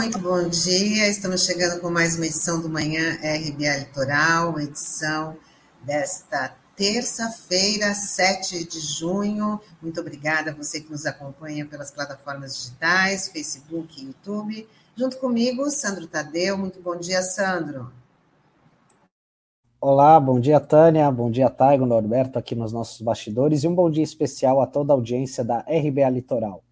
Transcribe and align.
Muito 0.00 0.18
bom 0.18 0.48
dia. 0.48 1.08
Estamos 1.08 1.44
chegando 1.44 1.78
com 1.78 1.90
mais 1.90 2.16
uma 2.16 2.24
edição 2.24 2.58
do 2.58 2.70
Manhã 2.70 3.16
RBA 3.16 3.76
Litoral, 3.80 4.58
edição 4.58 5.36
desta 5.84 6.56
terça-feira, 6.74 7.92
7 7.92 8.66
de 8.66 8.80
junho. 8.80 9.60
Muito 9.82 10.00
obrigada 10.00 10.52
a 10.52 10.54
você 10.54 10.80
que 10.80 10.90
nos 10.90 11.04
acompanha 11.04 11.66
pelas 11.66 11.90
plataformas 11.90 12.56
digitais, 12.56 13.28
Facebook 13.28 14.00
e 14.00 14.06
YouTube. 14.06 14.66
Junto 14.96 15.18
comigo, 15.18 15.68
Sandro 15.68 16.06
Tadeu. 16.06 16.56
Muito 16.56 16.80
bom 16.80 16.96
dia, 16.96 17.20
Sandro. 17.20 17.92
Olá, 19.78 20.18
bom 20.18 20.40
dia, 20.40 20.60
Tânia. 20.60 21.10
Bom 21.10 21.30
dia, 21.30 21.50
Taigo, 21.50 21.84
Norberto, 21.84 22.38
aqui 22.38 22.54
nos 22.54 22.72
nossos 22.72 23.02
bastidores. 23.02 23.64
E 23.64 23.68
um 23.68 23.74
bom 23.74 23.90
dia 23.90 24.02
especial 24.02 24.62
a 24.62 24.66
toda 24.66 24.94
a 24.94 24.96
audiência 24.96 25.44
da 25.44 25.58
RBA 25.58 26.08
Litoral. 26.08 26.64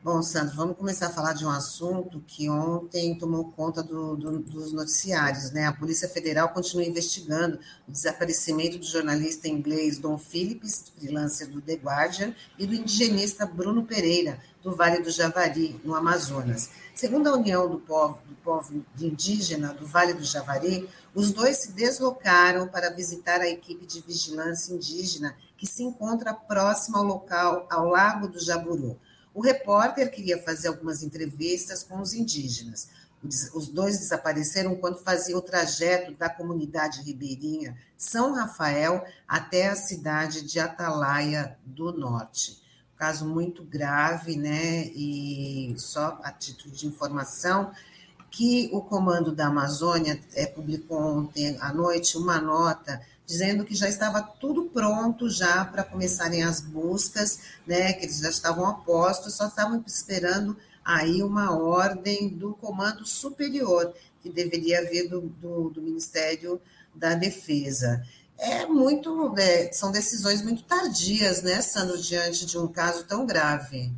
Bom, 0.00 0.22
Sandro, 0.22 0.54
vamos 0.54 0.76
começar 0.76 1.08
a 1.08 1.10
falar 1.10 1.32
de 1.32 1.44
um 1.44 1.50
assunto 1.50 2.22
que 2.24 2.48
ontem 2.48 3.18
tomou 3.18 3.50
conta 3.50 3.82
do, 3.82 4.16
do, 4.16 4.38
dos 4.38 4.72
noticiários, 4.72 5.50
né? 5.50 5.66
A 5.66 5.72
Polícia 5.72 6.08
Federal 6.08 6.50
continua 6.50 6.84
investigando 6.84 7.58
o 7.86 7.90
desaparecimento 7.90 8.78
do 8.78 8.84
jornalista 8.84 9.48
inglês 9.48 9.98
Don 9.98 10.16
Phillips, 10.16 10.92
freelancer 10.96 11.48
do 11.48 11.60
The 11.60 11.74
Guardian, 11.74 12.32
e 12.56 12.64
do 12.64 12.76
indigenista 12.76 13.44
Bruno 13.44 13.84
Pereira, 13.84 14.38
do 14.62 14.76
Vale 14.76 15.02
do 15.02 15.10
Javari, 15.10 15.80
no 15.82 15.96
Amazonas. 15.96 16.70
Segundo 16.94 17.26
a 17.26 17.34
União 17.34 17.68
do 17.68 17.80
Povo, 17.80 18.20
do 18.28 18.36
povo 18.36 18.84
Indígena 19.00 19.74
do 19.74 19.84
Vale 19.84 20.14
do 20.14 20.24
Javari, 20.24 20.88
os 21.12 21.32
dois 21.32 21.56
se 21.56 21.72
deslocaram 21.72 22.68
para 22.68 22.90
visitar 22.90 23.40
a 23.40 23.48
equipe 23.48 23.84
de 23.84 24.00
vigilância 24.00 24.72
indígena 24.72 25.34
que 25.56 25.66
se 25.66 25.82
encontra 25.82 26.32
próxima 26.32 26.98
ao 26.98 27.04
local, 27.04 27.66
ao 27.68 27.88
Lago 27.88 28.28
do 28.28 28.38
Jaburu. 28.38 28.96
O 29.38 29.40
repórter 29.40 30.10
queria 30.10 30.42
fazer 30.42 30.66
algumas 30.66 31.00
entrevistas 31.00 31.84
com 31.84 32.00
os 32.00 32.12
indígenas. 32.12 32.88
Os 33.54 33.68
dois 33.68 33.96
desapareceram 33.96 34.74
quando 34.74 34.98
faziam 34.98 35.38
o 35.38 35.42
trajeto 35.42 36.10
da 36.14 36.28
comunidade 36.28 37.02
ribeirinha 37.02 37.78
São 37.96 38.34
Rafael 38.34 39.04
até 39.28 39.68
a 39.68 39.76
cidade 39.76 40.42
de 40.42 40.58
Atalaia 40.58 41.56
do 41.64 41.92
Norte. 41.92 42.60
Caso 42.96 43.28
muito 43.28 43.62
grave, 43.62 44.36
né? 44.36 44.86
E 44.86 45.72
só 45.78 46.18
a 46.24 46.32
título 46.32 46.74
de 46.74 46.88
informação, 46.88 47.70
que 48.32 48.68
o 48.72 48.82
Comando 48.82 49.30
da 49.30 49.46
Amazônia 49.46 50.20
é, 50.34 50.46
publicou 50.46 51.00
ontem 51.00 51.56
à 51.60 51.72
noite 51.72 52.18
uma 52.18 52.40
nota 52.40 53.00
dizendo 53.28 53.62
que 53.62 53.74
já 53.74 53.86
estava 53.86 54.22
tudo 54.22 54.70
pronto 54.70 55.28
já 55.28 55.62
para 55.62 55.84
começarem 55.84 56.42
as 56.42 56.62
buscas, 56.62 57.40
né, 57.66 57.92
que 57.92 58.06
eles 58.06 58.20
já 58.20 58.30
estavam 58.30 58.66
a 58.66 58.72
postos, 58.72 59.34
só 59.34 59.48
estavam 59.48 59.84
esperando 59.86 60.56
aí 60.82 61.22
uma 61.22 61.54
ordem 61.54 62.30
do 62.30 62.54
comando 62.54 63.04
superior, 63.04 63.92
que 64.22 64.30
deveria 64.30 64.82
vir 64.88 65.10
do, 65.10 65.20
do, 65.20 65.68
do 65.68 65.82
Ministério 65.82 66.58
da 66.94 67.14
Defesa. 67.14 68.02
É 68.38 68.64
muito, 68.64 69.34
é, 69.36 69.70
são 69.72 69.92
decisões 69.92 70.40
muito 70.40 70.62
tardias, 70.62 71.42
né, 71.42 71.60
Sandro, 71.60 72.00
diante 72.00 72.46
de 72.46 72.56
um 72.56 72.66
caso 72.66 73.04
tão 73.04 73.26
grave. 73.26 73.92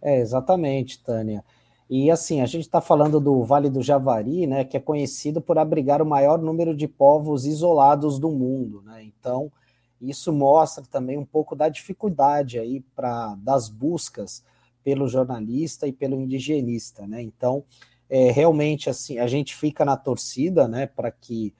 É, 0.00 0.20
exatamente, 0.20 1.00
Tânia. 1.00 1.42
E 1.88 2.10
assim, 2.10 2.40
a 2.40 2.46
gente 2.46 2.64
está 2.64 2.80
falando 2.80 3.20
do 3.20 3.44
Vale 3.44 3.70
do 3.70 3.82
Javari, 3.82 4.46
né, 4.46 4.64
que 4.64 4.76
é 4.76 4.80
conhecido 4.80 5.40
por 5.40 5.56
abrigar 5.56 6.02
o 6.02 6.06
maior 6.06 6.38
número 6.38 6.74
de 6.74 6.88
povos 6.88 7.46
isolados 7.46 8.18
do 8.18 8.30
mundo, 8.30 8.82
né? 8.82 9.04
Então, 9.04 9.52
isso 10.00 10.32
mostra 10.32 10.84
também 10.84 11.16
um 11.16 11.24
pouco 11.24 11.54
da 11.54 11.68
dificuldade 11.68 12.58
aí 12.58 12.80
para 12.94 13.36
das 13.36 13.68
buscas 13.68 14.42
pelo 14.82 15.08
jornalista 15.08 15.86
e 15.86 15.92
pelo 15.92 16.20
indigenista, 16.20 17.06
né? 17.06 17.22
Então, 17.22 17.64
é, 18.10 18.30
realmente 18.30 18.90
assim, 18.90 19.18
a 19.18 19.26
gente 19.26 19.54
fica 19.54 19.84
na 19.84 19.96
torcida, 19.96 20.66
né, 20.66 20.86
para 20.86 21.10
que 21.10 21.54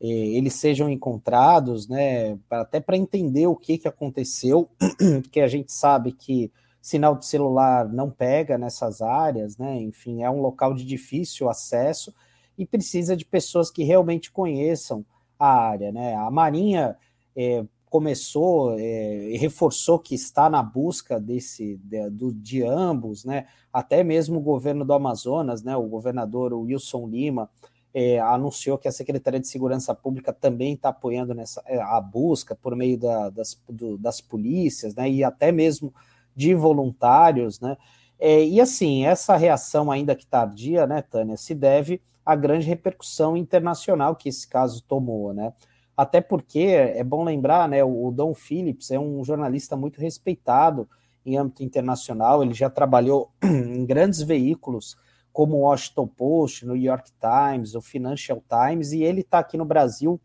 é, 0.00 0.06
eles 0.06 0.54
sejam 0.54 0.88
encontrados, 0.88 1.88
né, 1.88 2.38
até 2.50 2.80
para 2.80 2.96
entender 2.96 3.46
o 3.46 3.56
que 3.56 3.78
que 3.78 3.88
aconteceu, 3.88 4.68
porque 5.22 5.40
a 5.40 5.48
gente 5.48 5.72
sabe 5.72 6.12
que 6.12 6.52
sinal 6.82 7.16
de 7.16 7.24
celular 7.24 7.88
não 7.88 8.10
pega 8.10 8.58
nessas 8.58 9.00
áreas, 9.00 9.56
né? 9.56 9.80
Enfim, 9.80 10.24
é 10.24 10.28
um 10.28 10.40
local 10.40 10.74
de 10.74 10.84
difícil 10.84 11.48
acesso 11.48 12.12
e 12.58 12.66
precisa 12.66 13.16
de 13.16 13.24
pessoas 13.24 13.70
que 13.70 13.84
realmente 13.84 14.32
conheçam 14.32 15.06
a 15.38 15.48
área, 15.48 15.92
né? 15.92 16.16
A 16.16 16.28
Marinha 16.28 16.96
é, 17.36 17.64
começou 17.88 18.76
é, 18.76 19.30
e 19.30 19.36
reforçou 19.36 19.98
que 19.98 20.16
está 20.16 20.50
na 20.50 20.60
busca 20.60 21.20
desse 21.20 21.76
de, 21.84 22.10
do, 22.10 22.32
de 22.32 22.64
ambos, 22.64 23.24
né? 23.24 23.46
Até 23.72 24.02
mesmo 24.02 24.38
o 24.38 24.42
governo 24.42 24.84
do 24.84 24.92
Amazonas, 24.92 25.62
né? 25.62 25.76
O 25.76 25.86
governador 25.86 26.52
Wilson 26.52 27.06
Lima 27.06 27.48
é, 27.94 28.18
anunciou 28.18 28.76
que 28.76 28.88
a 28.88 28.92
Secretaria 28.92 29.38
de 29.38 29.46
Segurança 29.46 29.94
Pública 29.94 30.32
também 30.32 30.74
está 30.74 30.88
apoiando 30.88 31.32
nessa 31.32 31.62
é, 31.64 31.80
a 31.80 32.00
busca 32.00 32.56
por 32.56 32.74
meio 32.74 32.98
da, 32.98 33.30
das, 33.30 33.56
do, 33.68 33.96
das 33.96 34.20
polícias, 34.20 34.96
né? 34.96 35.08
E 35.08 35.22
até 35.22 35.52
mesmo 35.52 35.94
de 36.34 36.54
voluntários, 36.54 37.60
né? 37.60 37.76
É, 38.18 38.44
e 38.44 38.60
assim, 38.60 39.04
essa 39.04 39.36
reação 39.36 39.90
ainda 39.90 40.14
que 40.14 40.24
tardia, 40.24 40.86
né, 40.86 41.02
Tânia, 41.02 41.36
se 41.36 41.54
deve 41.54 42.00
à 42.24 42.36
grande 42.36 42.66
repercussão 42.66 43.36
internacional 43.36 44.14
que 44.14 44.28
esse 44.28 44.46
caso 44.46 44.82
tomou, 44.84 45.34
né? 45.34 45.52
Até 45.96 46.20
porque 46.20 46.60
é 46.60 47.02
bom 47.02 47.24
lembrar, 47.24 47.68
né, 47.68 47.82
o 47.82 48.10
Dom 48.10 48.32
Phillips 48.32 48.90
é 48.90 48.98
um 48.98 49.24
jornalista 49.24 49.76
muito 49.76 50.00
respeitado 50.00 50.88
em 51.24 51.36
âmbito 51.36 51.62
internacional, 51.62 52.42
ele 52.42 52.54
já 52.54 52.70
trabalhou 52.70 53.30
em 53.42 53.84
grandes 53.84 54.22
veículos 54.22 54.96
como 55.32 55.56
o 55.56 55.60
Washington 55.60 56.06
Post, 56.06 56.66
New 56.66 56.76
York 56.76 57.10
Times, 57.20 57.74
o 57.74 57.80
Financial 57.80 58.42
Times, 58.48 58.92
e 58.92 59.02
ele 59.02 59.22
está 59.22 59.38
aqui 59.38 59.56
no 59.56 59.64
Brasil 59.64 60.20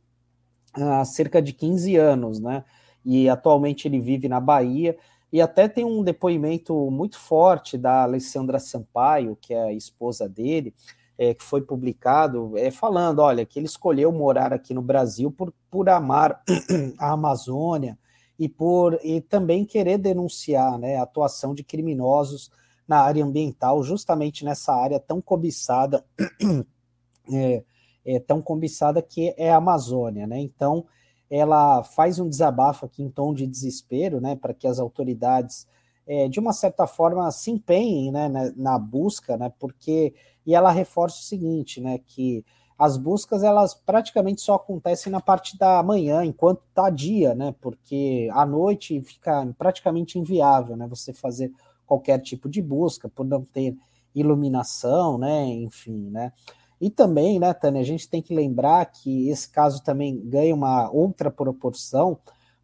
há 0.74 1.03
cerca 1.06 1.41
de 1.41 1.53
15 1.53 1.95
anos, 1.95 2.39
né? 2.39 2.63
E 3.06 3.29
atualmente 3.29 3.88
ele 3.88 4.00
vive 4.00 4.28
na 4.28 4.39
Bahia 4.39 4.97
e 5.31 5.41
até 5.41 5.67
tem 5.67 5.83
um 5.83 6.03
depoimento 6.03 6.89
muito 6.89 7.19
forte 7.19 7.77
da 7.77 8.03
Alessandra 8.03 8.59
Sampaio, 8.59 9.38
que 9.39 9.53
é 9.53 9.63
a 9.63 9.73
esposa 9.73 10.27
dele, 10.27 10.73
é, 11.17 11.33
que 11.33 11.43
foi 11.43 11.61
publicado, 11.61 12.57
é, 12.57 12.69
falando, 12.71 13.19
olha, 13.19 13.45
que 13.45 13.59
ele 13.59 13.65
escolheu 13.65 14.11
morar 14.11 14.53
aqui 14.53 14.73
no 14.73 14.81
Brasil 14.81 15.31
por, 15.31 15.53
por 15.69 15.89
amar 15.89 16.41
a 16.99 17.11
Amazônia 17.11 17.97
e 18.39 18.47
por 18.47 18.99
e 19.03 19.19
também 19.19 19.65
querer 19.65 19.97
denunciar 19.97 20.77
né, 20.77 20.97
a 20.97 21.03
atuação 21.03 21.55
de 21.55 21.63
criminosos 21.63 22.51
na 22.88 23.01
área 23.01 23.25
ambiental, 23.25 23.83
justamente 23.83 24.45
nessa 24.45 24.73
área 24.73 24.99
tão 24.99 25.19
cobiçada, 25.19 26.05
é, 27.33 27.63
é, 28.05 28.19
tão 28.19 28.41
cobiçada 28.41 29.01
que 29.01 29.33
é 29.38 29.51
a 29.51 29.57
Amazônia, 29.57 30.25
né? 30.25 30.39
Então, 30.39 30.85
ela 31.29 31.83
faz 31.83 32.19
um 32.19 32.29
desabafo 32.29 32.85
aqui 32.85 33.03
em 33.03 33.09
tom 33.09 33.33
de 33.33 33.45
desespero, 33.45 34.21
né, 34.21 34.35
para 34.35 34.53
que 34.53 34.67
as 34.67 34.79
autoridades, 34.79 35.67
é, 36.05 36.27
de 36.27 36.39
uma 36.39 36.53
certa 36.53 36.88
forma, 36.88 37.29
se 37.31 37.51
empenhem 37.51 38.11
né, 38.11 38.29
na, 38.29 38.51
na, 38.55 38.79
busca, 38.79 39.35
né, 39.38 39.51
porque, 39.59 40.13
e 40.45 40.55
ela 40.55 40.71
reforça 40.71 41.19
o 41.19 41.23
seguinte, 41.23 41.81
né, 41.81 41.99
que 42.05 42.45
as 42.79 42.95
buscas, 42.95 43.43
elas 43.43 43.73
praticamente 43.73 44.39
só 44.39 44.55
acontecem 44.55 45.11
na 45.11 45.19
parte 45.19 45.57
da 45.57 45.81
manhã, 45.81 46.23
enquanto 46.23 46.62
está 46.69 46.89
dia, 46.89 47.33
né, 47.33 47.53
porque 47.59 48.29
à 48.31 48.45
noite 48.45 49.01
fica 49.01 49.53
praticamente 49.57 50.18
inviável, 50.18 50.77
né, 50.77 50.88
você 50.88 51.12
fazer 51.12 51.51
qualquer 51.85 52.19
tipo 52.19 52.47
de 52.47 52.62
busca, 52.62 53.09
por 53.09 53.25
não 53.25 53.44
ter 53.44 53.75
iluminação, 54.15 55.18
né, 55.18 55.45
enfim, 55.45 56.09
né, 56.09 56.31
e 56.79 56.89
também, 56.89 57.39
né, 57.39 57.53
Tânia, 57.53 57.81
a 57.81 57.85
gente 57.85 58.07
tem 58.07 58.21
que 58.21 58.35
lembrar 58.35 58.85
que 58.85 59.29
esse 59.29 59.50
caso 59.50 59.83
também 59.83 60.19
ganha 60.25 60.53
uma 60.53 60.91
outra 60.91 61.31
proporção, 61.31 62.19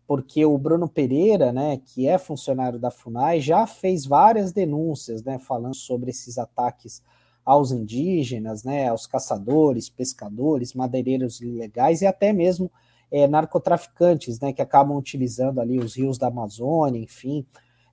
porque 0.06 0.46
o 0.46 0.58
Bruno 0.58 0.88
Pereira, 0.88 1.52
né, 1.52 1.82
que 1.84 2.08
é 2.08 2.18
funcionário 2.18 2.78
da 2.78 2.92
FUNAI, 2.92 3.40
já 3.40 3.66
fez 3.66 4.06
várias 4.06 4.52
denúncias, 4.52 5.24
né, 5.24 5.40
falando 5.40 5.76
sobre 5.76 6.12
esses 6.12 6.38
ataques 6.38 7.02
aos 7.44 7.72
indígenas, 7.72 8.64
né, 8.64 8.88
aos 8.90 9.08
caçadores, 9.08 9.90
pescadores, 9.90 10.74
madeireiros 10.74 11.42
ilegais 11.42 12.02
e 12.02 12.06
até 12.06 12.32
mesmo 12.32 12.72
é, 13.12 13.28
narcotraficantes, 13.28 14.40
né, 14.40 14.54
que 14.54 14.62
acabam 14.62 14.98
utilizando 14.98 15.60
ali 15.60 15.80
os 15.80 15.96
rios 15.96 16.18
da 16.18 16.28
Amazônia, 16.28 17.00
enfim, 17.00 17.46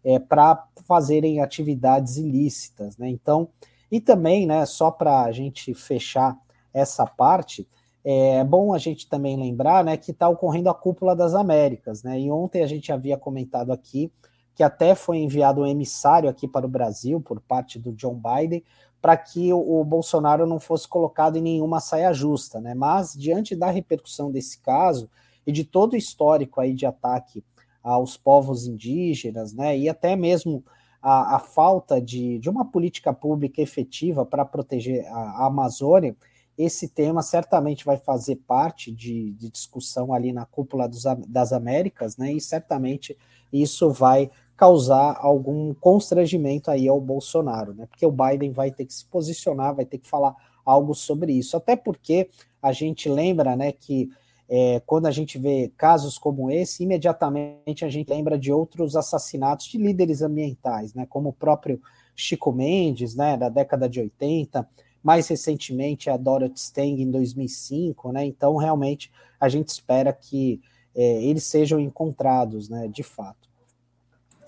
é, 0.05 0.19
para 0.19 0.67
fazerem 0.87 1.41
atividades 1.41 2.17
ilícitas, 2.17 2.97
né. 2.99 3.09
Então, 3.09 3.49
e 3.91 4.01
também, 4.01 4.47
né, 4.47 4.65
só 4.67 4.91
para 4.91 5.23
a 5.25 5.33
gente 5.33 5.75
fechar 5.75 6.37
essa 6.73 7.07
parte, 7.07 7.69
é 8.05 8.43
bom 8.45 8.73
a 8.73 8.79
gente 8.79 9.09
também 9.09 9.37
lembrar 9.37 9.85
né, 9.85 9.97
que 9.97 10.11
está 10.11 10.29
ocorrendo 10.29 10.71
a 10.71 10.75
Cúpula 10.75 11.15
das 11.15 11.35
Américas. 11.35 12.03
Né, 12.03 12.21
e 12.21 12.31
ontem 12.31 12.63
a 12.63 12.67
gente 12.67 12.93
havia 12.93 13.17
comentado 13.17 13.73
aqui 13.73 14.11
que 14.55 14.63
até 14.63 14.95
foi 14.95 15.19
enviado 15.19 15.63
um 15.63 15.67
emissário 15.67 16.29
aqui 16.29 16.47
para 16.47 16.67
o 16.67 16.69
Brasil 16.69 17.21
por 17.21 17.41
parte 17.41 17.79
do 17.79 17.93
John 17.93 18.21
Biden 18.21 18.63
para 19.01 19.17
que 19.17 19.53
o, 19.53 19.81
o, 19.81 19.85
Bolsonaro 19.85 20.47
não 20.47 20.61
fosse 20.61 20.87
colocado 20.87 21.37
em 21.37 21.41
nenhuma 21.41 21.81
saia 21.81 22.13
justa, 22.13 22.61
né? 22.61 22.75
Mas 22.75 23.15
diante 23.15 23.57
da 23.57 23.71
repercussão 23.71 24.31
desse 24.31 24.61
caso 24.61 25.09
e 25.47 25.53
de 25.53 25.65
todo 25.65 25.95
o 25.95 25.97
histórico 25.97 26.61
aí 26.61 26.75
de 26.75 26.85
ataque 26.85 27.43
aos 27.83 28.17
povos 28.17 28.67
indígenas, 28.67 29.55
né? 29.55 29.79
E 29.79 29.89
até 29.89 30.15
mesmo 30.15 30.63
a, 31.03 31.37
a 31.37 31.39
falta 31.39 32.01
de, 32.01 32.39
de 32.39 32.49
uma 32.49 32.65
política 32.65 33.13
pública 33.13 33.61
efetiva 33.61 34.25
para 34.25 34.45
proteger 34.45 35.07
a, 35.07 35.43
a, 35.43 35.47
Amazônia, 35.47 36.15
esse 36.59 36.89
tema 36.89 37.23
certamente 37.23 37.85
vai 37.85 37.97
fazer 37.97 38.37
parte 38.47 38.93
de, 38.93 39.33
de 39.33 39.49
discussão 39.51 40.13
ali 40.13 40.33
na 40.33 40.45
cúpula 40.45 40.87
dos, 40.87 41.05
das 41.27 41.53
Américas, 41.53 42.17
né? 42.17 42.33
E 42.33 42.41
certamente 42.41 43.17
isso 43.53 43.91
vai 43.91 44.31
causar 44.57 45.17
algum 45.19 45.73
constrangimento 45.73 46.71
aí 46.71 46.87
ao 46.87 47.01
Bolsonaro, 47.01 47.73
né? 47.73 47.87
Porque 47.87 48.05
o 48.05 48.13
Biden 48.13 48.53
vai 48.53 48.71
ter 48.71 48.85
que 48.85 48.93
se 48.93 49.07
posicionar, 49.07 49.75
vai 49.75 49.87
ter 49.87 49.97
que 49.97 50.09
falar 50.09 50.37
algo 50.65 50.95
sobre 50.95 51.33
isso. 51.33 51.57
Até 51.57 51.77
porque 51.77 52.29
a 52.63 52.73
gente 52.73 53.09
lembra, 53.09 53.57
né, 53.57 53.73
que 53.73 54.11
é, 54.53 54.83
quando 54.85 55.07
a 55.07 55.13
gente 55.13 55.39
vê 55.39 55.73
casos 55.77 56.19
como 56.19 56.51
esse, 56.51 56.83
imediatamente 56.83 57.85
a 57.85 57.89
gente 57.89 58.09
lembra 58.09 58.37
de 58.37 58.53
outros 58.53 58.97
assassinatos 58.97 59.67
de 59.67 59.79
líderes 59.79 60.23
ambientais, 60.23 60.93
né, 60.93 61.07
como 61.09 61.29
o 61.29 61.33
próprio 61.33 61.81
Chico 62.17 62.51
Mendes, 62.53 63.15
né, 63.15 63.37
da 63.37 63.49
década 63.49 63.89
de 63.89 64.01
80, 64.01 64.69
mais 65.01 65.29
recentemente 65.29 66.11
a 66.11 66.17
Dorothy 66.17 66.59
Stang 66.59 67.01
em 67.01 67.09
2005, 67.13 68.11
né, 68.11 68.25
então 68.25 68.57
realmente 68.57 69.13
a 69.39 69.49
gente 69.49 69.69
espera 69.69 70.13
que 70.13 70.61
é, 70.97 71.23
eles 71.23 71.45
sejam 71.45 71.79
encontrados, 71.79 72.69
né, 72.69 72.89
de 72.89 73.05
fato. 73.05 73.49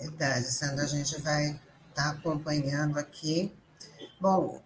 Verdade, 0.00 0.46
Sandra, 0.46 0.82
a 0.82 0.88
gente 0.88 1.20
vai 1.20 1.50
estar 1.50 1.62
tá 1.94 2.10
acompanhando 2.10 2.98
aqui. 2.98 3.52
Bom, 4.20 4.60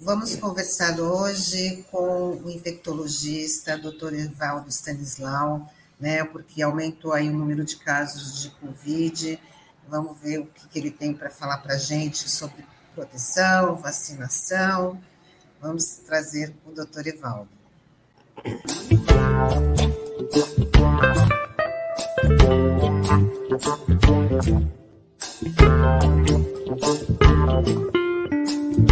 Vamos 0.00 0.36
conversar 0.36 1.00
hoje 1.00 1.84
com 1.90 2.36
o 2.36 2.48
infectologista, 2.48 3.76
doutor 3.76 4.14
Evaldo 4.14 4.68
Stanislau, 4.68 5.68
né, 5.98 6.22
porque 6.22 6.62
aumentou 6.62 7.12
aí 7.12 7.28
o 7.28 7.32
número 7.32 7.64
de 7.64 7.76
casos 7.76 8.42
de 8.42 8.50
Covid. 8.50 9.40
Vamos 9.88 10.16
ver 10.20 10.38
o 10.38 10.46
que, 10.46 10.68
que 10.68 10.78
ele 10.78 10.92
tem 10.92 11.12
para 11.12 11.28
falar 11.28 11.58
para 11.58 11.74
a 11.74 11.78
gente 11.78 12.30
sobre 12.30 12.64
proteção, 12.94 13.74
vacinação. 13.74 15.02
Vamos 15.60 15.84
trazer 16.06 16.54
o 16.64 16.70
doutor 16.70 17.04
Evaldo. 17.04 17.48
Bom 28.78 28.86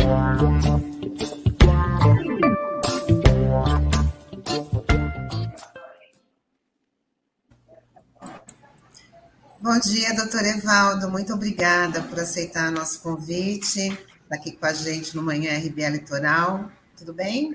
dia, 9.79 10.15
doutor 10.17 10.44
Evaldo. 10.44 11.09
Muito 11.09 11.33
obrigada 11.33 12.03
por 12.03 12.19
aceitar 12.19 12.73
nosso 12.73 13.00
convite, 13.00 13.79
estar 13.79 14.00
aqui 14.33 14.53
com 14.53 14.67
a 14.67 14.73
gente 14.73 15.15
no 15.15 15.23
Manhã 15.23 15.56
RBA 15.56 15.91
Litoral. 15.91 16.69
Tudo 16.99 17.15
bem? 17.15 17.55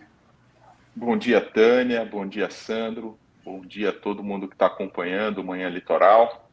Bom 0.96 1.18
dia, 1.18 1.42
Tânia. 1.42 2.06
Bom 2.06 2.26
dia, 2.26 2.50
Sandro. 2.50 3.20
Bom 3.44 3.60
dia 3.60 3.90
a 3.90 3.94
todo 3.94 4.24
mundo 4.24 4.48
que 4.48 4.56
está 4.56 4.68
acompanhando 4.68 5.40
o 5.40 5.44
Manhã 5.44 5.68
Litoral. 5.68 6.50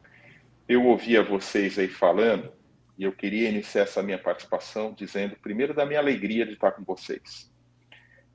Eu 0.67 0.85
ouvia 0.85 1.23
vocês 1.23 1.79
aí 1.79 1.87
falando 1.87 2.58
e 2.99 3.05
eu 3.05 3.13
queria 3.13 3.47
iniciar 3.47 3.83
essa 3.83 4.03
minha 4.03 4.19
participação 4.19 4.93
dizendo, 4.93 5.37
primeiro, 5.41 5.73
da 5.73 5.85
minha 5.85 6.01
alegria 6.01 6.45
de 6.45 6.51
estar 6.51 6.73
com 6.73 6.83
vocês. 6.83 7.49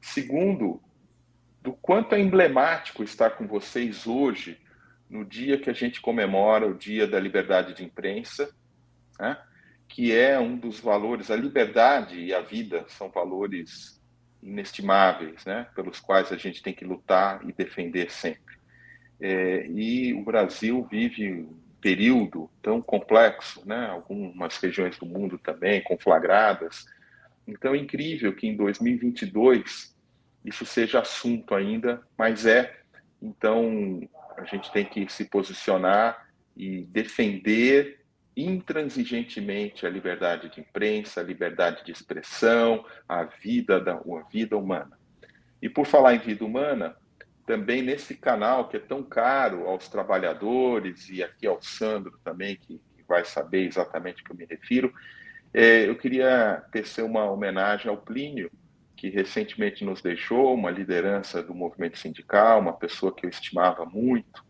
Segundo, 0.00 0.82
do 1.60 1.74
quanto 1.74 2.14
é 2.14 2.20
emblemático 2.20 3.04
estar 3.04 3.32
com 3.32 3.46
vocês 3.46 4.06
hoje 4.06 4.58
no 5.08 5.22
dia 5.22 5.60
que 5.60 5.68
a 5.68 5.74
gente 5.74 6.00
comemora 6.00 6.66
o 6.66 6.72
Dia 6.72 7.06
da 7.06 7.20
Liberdade 7.20 7.74
de 7.74 7.84
Imprensa, 7.84 8.50
né, 9.20 9.36
que 9.86 10.16
é 10.16 10.40
um 10.40 10.56
dos 10.56 10.80
valores, 10.80 11.30
a 11.30 11.36
liberdade 11.36 12.18
e 12.18 12.32
a 12.32 12.40
vida 12.40 12.86
são 12.88 13.10
valores 13.10 14.02
inestimáveis, 14.42 15.44
né, 15.44 15.68
pelos 15.74 16.00
quais 16.00 16.32
a 16.32 16.38
gente 16.38 16.62
tem 16.62 16.72
que 16.72 16.86
lutar 16.86 17.46
e 17.46 17.52
defender 17.52 18.10
sempre. 18.10 18.56
É, 19.20 19.66
e 19.68 20.14
o 20.14 20.24
Brasil 20.24 20.86
vive 20.90 21.46
período 21.84 22.50
tão 22.62 22.80
complexo, 22.80 23.62
né, 23.68 23.88
algumas 23.90 24.56
regiões 24.56 24.98
do 24.98 25.04
mundo 25.04 25.36
também 25.36 25.82
conflagradas. 25.82 26.86
Então 27.46 27.74
é 27.74 27.76
incrível 27.76 28.34
que 28.34 28.46
em 28.46 28.56
2022 28.56 29.94
isso 30.42 30.64
seja 30.64 31.00
assunto 31.00 31.54
ainda, 31.54 32.00
mas 32.16 32.46
é. 32.46 32.74
Então 33.20 34.00
a 34.34 34.44
gente 34.46 34.72
tem 34.72 34.86
que 34.86 35.12
se 35.12 35.26
posicionar 35.26 36.26
e 36.56 36.86
defender 36.86 38.00
intransigentemente 38.34 39.86
a 39.86 39.90
liberdade 39.90 40.48
de 40.48 40.62
imprensa, 40.62 41.20
a 41.20 41.24
liberdade 41.24 41.84
de 41.84 41.92
expressão, 41.92 42.82
a 43.06 43.24
vida 43.24 43.78
da 43.78 43.92
a 43.92 44.22
vida 44.32 44.56
humana. 44.56 44.98
E 45.60 45.68
por 45.68 45.84
falar 45.84 46.14
em 46.14 46.18
vida 46.18 46.46
humana, 46.46 46.96
também 47.46 47.82
nesse 47.82 48.14
canal 48.14 48.68
que 48.68 48.76
é 48.76 48.80
tão 48.80 49.02
caro 49.02 49.66
aos 49.68 49.88
trabalhadores 49.88 51.08
e 51.08 51.22
aqui 51.22 51.46
ao 51.46 51.60
Sandro 51.62 52.18
também 52.24 52.56
que, 52.56 52.80
vai 53.06 53.22
saber 53.22 53.66
exatamente 53.66 54.22
o 54.22 54.24
que 54.24 54.32
eu 54.32 54.36
me 54.36 54.46
refiro, 54.46 54.90
é, 55.52 55.86
eu 55.86 55.94
queria 55.94 56.64
tecer 56.72 57.04
uma 57.04 57.30
homenagem 57.30 57.90
ao 57.90 57.98
Plínio, 57.98 58.50
que 58.96 59.10
recentemente 59.10 59.84
nos 59.84 60.00
deixou, 60.00 60.54
uma 60.54 60.70
liderança 60.70 61.42
do 61.42 61.54
movimento 61.54 61.98
sindical, 61.98 62.60
uma 62.60 62.72
pessoa 62.72 63.14
que 63.14 63.26
eu 63.26 63.30
estimava 63.30 63.84
muito. 63.84 64.42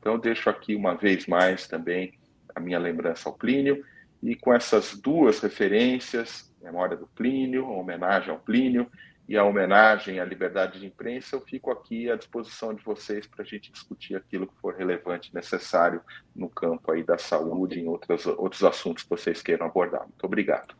Então, 0.00 0.18
deixo 0.18 0.50
aqui 0.50 0.74
uma 0.74 0.96
vez 0.96 1.28
mais 1.28 1.68
também 1.68 2.14
a 2.52 2.58
minha 2.58 2.80
lembrança 2.80 3.28
ao 3.28 3.36
Plínio, 3.36 3.84
e 4.20 4.34
com 4.34 4.52
essas 4.52 5.00
duas 5.00 5.38
referências, 5.38 6.52
memória 6.60 6.96
do 6.96 7.06
Plínio, 7.06 7.70
homenagem 7.70 8.30
ao 8.30 8.40
Plínio 8.40 8.90
e 9.30 9.38
a 9.38 9.44
homenagem 9.44 10.18
à 10.18 10.24
liberdade 10.24 10.80
de 10.80 10.86
imprensa, 10.86 11.36
eu 11.36 11.40
fico 11.40 11.70
aqui 11.70 12.10
à 12.10 12.16
disposição 12.16 12.74
de 12.74 12.82
vocês 12.82 13.28
para 13.28 13.44
a 13.44 13.46
gente 13.46 13.70
discutir 13.70 14.16
aquilo 14.16 14.48
que 14.48 14.60
for 14.60 14.74
relevante, 14.74 15.32
necessário 15.32 16.00
no 16.34 16.48
campo 16.48 16.90
aí 16.90 17.04
da 17.04 17.16
saúde 17.16 17.78
e 17.78 17.82
em 17.82 17.86
outros, 17.86 18.26
outros 18.26 18.64
assuntos 18.64 19.04
que 19.04 19.08
vocês 19.08 19.40
queiram 19.40 19.66
abordar. 19.66 20.00
Muito 20.00 20.24
obrigado. 20.24 20.74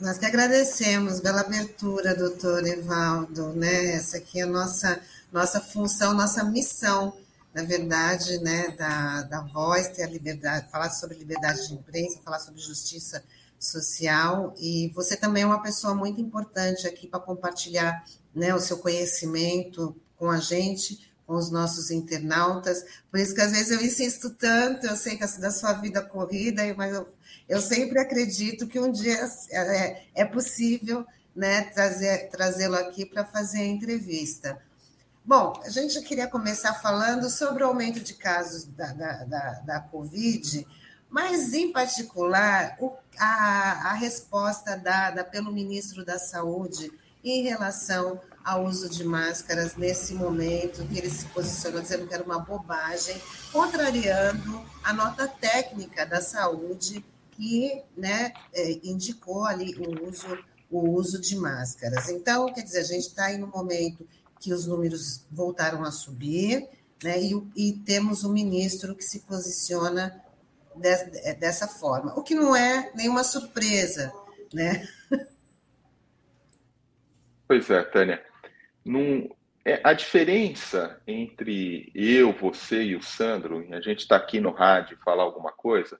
Nós 0.00 0.16
que 0.16 0.24
agradecemos 0.24 1.20
pela 1.20 1.42
abertura, 1.42 2.14
doutor 2.14 2.66
Evaldo, 2.66 3.52
né? 3.52 3.92
Essa 3.92 4.16
aqui 4.16 4.40
é 4.40 4.44
a 4.44 4.46
nossa, 4.46 4.98
nossa 5.30 5.60
função, 5.60 6.14
nossa 6.14 6.42
missão, 6.44 7.14
na 7.52 7.62
verdade, 7.62 8.38
né, 8.38 8.68
da, 8.70 9.22
da 9.24 9.40
voz, 9.42 9.88
ter 9.88 10.04
a 10.04 10.08
liberdade, 10.08 10.70
falar 10.70 10.88
sobre 10.88 11.18
liberdade 11.18 11.68
de 11.68 11.74
imprensa, 11.74 12.22
falar 12.24 12.38
sobre 12.38 12.58
justiça 12.58 13.22
social, 13.58 14.54
e 14.58 14.90
você 14.94 15.16
também 15.16 15.42
é 15.42 15.46
uma 15.46 15.62
pessoa 15.62 15.94
muito 15.94 16.20
importante 16.20 16.86
aqui 16.86 17.06
para 17.06 17.20
compartilhar 17.20 18.04
né, 18.34 18.54
o 18.54 18.60
seu 18.60 18.78
conhecimento 18.78 19.96
com 20.16 20.30
a 20.30 20.38
gente, 20.38 21.10
com 21.26 21.34
os 21.34 21.50
nossos 21.50 21.90
internautas, 21.90 22.84
por 23.10 23.18
isso 23.18 23.34
que 23.34 23.40
às 23.40 23.50
vezes 23.50 23.70
eu 23.70 23.84
insisto 23.84 24.30
tanto, 24.30 24.86
eu 24.86 24.96
sei 24.96 25.16
que 25.16 25.24
é 25.24 25.26
da 25.38 25.50
sua 25.50 25.72
vida 25.72 26.00
corrida, 26.00 26.62
mas 26.76 26.94
eu 26.94 27.06
eu 27.48 27.60
sempre 27.60 27.98
acredito 27.98 28.66
que 28.66 28.78
um 28.78 28.90
dia 28.90 29.18
é, 29.50 30.02
é 30.14 30.24
possível 30.24 31.06
né, 31.34 31.62
trazer, 31.62 32.28
trazê-lo 32.28 32.74
aqui 32.74 33.06
para 33.06 33.24
fazer 33.24 33.60
a 33.60 33.66
entrevista. 33.66 34.58
Bom, 35.24 35.60
a 35.64 35.68
gente 35.68 36.00
queria 36.02 36.26
começar 36.26 36.74
falando 36.74 37.28
sobre 37.30 37.62
o 37.62 37.66
aumento 37.66 38.00
de 38.00 38.14
casos 38.14 38.64
da, 38.64 38.92
da, 38.92 39.24
da, 39.24 39.52
da 39.60 39.80
Covid, 39.80 40.66
mas, 41.08 41.52
em 41.52 41.72
particular, 41.72 42.76
o, 42.80 42.92
a, 43.18 43.90
a 43.90 43.92
resposta 43.94 44.76
dada 44.76 45.24
pelo 45.24 45.52
ministro 45.52 46.04
da 46.04 46.18
Saúde 46.18 46.92
em 47.24 47.42
relação 47.42 48.20
ao 48.44 48.64
uso 48.64 48.88
de 48.88 49.02
máscaras 49.02 49.74
nesse 49.74 50.14
momento, 50.14 50.86
que 50.86 50.98
ele 50.98 51.10
se 51.10 51.26
posicionou 51.26 51.82
dizendo 51.82 52.06
que 52.06 52.14
era 52.14 52.22
uma 52.22 52.38
bobagem, 52.38 53.20
contrariando 53.50 54.64
a 54.84 54.92
nota 54.92 55.26
técnica 55.26 56.06
da 56.06 56.20
saúde 56.20 57.04
que 57.32 57.82
né, 57.96 58.32
é, 58.54 58.78
indicou 58.84 59.44
ali 59.44 59.74
o 59.74 60.08
uso, 60.08 60.38
o 60.70 60.90
uso 60.90 61.20
de 61.20 61.34
máscaras. 61.34 62.08
Então, 62.08 62.46
quer 62.52 62.62
dizer, 62.62 62.78
a 62.78 62.84
gente 62.84 63.08
está 63.08 63.24
aí 63.24 63.36
no 63.36 63.48
momento 63.48 64.06
que 64.40 64.54
os 64.54 64.66
números 64.66 65.22
voltaram 65.30 65.84
a 65.84 65.90
subir, 65.90 66.68
né, 67.02 67.20
e, 67.20 67.34
e 67.56 67.72
temos 67.84 68.22
um 68.22 68.32
ministro 68.32 68.94
que 68.94 69.02
se 69.02 69.20
posiciona 69.20 70.22
de, 70.76 70.88
é, 71.28 71.34
dessa 71.34 71.66
forma, 71.66 72.18
o 72.18 72.22
que 72.22 72.34
não 72.34 72.54
é 72.54 72.92
nenhuma 72.94 73.24
surpresa, 73.24 74.12
né? 74.52 74.86
Pois 77.48 77.70
é, 77.70 77.82
Tânia. 77.84 78.24
Num, 78.84 79.28
é, 79.64 79.80
a 79.84 79.92
diferença 79.92 81.00
entre 81.06 81.90
eu, 81.94 82.32
você 82.32 82.82
e 82.82 82.96
o 82.96 83.02
Sandro, 83.02 83.64
e 83.64 83.74
a 83.74 83.80
gente 83.80 84.00
está 84.00 84.16
aqui 84.16 84.40
no 84.40 84.50
rádio 84.50 84.98
falar 85.04 85.22
alguma 85.22 85.52
coisa, 85.52 85.98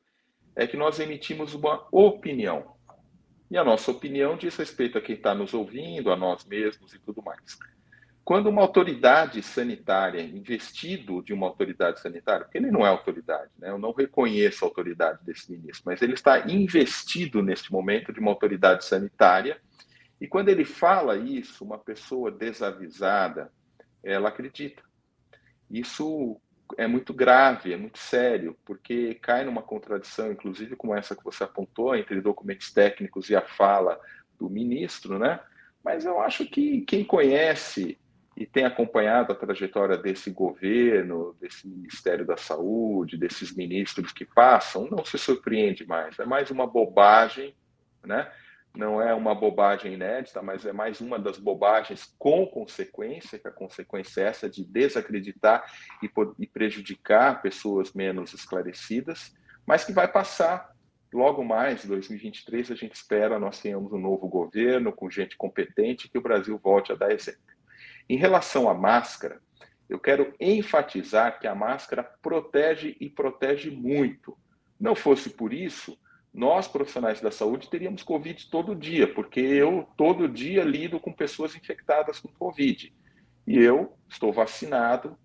é 0.55 0.67
que 0.67 0.77
nós 0.77 0.99
emitimos 0.99 1.55
uma 1.55 1.87
opinião. 1.93 2.77
E 3.51 3.57
a 3.57 3.63
nossa 3.63 3.91
opinião 3.91 4.37
diz 4.37 4.57
respeito 4.57 4.99
a 4.99 5.01
quem 5.01 5.15
está 5.15 5.35
nos 5.35 5.55
ouvindo, 5.55 6.11
a 6.11 6.17
nós 6.17 6.45
mesmos 6.45 6.95
e 6.95 6.99
tudo 6.99 7.23
mais. 7.23 7.59
Quando 8.27 8.49
uma 8.49 8.61
autoridade 8.61 9.41
sanitária, 9.41 10.21
investido 10.21 11.23
de 11.23 11.33
uma 11.33 11.47
autoridade 11.47 12.01
sanitária, 12.01 12.45
porque 12.45 12.59
ele 12.59 12.73
não 12.73 12.85
é 12.85 12.89
autoridade, 12.89 13.53
né? 13.57 13.71
eu 13.71 13.79
não 13.79 13.93
reconheço 13.93 14.65
a 14.65 14.69
autoridade 14.69 15.25
desse 15.25 15.49
ministro, 15.53 15.85
mas 15.87 16.03
ele 16.03 16.15
está 16.15 16.41
investido 16.51 17.41
neste 17.41 17.71
momento 17.71 18.13
de 18.13 18.19
uma 18.19 18.33
autoridade 18.33 18.85
sanitária, 18.85 19.61
e 20.21 20.27
quando 20.27 20.49
ele 20.49 20.65
fala 20.65 21.17
isso, 21.17 21.65
uma 21.65 21.79
pessoa 21.79 22.33
desavisada, 22.33 23.53
ela 24.03 24.29
acredita. 24.29 24.83
Isso 25.71 26.41
é 26.77 26.89
muito 26.89 27.15
grave, 27.15 27.73
é 27.73 27.77
muito 27.77 28.01
sério, 28.01 28.59
porque 28.65 29.15
cai 29.23 29.45
numa 29.45 29.63
contradição, 29.63 30.33
inclusive 30.33 30.75
como 30.75 30.97
essa 30.97 31.15
que 31.15 31.23
você 31.23 31.45
apontou, 31.45 31.95
entre 31.95 32.21
documentos 32.21 32.73
técnicos 32.73 33.31
e 33.31 33.37
a 33.37 33.43
fala 33.43 34.01
do 34.37 34.51
ministro, 34.51 35.17
né? 35.17 35.39
Mas 35.85 36.05
eu 36.05 36.21
acho 36.21 36.45
que 36.45 36.81
quem 36.81 37.05
conhece 37.05 37.97
e 38.37 38.45
tem 38.45 38.65
acompanhado 38.65 39.33
a 39.33 39.37
trajetória 39.37 39.97
desse 39.97 40.31
governo, 40.31 41.35
desse 41.41 41.67
Ministério 41.67 42.27
da 42.27 42.37
Saúde, 42.37 43.17
desses 43.17 43.57
ministros 43.57 44.13
que 44.13 44.27
passam, 44.27 44.87
não 44.91 45.05
se 45.05 45.17
surpreende 45.17 45.87
mais. 45.87 46.19
É 46.19 46.27
mais 46.27 46.51
uma 46.51 46.67
bobagem, 46.67 47.57
né? 48.05 48.31
Não 48.75 49.01
é 49.01 49.15
uma 49.15 49.35
bobagem 49.35 49.95
inédita, 49.95 50.43
mas 50.43 50.67
é 50.67 50.73
mais 50.73 51.01
uma 51.01 51.19
das 51.19 51.39
bobagens 51.39 52.15
com 52.19 52.47
consequência, 52.47 53.39
que 53.39 53.49
a 53.49 53.51
consequência 53.51 54.21
é 54.21 54.25
essa 54.25 54.51
de 54.51 54.67
desacreditar 54.67 55.65
e, 56.03 56.11
e 56.39 56.47
prejudicar 56.47 57.41
pessoas 57.41 57.95
menos 57.95 58.35
esclarecidas, 58.35 59.35
mas 59.67 59.83
que 59.83 59.95
vai 59.95 60.07
passar 60.07 60.77
logo 61.11 61.43
mais, 61.43 61.87
2023, 61.87 62.71
a 62.71 62.75
gente 62.75 62.95
espera 62.95 63.39
nós 63.39 63.59
tenhamos 63.61 63.91
um 63.95 63.99
novo 63.99 64.29
governo 64.29 64.93
com 64.93 65.09
gente 65.09 65.39
competente 65.39 66.11
que 66.11 66.19
o 66.19 66.23
Brasil 66.23 66.61
volte 66.63 66.93
a 66.93 66.95
dar 66.95 67.11
exemplo. 67.11 67.56
Em 68.09 68.17
relação 68.17 68.69
à 68.69 68.75
máscara, 68.75 69.41
eu 69.89 69.99
quero 69.99 70.35
enfatizar 70.41 71.39
que 71.39 71.47
a 71.47 71.55
máscara 71.55 72.03
protege 72.03 72.97
e 73.01 73.09
protege 73.09 73.71
muito. 73.71 74.37
Não 74.79 74.95
fosse 74.95 75.31
por 75.31 75.53
isso, 75.53 75.99
nós 76.33 76.69
profissionais 76.69 77.21
da 77.21 77.31
saúde 77.31 77.71
teríamos 77.71 78.03
Covid 78.03 78.51
todo 78.51 78.75
dia, 78.75 79.13
porque 79.13 79.41
eu 79.41 79.89
todo 79.97 80.29
dia 80.29 80.63
lido 80.65 81.01
com 81.01 81.13
pessoas 81.13 81.57
infectadas 81.57 82.19
com 82.21 82.29
Covid. 82.29 82.93
E 83.47 83.59
eu 83.59 83.97
estou 84.09 84.33
vacinado, 84.33 85.17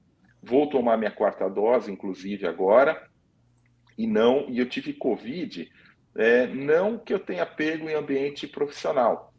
vou 0.41 0.69
tomar 0.69 0.97
minha 0.97 1.11
quarta 1.11 1.49
dose, 1.49 1.91
inclusive 1.91 2.47
agora, 2.47 3.09
e 3.97 4.07
não, 4.07 4.49
e 4.49 4.59
eu 4.59 4.69
tive 4.69 4.93
Covid, 4.93 5.69
é, 6.15 6.47
não 6.47 6.97
que 6.97 7.13
eu 7.13 7.19
tenha 7.19 7.45
pego 7.45 7.89
em 7.89 7.93
ambiente 7.93 8.47
profissional, 8.47 9.30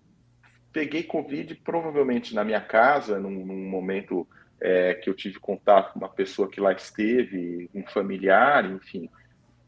peguei 0.73 1.02
Covid 1.02 1.55
provavelmente 1.57 2.35
na 2.35 2.45
minha 2.45 2.61
casa, 2.61 3.19
num, 3.19 3.45
num 3.45 3.69
momento 3.69 4.26
é, 4.61 4.95
que 4.95 5.11
eu 5.11 5.14
tive 5.14 5.38
contato 5.38 5.93
com 5.93 5.99
uma 5.99 6.09
pessoa 6.09 6.49
que 6.49 6.61
lá 6.61 6.73
esteve, 6.73 7.69
um 7.75 7.85
familiar, 7.87 8.64
enfim. 8.71 9.11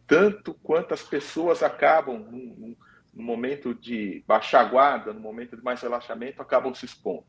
Tanto 0.07 0.55
quanto 0.55 0.95
as 0.95 1.03
pessoas 1.03 1.63
acabam, 1.63 2.19
num, 2.19 2.77
num 3.13 3.23
momento 3.23 3.75
de 3.75 4.25
baixar 4.27 4.65
guarda, 4.71 5.13
no 5.13 5.21
momento 5.21 5.57
de 5.57 5.63
mais 5.63 5.81
relaxamento, 5.81 6.41
acabam 6.41 6.75
se 6.75 6.85
expondo. 6.85 7.27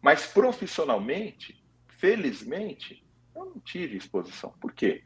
Mas 0.00 0.26
profissionalmente, 0.26 1.62
felizmente, 1.98 3.04
eu 3.34 3.44
não 3.46 3.60
tive 3.60 3.96
exposição. 3.96 4.54
Por 4.60 4.72
quê? 4.72 5.02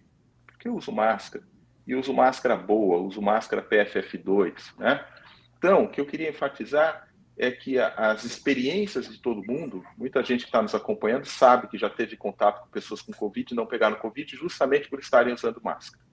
Porque 0.46 0.68
eu 0.68 0.74
uso 0.74 0.92
máscara. 0.92 1.44
E 1.86 1.94
uso 1.94 2.12
máscara 2.12 2.56
boa, 2.56 2.98
uso 2.98 3.22
máscara 3.22 3.62
PFF2, 3.62 4.78
né? 4.78 5.04
Então, 5.56 5.84
o 5.84 5.88
que 5.88 6.00
eu 6.00 6.06
queria 6.06 6.28
enfatizar 6.28 7.07
é 7.38 7.52
que 7.52 7.78
as 7.78 8.24
experiências 8.24 9.08
de 9.08 9.18
todo 9.18 9.44
mundo, 9.44 9.84
muita 9.96 10.22
gente 10.24 10.40
que 10.40 10.48
está 10.48 10.60
nos 10.60 10.74
acompanhando 10.74 11.24
sabe 11.24 11.68
que 11.68 11.78
já 11.78 11.88
teve 11.88 12.16
contato 12.16 12.62
com 12.62 12.68
pessoas 12.68 13.00
com 13.00 13.12
Covid 13.12 13.52
e 13.52 13.56
não 13.56 13.64
pegaram 13.64 13.96
Covid 13.96 14.36
justamente 14.36 14.88
por 14.88 14.98
estarem 14.98 15.32
usando 15.32 15.60
máscara. 15.62 16.04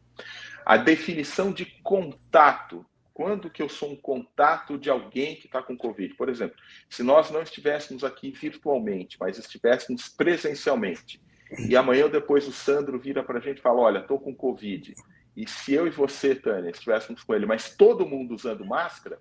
A 0.64 0.78
definição 0.78 1.52
de 1.52 1.66
contato, 1.84 2.86
quando 3.14 3.50
que 3.50 3.62
eu 3.62 3.68
sou 3.68 3.92
um 3.92 3.96
contato 3.96 4.78
de 4.78 4.90
alguém 4.90 5.36
que 5.36 5.48
está 5.48 5.64
com 5.64 5.76
Covid? 5.76 6.14
Por 6.14 6.30
exemplo, 6.30 6.56
se 6.88 7.02
nós 7.02 7.32
não 7.32 7.42
estivéssemos 7.42 8.04
aqui 8.04 8.30
virtualmente, 8.32 9.18
mas 9.20 9.40
estivéssemos 9.40 10.08
presencialmente, 10.08 11.20
e 11.68 11.76
amanhã 11.76 12.06
ou 12.06 12.10
depois 12.10 12.48
o 12.48 12.52
Sandro 12.52 13.00
vira 13.00 13.24
para 13.24 13.40
a 13.40 13.42
gente 13.42 13.58
e 13.58 13.62
fala, 13.62 13.82
olha, 13.82 14.00
estou 14.00 14.20
com 14.20 14.36
Covid, 14.36 14.94
e 15.36 15.50
se 15.50 15.74
eu 15.74 15.88
e 15.88 15.90
você, 15.90 16.36
Tânia, 16.36 16.70
estivéssemos 16.70 17.24
com 17.24 17.34
ele, 17.34 17.46
mas 17.46 17.76
todo 17.76 18.08
mundo 18.08 18.34
usando 18.34 18.66
máscara, 18.66 19.20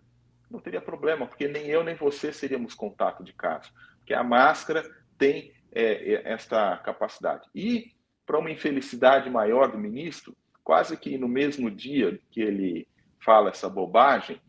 não 0.54 0.60
teria 0.60 0.80
problema, 0.80 1.26
porque 1.26 1.48
nem 1.48 1.66
eu 1.66 1.82
nem 1.82 1.96
você 1.96 2.32
seríamos 2.32 2.74
contato 2.74 3.24
de 3.24 3.32
caso, 3.32 3.72
porque 3.98 4.14
a 4.14 4.22
máscara 4.22 4.88
tem 5.18 5.52
é, 5.72 6.14
é 6.14 6.32
esta 6.32 6.76
capacidade. 6.78 7.48
E, 7.54 7.92
para 8.24 8.38
uma 8.38 8.50
infelicidade 8.50 9.28
maior 9.28 9.70
do 9.70 9.76
ministro, 9.76 10.34
quase 10.62 10.96
que 10.96 11.18
no 11.18 11.28
mesmo 11.28 11.70
dia 11.70 12.18
que 12.30 12.40
ele 12.40 12.88
fala 13.18 13.50
essa 13.50 13.68
bobagem, 13.68 14.40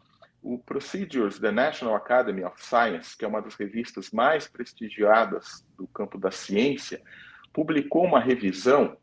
o 0.41 0.59
Procedures 0.59 1.39
da 1.39 1.51
National 1.51 1.95
Academy 1.95 2.43
of 2.43 2.63
Science, 2.63 3.17
que 3.17 3.25
é 3.25 3.27
uma 3.27 3.41
das 3.41 3.55
revistas 3.55 4.11
mais 4.11 4.47
prestigiadas 4.47 5.65
do 5.75 5.87
campo 5.87 6.19
da 6.19 6.29
ciência, 6.29 7.01
publicou 7.51 8.05
uma 8.05 8.19
revisão 8.19 8.95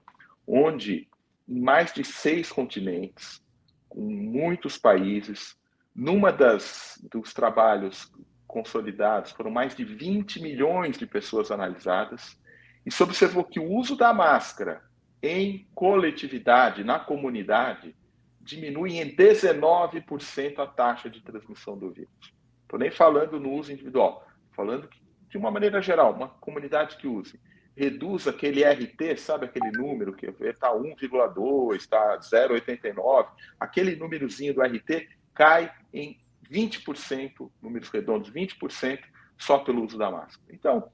onde, 0.46 1.08
em 1.48 1.60
mais 1.60 1.92
de 1.92 2.04
seis 2.04 2.52
continentes, 2.52 3.42
com 3.88 4.00
muitos 4.00 4.78
países, 4.78 5.56
numa 5.94 6.32
das 6.32 6.98
dos 7.10 7.32
trabalhos 7.32 8.10
consolidados, 8.46 9.32
foram 9.32 9.50
mais 9.50 9.74
de 9.74 9.84
20 9.84 10.40
milhões 10.42 10.98
de 10.98 11.06
pessoas 11.06 11.50
analisadas, 11.50 12.38
e 12.84 12.90
se 12.90 13.02
observou 13.02 13.44
que 13.44 13.60
o 13.60 13.70
uso 13.70 13.96
da 13.96 14.12
máscara 14.12 14.82
em 15.22 15.68
coletividade, 15.74 16.82
na 16.82 16.98
comunidade, 16.98 17.94
diminui 18.40 18.98
em 18.98 19.14
19% 19.14 20.58
a 20.58 20.66
taxa 20.66 21.08
de 21.08 21.20
transmissão 21.20 21.78
do 21.78 21.90
vírus. 21.90 22.34
Estou 22.62 22.78
nem 22.78 22.90
falando 22.90 23.38
no 23.38 23.52
uso 23.52 23.72
individual, 23.72 24.26
falando 24.54 24.88
de 25.28 25.38
uma 25.38 25.50
maneira 25.50 25.80
geral, 25.80 26.12
uma 26.12 26.28
comunidade 26.28 26.96
que 26.96 27.06
use. 27.06 27.40
Reduz 27.76 28.26
aquele 28.26 28.64
RT, 28.64 29.16
sabe 29.16 29.46
aquele 29.46 29.70
número 29.70 30.12
que 30.12 30.26
está 30.26 30.74
1,2, 30.74 31.76
está 31.76 32.18
0,89, 32.18 33.28
aquele 33.58 33.96
númerozinho 33.96 34.52
do 34.52 34.60
RT 34.60 35.08
cai 35.34 35.72
em 35.92 36.18
20%, 36.50 37.50
números 37.60 37.88
redondos, 37.88 38.30
20% 38.30 39.00
só 39.38 39.58
pelo 39.58 39.84
uso 39.84 39.98
da 39.98 40.10
máscara. 40.10 40.54
Então, 40.54 40.90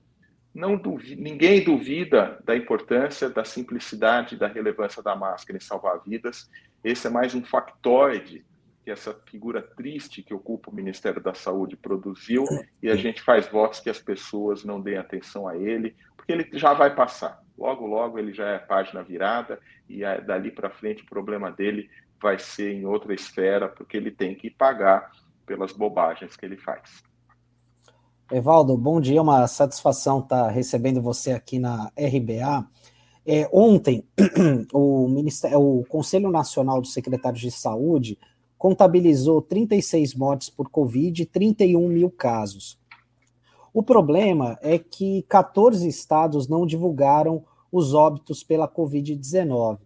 não 0.54 0.80
ninguém 1.16 1.62
duvida 1.62 2.40
da 2.45 2.57
importância, 2.57 3.28
da 3.28 3.45
simplicidade, 3.45 4.37
da 4.37 4.49
relevância 4.49 5.02
da 5.02 5.14
máscara 5.14 5.57
em 5.57 5.61
salvar 5.61 6.00
vidas. 6.04 6.50
Esse 6.83 7.07
é 7.07 7.11
mais 7.11 7.35
um 7.35 7.45
factoide 7.45 8.45
que 8.85 8.90
essa 8.90 9.14
figura 9.26 9.61
triste 9.61 10.23
que 10.23 10.33
ocupa 10.33 10.71
o 10.71 10.75
Ministério 10.75 11.23
da 11.23 11.35
Saúde 11.35 11.76
produziu 11.76 12.45
e 12.83 12.88
a 12.88 12.97
gente 12.97 13.21
faz 13.21 13.47
votos 13.47 13.80
que 13.80 13.90
as 13.90 14.00
pessoas 14.00 14.64
não 14.64 14.80
deem 14.80 14.97
atenção 14.97 15.47
a 15.47 15.57
ele, 15.57 15.95
porque 16.16 16.33
ele 16.33 16.49
já 16.54 16.73
vai 16.73 16.95
passar. 16.95 17.42
Logo, 17.57 17.87
logo 17.87 18.18
ele 18.18 18.33
já 18.33 18.49
é 18.49 18.59
página 18.59 19.02
virada 19.02 19.61
e 19.88 20.00
dali 20.23 20.50
para 20.50 20.71
frente 20.71 21.02
o 21.02 21.07
problema 21.07 21.50
dele 21.52 21.90
vai 22.21 22.39
ser 22.39 22.75
em 22.75 22.85
outra 22.85 23.15
esfera, 23.15 23.69
porque 23.69 23.97
ele 23.97 24.11
tem 24.11 24.35
que 24.35 24.51
pagar 24.51 25.11
pelas 25.47 25.73
bobagens 25.73 26.37
que 26.37 26.45
ele 26.45 26.57
faz. 26.57 27.03
Evaldo, 28.31 28.77
bom 28.77 29.01
dia, 29.01 29.23
uma 29.23 29.47
satisfação 29.47 30.21
estar 30.21 30.49
recebendo 30.49 31.01
você 31.01 31.33
aqui 31.33 31.59
na 31.59 31.91
RBA. 31.97 32.69
É, 33.25 33.49
ontem, 33.53 34.05
o, 34.73 35.09
Ministério, 35.09 35.61
o 35.61 35.85
Conselho 35.87 36.31
Nacional 36.31 36.81
dos 36.81 36.93
Secretários 36.93 37.41
de 37.41 37.51
Saúde 37.51 38.19
contabilizou 38.59 39.41
36 39.41 40.15
mortes 40.15 40.51
por 40.51 40.69
Covid 40.69 41.23
e 41.23 41.27
31 41.27 41.89
mil 41.89 42.11
casos. 42.11 42.79
O 43.73 43.83
problema 43.83 44.59
é 44.61 44.79
que 44.79 45.23
14 45.29 45.87
estados 45.89 46.49
não 46.49 46.67
divulgaram 46.67 47.45
os 47.71 47.95
óbitos 47.95 48.43
pela 48.43 48.67
Covid-19. 48.67 49.79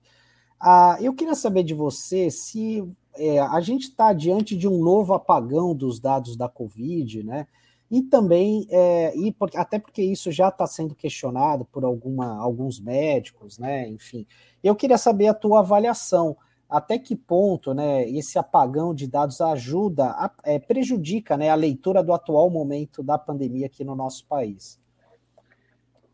Ah, 0.64 0.96
eu 1.00 1.12
queria 1.12 1.34
saber 1.34 1.64
de 1.64 1.74
você 1.74 2.30
se 2.30 2.88
é, 3.16 3.40
a 3.40 3.60
gente 3.60 3.88
está 3.88 4.12
diante 4.12 4.56
de 4.56 4.68
um 4.68 4.78
novo 4.78 5.12
apagão 5.12 5.74
dos 5.74 5.98
dados 5.98 6.36
da 6.36 6.48
Covid, 6.48 7.24
né? 7.24 7.48
E 7.90 8.00
também, 8.02 8.64
é, 8.70 9.12
e 9.16 9.32
por, 9.32 9.50
até 9.56 9.78
porque 9.80 10.02
isso 10.02 10.30
já 10.30 10.50
está 10.50 10.64
sendo 10.66 10.94
questionado 10.94 11.64
por 11.64 11.84
alguma, 11.84 12.38
alguns 12.40 12.78
médicos, 12.80 13.58
né? 13.58 13.88
Enfim, 13.88 14.24
eu 14.62 14.76
queria 14.76 14.96
saber 14.96 15.26
a 15.26 15.34
tua 15.34 15.58
avaliação. 15.60 16.36
Até 16.70 16.96
que 16.96 17.16
ponto, 17.16 17.74
né, 17.74 18.08
esse 18.08 18.38
apagão 18.38 18.94
de 18.94 19.08
dados 19.08 19.40
ajuda, 19.40 20.06
a, 20.10 20.30
é, 20.44 20.58
prejudica, 20.60 21.36
né, 21.36 21.50
a 21.50 21.54
leitura 21.56 22.04
do 22.04 22.12
atual 22.12 22.48
momento 22.48 23.02
da 23.02 23.18
pandemia 23.18 23.66
aqui 23.66 23.84
no 23.84 23.96
nosso 23.96 24.26
país? 24.26 24.80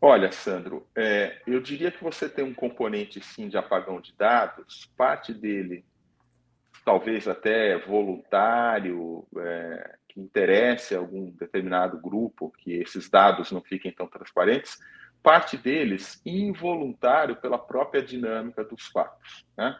Olha, 0.01 0.31
Sandro, 0.31 0.87
é, 0.95 1.41
eu 1.45 1.59
diria 1.59 1.91
que 1.91 2.01
você 2.01 2.29
tem 2.29 2.45
um 2.45 2.53
componente 2.53 3.21
sim 3.21 3.49
de 3.49 3.57
apagão 3.57 3.99
de 3.99 4.13
dados, 4.13 4.89
parte 4.95 5.33
dele 5.33 5.85
talvez 6.85 7.27
até 7.27 7.77
voluntário, 7.79 9.27
é, 9.37 9.97
que 10.07 10.21
interesse 10.21 10.95
algum 10.95 11.29
determinado 11.31 11.99
grupo 11.99 12.49
que 12.59 12.71
esses 12.71 13.09
dados 13.09 13.51
não 13.51 13.61
fiquem 13.61 13.91
tão 13.91 14.07
transparentes, 14.07 14.77
parte 15.21 15.57
deles 15.57 16.21
involuntário 16.25 17.35
pela 17.35 17.59
própria 17.59 18.01
dinâmica 18.01 18.63
dos 18.63 18.87
fatos. 18.87 19.45
Né? 19.57 19.77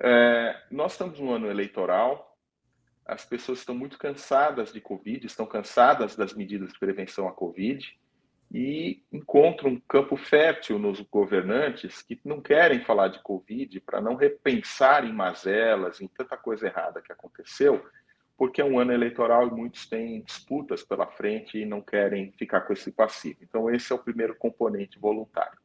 É, 0.00 0.62
nós 0.70 0.92
estamos 0.92 1.18
no 1.18 1.32
ano 1.32 1.50
eleitoral, 1.50 2.38
as 3.06 3.24
pessoas 3.24 3.60
estão 3.60 3.74
muito 3.74 3.98
cansadas 3.98 4.70
de 4.70 4.82
Covid, 4.82 5.26
estão 5.26 5.46
cansadas 5.46 6.14
das 6.14 6.34
medidas 6.34 6.74
de 6.74 6.78
prevenção 6.78 7.26
à 7.26 7.32
Covid 7.32 7.98
e 8.54 9.02
encontram 9.12 9.70
um 9.70 9.80
campo 9.80 10.16
fértil 10.16 10.78
nos 10.78 11.00
governantes 11.00 12.02
que 12.02 12.20
não 12.24 12.40
querem 12.40 12.84
falar 12.84 13.08
de 13.08 13.18
Covid 13.18 13.80
para 13.80 14.00
não 14.00 14.14
repensar 14.14 15.04
em 15.04 15.12
mazelas, 15.12 16.00
em 16.00 16.06
tanta 16.06 16.36
coisa 16.36 16.68
errada 16.68 17.02
que 17.02 17.10
aconteceu, 17.10 17.84
porque 18.38 18.60
é 18.60 18.64
um 18.64 18.78
ano 18.78 18.92
eleitoral 18.92 19.48
e 19.48 19.50
muitos 19.50 19.88
têm 19.88 20.22
disputas 20.22 20.84
pela 20.84 21.04
frente 21.04 21.58
e 21.58 21.66
não 21.66 21.82
querem 21.82 22.30
ficar 22.38 22.60
com 22.60 22.72
esse 22.72 22.92
passivo. 22.92 23.40
Então, 23.42 23.68
esse 23.68 23.92
é 23.92 23.96
o 23.96 24.02
primeiro 24.02 24.36
componente 24.36 25.00
voluntário. 25.00 25.58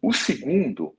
O 0.00 0.12
segundo 0.12 0.96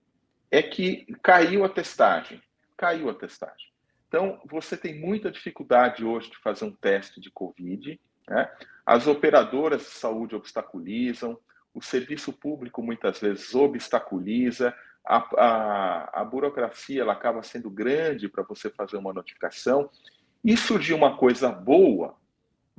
é 0.52 0.62
que 0.62 1.06
caiu 1.24 1.64
a 1.64 1.70
testagem. 1.70 2.42
Caiu 2.76 3.10
a 3.10 3.14
testagem. 3.14 3.72
Então, 4.10 4.42
você 4.46 4.76
tem 4.76 5.00
muita 5.00 5.32
dificuldade 5.32 6.04
hoje 6.04 6.30
de 6.30 6.38
fazer 6.40 6.66
um 6.66 6.72
teste 6.74 7.22
de 7.22 7.32
Covid. 7.32 7.98
Né? 8.30 8.50
As 8.86 9.08
operadoras 9.08 9.82
de 9.82 9.90
saúde 9.90 10.36
obstaculizam, 10.36 11.40
o 11.74 11.82
serviço 11.82 12.32
público 12.32 12.82
muitas 12.82 13.20
vezes 13.20 13.54
obstaculiza, 13.54 14.74
a, 15.06 15.18
a, 15.18 16.22
a 16.22 16.26
burocracia 16.26 17.02
ela 17.02 17.14
acaba 17.14 17.44
sendo 17.44 17.70
grande 17.70 18.30
para 18.30 18.44
você 18.44 18.70
fazer 18.70 18.98
uma 18.98 19.14
notificação. 19.14 19.90
E 20.44 20.56
surgiu 20.56 20.96
uma 20.96 21.18
coisa 21.18 21.52
boa, 21.52 22.16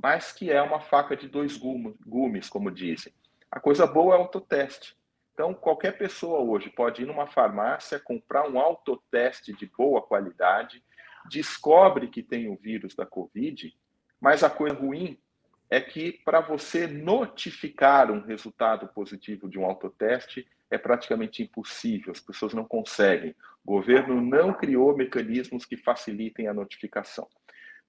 mas 0.01 0.31
que 0.31 0.51
é 0.51 0.61
uma 0.61 0.79
faca 0.79 1.15
de 1.15 1.27
dois 1.27 1.57
gumes, 1.57 2.49
como 2.49 2.71
dizem. 2.71 3.13
A 3.51 3.59
coisa 3.59 3.85
boa 3.85 4.15
é 4.15 4.17
o 4.17 4.21
autoteste. 4.21 4.95
Então, 5.33 5.53
qualquer 5.53 5.97
pessoa 5.97 6.39
hoje 6.39 6.69
pode 6.69 7.03
ir 7.03 7.05
numa 7.05 7.27
farmácia, 7.27 7.99
comprar 7.99 8.49
um 8.49 8.59
autoteste 8.59 9.53
de 9.53 9.67
boa 9.67 10.01
qualidade, 10.01 10.83
descobre 11.29 12.07
que 12.07 12.23
tem 12.23 12.49
o 12.49 12.55
vírus 12.55 12.95
da 12.95 13.05
Covid, 13.05 13.71
mas 14.19 14.43
a 14.43 14.49
coisa 14.49 14.75
ruim 14.75 15.19
é 15.69 15.81
que 15.81 16.13
para 16.23 16.39
você 16.39 16.87
notificar 16.87 18.11
um 18.11 18.21
resultado 18.21 18.87
positivo 18.87 19.49
de 19.49 19.59
um 19.59 19.65
autoteste 19.65 20.47
é 20.69 20.77
praticamente 20.77 21.43
impossível, 21.43 22.11
as 22.11 22.19
pessoas 22.19 22.53
não 22.53 22.65
conseguem. 22.65 23.35
O 23.65 23.73
governo 23.73 24.21
não 24.21 24.53
criou 24.53 24.95
mecanismos 24.95 25.65
que 25.65 25.77
facilitem 25.77 26.47
a 26.47 26.53
notificação. 26.53 27.27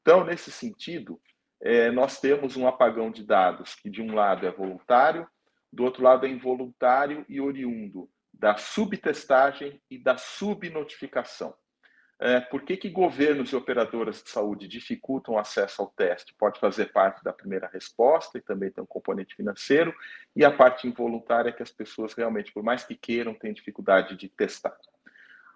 Então, 0.00 0.24
nesse 0.24 0.50
sentido, 0.50 1.20
é, 1.60 1.90
nós 1.90 2.20
temos 2.20 2.56
um 2.56 2.66
apagão 2.66 3.10
de 3.10 3.24
dados 3.24 3.74
que, 3.74 3.90
de 3.90 4.00
um 4.00 4.14
lado, 4.14 4.46
é 4.46 4.50
voluntário, 4.50 5.28
do 5.72 5.84
outro 5.84 6.02
lado, 6.02 6.24
é 6.24 6.28
involuntário 6.28 7.24
e 7.28 7.40
oriundo 7.40 8.08
da 8.32 8.56
subtestagem 8.56 9.80
e 9.90 9.98
da 9.98 10.16
subnotificação. 10.16 11.54
É, 12.20 12.40
por 12.40 12.62
que, 12.62 12.76
que 12.76 12.90
governos 12.90 13.52
e 13.52 13.56
operadoras 13.56 14.22
de 14.22 14.30
saúde 14.30 14.66
dificultam 14.66 15.34
o 15.34 15.38
acesso 15.38 15.80
ao 15.80 15.88
teste? 15.88 16.34
Pode 16.36 16.58
fazer 16.58 16.92
parte 16.92 17.22
da 17.22 17.32
primeira 17.32 17.68
resposta 17.72 18.36
e 18.36 18.40
também 18.40 18.72
tem 18.72 18.82
um 18.82 18.86
componente 18.86 19.36
financeiro, 19.36 19.94
e 20.34 20.44
a 20.44 20.50
parte 20.50 20.88
involuntária 20.88 21.50
é 21.50 21.52
que 21.52 21.62
as 21.62 21.70
pessoas 21.70 22.14
realmente, 22.14 22.52
por 22.52 22.64
mais 22.64 22.82
que 22.82 22.96
queiram, 22.96 23.34
têm 23.34 23.52
dificuldade 23.52 24.16
de 24.16 24.28
testar, 24.28 24.76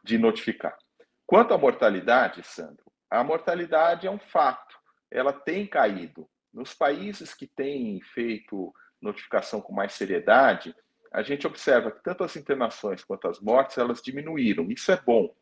de 0.04 0.16
notificar. 0.16 0.78
Quanto 1.26 1.52
à 1.52 1.58
mortalidade, 1.58 2.44
Sandro, 2.44 2.84
a 3.10 3.24
mortalidade 3.24 4.06
é 4.06 4.10
um 4.10 4.20
fato, 4.20 4.78
ela 5.10 5.32
tem 5.32 5.66
caído. 5.66 6.28
Nos 6.54 6.72
países 6.72 7.34
que 7.34 7.46
têm 7.46 8.00
feito 8.02 8.72
notificação 9.00 9.60
com 9.60 9.72
mais 9.72 9.94
seriedade, 9.94 10.74
a 11.12 11.22
gente 11.22 11.46
observa 11.46 11.90
que 11.90 12.02
tanto 12.02 12.22
as 12.22 12.36
internações 12.36 13.02
quanto 13.02 13.26
as 13.26 13.40
mortes 13.40 13.76
elas 13.78 14.00
diminuíram. 14.00 14.70
Isso 14.70 14.92
é 14.92 14.96
bom. 14.96 15.34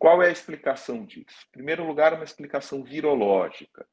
Qual 0.00 0.22
é 0.22 0.28
a 0.28 0.32
explicação 0.32 1.04
disso? 1.04 1.46
Em 1.48 1.52
primeiro 1.52 1.86
lugar, 1.86 2.14
uma 2.14 2.24
explicação 2.24 2.82
virológica. 2.82 3.86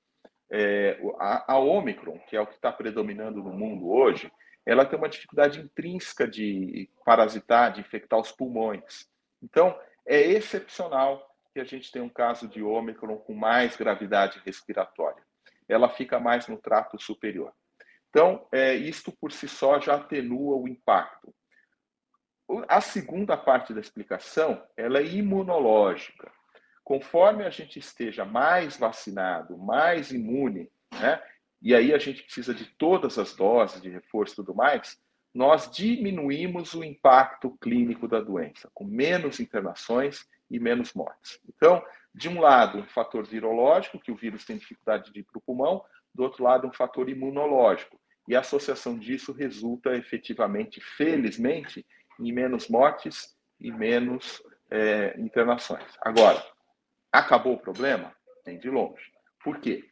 É, 0.49 0.97
a, 1.19 1.55
a 1.55 1.59
Omicron, 1.59 2.17
que 2.29 2.37
é 2.37 2.39
o 2.39 2.47
que 2.47 2.55
está 2.55 2.71
predominando 2.71 3.43
no 3.43 3.51
mundo 3.51 3.89
hoje, 3.89 4.31
ela 4.65 4.85
tem 4.85 4.97
uma 4.97 5.09
dificuldade 5.09 5.59
intrínseca 5.59 6.25
de 6.25 6.89
parasitar, 7.03 7.73
de 7.73 7.81
infectar 7.81 8.17
os 8.17 8.31
pulmões. 8.31 9.05
Então, 9.43 9.77
é 10.05 10.21
excepcional 10.21 11.29
que 11.53 11.59
a 11.59 11.65
gente 11.65 11.91
tem 11.91 12.01
um 12.01 12.07
caso 12.09 12.47
de 12.47 12.63
Ômicron 12.63 13.17
com 13.17 13.33
mais 13.33 13.75
gravidade 13.75 14.41
respiratória. 14.45 15.21
Ela 15.67 15.89
fica 15.89 16.21
mais 16.21 16.47
no 16.47 16.55
trato 16.55 16.97
superior. 17.01 17.51
Então, 18.09 18.47
é, 18.53 18.73
isto 18.73 19.11
por 19.11 19.33
si 19.33 19.49
só 19.49 19.77
já 19.77 19.95
atenua 19.95 20.55
o 20.55 20.69
impacto. 20.69 21.35
A 22.67 22.79
segunda 22.79 23.35
parte 23.35 23.73
da 23.73 23.81
explicação 23.81 24.63
ela 24.75 24.99
é 24.99 25.05
imunológica. 25.05 26.31
Conforme 26.83 27.43
a 27.43 27.49
gente 27.49 27.79
esteja 27.79 28.23
mais 28.23 28.77
vacinado, 28.77 29.57
mais 29.57 30.11
imune, 30.11 30.71
né, 30.99 31.21
e 31.61 31.75
aí 31.75 31.93
a 31.93 31.97
gente 31.97 32.23
precisa 32.23 32.53
de 32.53 32.65
todas 32.77 33.17
as 33.17 33.35
doses 33.35 33.81
de 33.81 33.89
reforço 33.89 34.33
e 34.33 34.35
tudo 34.37 34.55
mais, 34.55 34.97
nós 35.33 35.69
diminuímos 35.69 36.73
o 36.73 36.83
impacto 36.83 37.57
clínico 37.59 38.07
da 38.07 38.21
doença, 38.21 38.69
com 38.73 38.85
menos 38.85 39.39
internações 39.39 40.25
e 40.49 40.59
menos 40.59 40.93
mortes. 40.93 41.39
Então, 41.47 41.83
de 42.13 42.29
um 42.29 42.39
lado, 42.39 42.79
um 42.79 42.87
fator 42.87 43.25
virológico, 43.25 43.99
que 43.99 44.11
o 44.11 44.15
vírus 44.15 44.45
tem 44.45 44.57
dificuldade 44.57 45.11
de 45.11 45.19
ir 45.19 45.23
para 45.23 45.37
o 45.37 45.41
pulmão, 45.41 45.83
do 46.13 46.23
outro 46.23 46.43
lado, 46.43 46.67
um 46.67 46.73
fator 46.73 47.09
imunológico. 47.09 47.99
E 48.27 48.35
a 48.35 48.39
associação 48.39 48.97
disso 48.97 49.31
resulta 49.31 49.95
efetivamente, 49.95 50.81
felizmente, 50.81 51.85
em 52.19 52.31
menos 52.31 52.67
mortes 52.67 53.35
e 53.59 53.71
menos 53.71 54.41
é, 54.69 55.15
internações. 55.19 55.85
Agora, 56.01 56.43
acabou 57.11 57.53
o 57.53 57.59
problema? 57.59 58.13
Tem 58.43 58.59
de 58.59 58.69
longe. 58.69 59.11
Por 59.43 59.59
quê? 59.59 59.83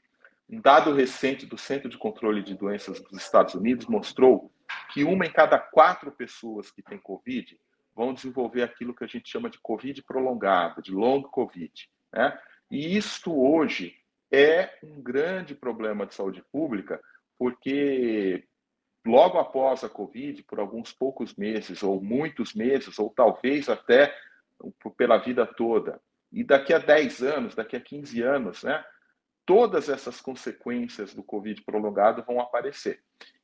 Um 0.50 0.62
dado 0.62 0.94
recente 0.94 1.46
do 1.46 1.58
Centro 1.58 1.90
de 1.90 1.98
Controle 1.98 2.44
de 2.44 2.56
Doenças 2.56 3.02
dos 3.02 3.22
Estados 3.22 3.56
Unidos 3.56 3.88
mostrou 3.88 4.52
que 4.94 5.04
uma 5.04 5.26
em 5.26 5.32
cada 5.32 5.58
quatro 5.58 6.12
pessoas 6.12 6.72
que 6.72 6.82
tem 6.82 6.98
Covid 7.00 7.60
vão 7.96 8.14
desenvolver 8.14 8.64
aquilo 8.64 8.94
que 8.94 9.04
a 9.04 9.08
gente 9.08 9.30
chama 9.30 9.50
de 9.50 9.60
Covid 9.60 10.04
prolongado, 10.04 10.82
de 10.82 10.92
long 10.92 11.22
Covid. 11.24 11.90
Né? 12.14 12.38
E 12.70 12.98
isto 12.98 13.34
hoje 13.34 13.96
é 14.32 14.78
um 14.84 15.02
grande 15.02 15.56
problema 15.56 16.06
de 16.06 16.14
saúde 16.14 16.44
pública, 16.52 17.00
porque 17.38 18.46
logo 19.06 19.38
após 19.38 19.84
a 19.84 19.90
Covid, 19.90 20.44
por 20.44 20.60
alguns 20.60 20.92
poucos 20.92 21.36
meses, 21.36 21.84
ou 21.84 22.02
muitos 22.02 22.54
meses, 22.54 22.98
ou 22.98 23.10
talvez 23.10 23.70
até 23.70 24.16
pela 24.98 25.18
vida 25.18 25.46
toda, 25.46 26.02
e 26.32 26.44
daqui 26.44 26.74
a 26.74 26.80
10 26.80 27.22
anos, 27.22 27.56
daqui 27.56 27.76
a 27.76 27.82
15 27.82 28.22
anos, 28.22 28.64
né, 28.64 28.84
todas 29.46 29.90
essas 29.90 30.20
consequências 30.20 31.14
do 31.14 31.24
Covid 31.24 31.62
prolongado 31.62 32.24
vão 32.24 32.40
aparecer. 32.40 33.02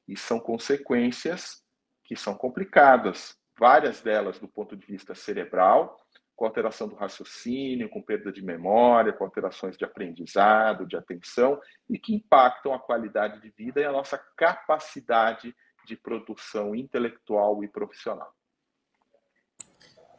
E 0.07 0.17
são 0.17 0.39
consequências 0.39 1.63
que 2.03 2.15
são 2.15 2.33
complicadas, 2.35 3.37
várias 3.57 4.01
delas 4.01 4.39
do 4.39 4.47
ponto 4.47 4.75
de 4.75 4.85
vista 4.85 5.13
cerebral, 5.13 5.97
com 6.35 6.45
alteração 6.45 6.87
do 6.87 6.95
raciocínio, 6.95 7.89
com 7.89 8.01
perda 8.01 8.31
de 8.31 8.41
memória, 8.41 9.13
com 9.13 9.23
alterações 9.23 9.77
de 9.77 9.85
aprendizado, 9.85 10.87
de 10.87 10.97
atenção, 10.97 11.59
e 11.89 11.99
que 11.99 12.15
impactam 12.15 12.73
a 12.73 12.79
qualidade 12.79 13.41
de 13.41 13.49
vida 13.51 13.79
e 13.79 13.85
a 13.85 13.91
nossa 13.91 14.17
capacidade 14.35 15.55
de 15.85 15.95
produção 15.95 16.75
intelectual 16.75 17.63
e 17.63 17.67
profissional. 17.67 18.33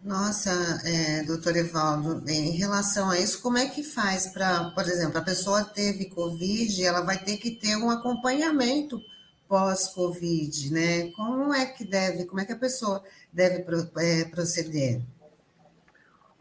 Nossa, 0.03 0.51
é, 0.85 1.23
doutor 1.23 1.57
Evaldo, 1.57 2.29
em 2.29 2.51
relação 2.51 3.09
a 3.09 3.21
isso, 3.21 3.41
como 3.41 3.57
é 3.57 3.69
que 3.69 3.85
faz 3.85 4.27
para, 4.33 4.71
por 4.71 4.83
exemplo, 4.83 5.19
a 5.19 5.23
pessoa 5.23 5.65
teve 5.65 6.11
Covid, 6.11 6.85
ela 6.85 7.03
vai 7.03 7.23
ter 7.23 7.37
que 7.37 7.53
ter 7.53 7.77
um 7.77 7.89
acompanhamento 7.89 9.01
pós-Covid, 9.47 10.73
né? 10.73 11.11
Como 11.13 11.55
é 11.55 11.67
que 11.67 11.85
deve, 11.85 12.25
como 12.25 12.41
é 12.41 12.45
que 12.45 12.53
a 12.53 12.59
pessoa 12.59 13.05
deve 13.33 13.65
é, 13.99 14.25
proceder? 14.25 15.01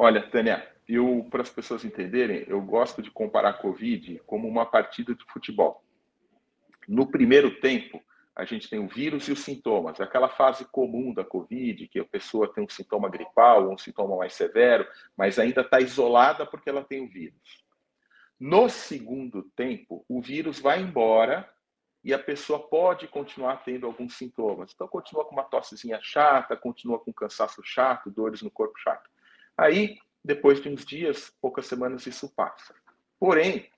Olha, 0.04 0.20
Tânia, 0.20 0.68
eu, 0.90 1.28
para 1.30 1.44
as 1.44 1.50
pessoas 1.52 1.86
entenderem, 1.86 2.44
eu 2.48 2.60
gosto 2.60 3.04
de 3.04 3.12
comparar 3.12 3.50
a 3.50 3.54
Covid 3.54 4.20
como 4.26 4.48
uma 4.48 4.66
partida 4.66 5.14
de 5.14 5.24
futebol. 5.26 5.86
No 6.88 7.12
primeiro 7.12 7.62
tempo, 7.62 8.02
a 8.36 8.44
gente 8.44 8.68
tem 8.68 8.80
o 8.80 8.88
vírus 8.88 9.28
e 9.28 9.32
os 9.32 9.42
sintomas, 9.42 10.02
aquela 10.02 10.28
fase 10.28 10.66
comum 10.66 11.14
da 11.14 11.24
Covid, 11.24 11.88
que 11.88 12.00
a 12.00 12.04
pessoa 12.04 12.52
tem 12.52 12.64
um 12.64 12.68
sintoma 12.68 13.10
gripal 13.10 13.68
ou 13.68 13.74
um 13.74 13.78
sintoma 13.78 14.18
mais 14.18 14.34
severo, 14.34 14.88
mas 15.16 15.38
ainda 15.38 15.62
está 15.62 15.80
isolada 15.80 16.48
porque 16.48 16.72
ela 16.72 16.84
tem 16.84 17.06
o 17.06 17.08
vírus. 17.08 17.64
No 18.40 18.70
segundo 18.70 19.44
tempo, 19.56 20.04
o 20.10 20.20
vírus 20.20 20.60
vai 20.60 20.82
embora 20.82 21.48
e 22.04 22.12
a 22.12 22.18
pessoa 22.18 22.58
pode 22.58 23.08
continuar 23.08 23.58
tendo 23.58 23.86
alguns 23.86 24.18
sintomas. 24.18 24.72
Então, 24.74 24.88
continua 24.88 25.26
com 25.26 25.36
uma 25.36 25.44
tossezinha 25.44 26.00
chata, 26.02 26.58
continua 26.58 26.98
com 26.98 27.14
cansaço 27.14 27.62
chato, 27.64 28.10
dores 28.10 28.42
no 28.42 28.50
corpo 28.50 28.80
chato. 28.80 29.11
Aí, 29.62 30.00
depois 30.26 30.60
de 30.60 30.70
uns 30.70 30.84
dias, 30.84 31.32
poucas 31.40 31.68
semanas, 31.68 32.08
isso 32.08 32.34
passa. 32.34 32.74
Porém, 33.20 33.70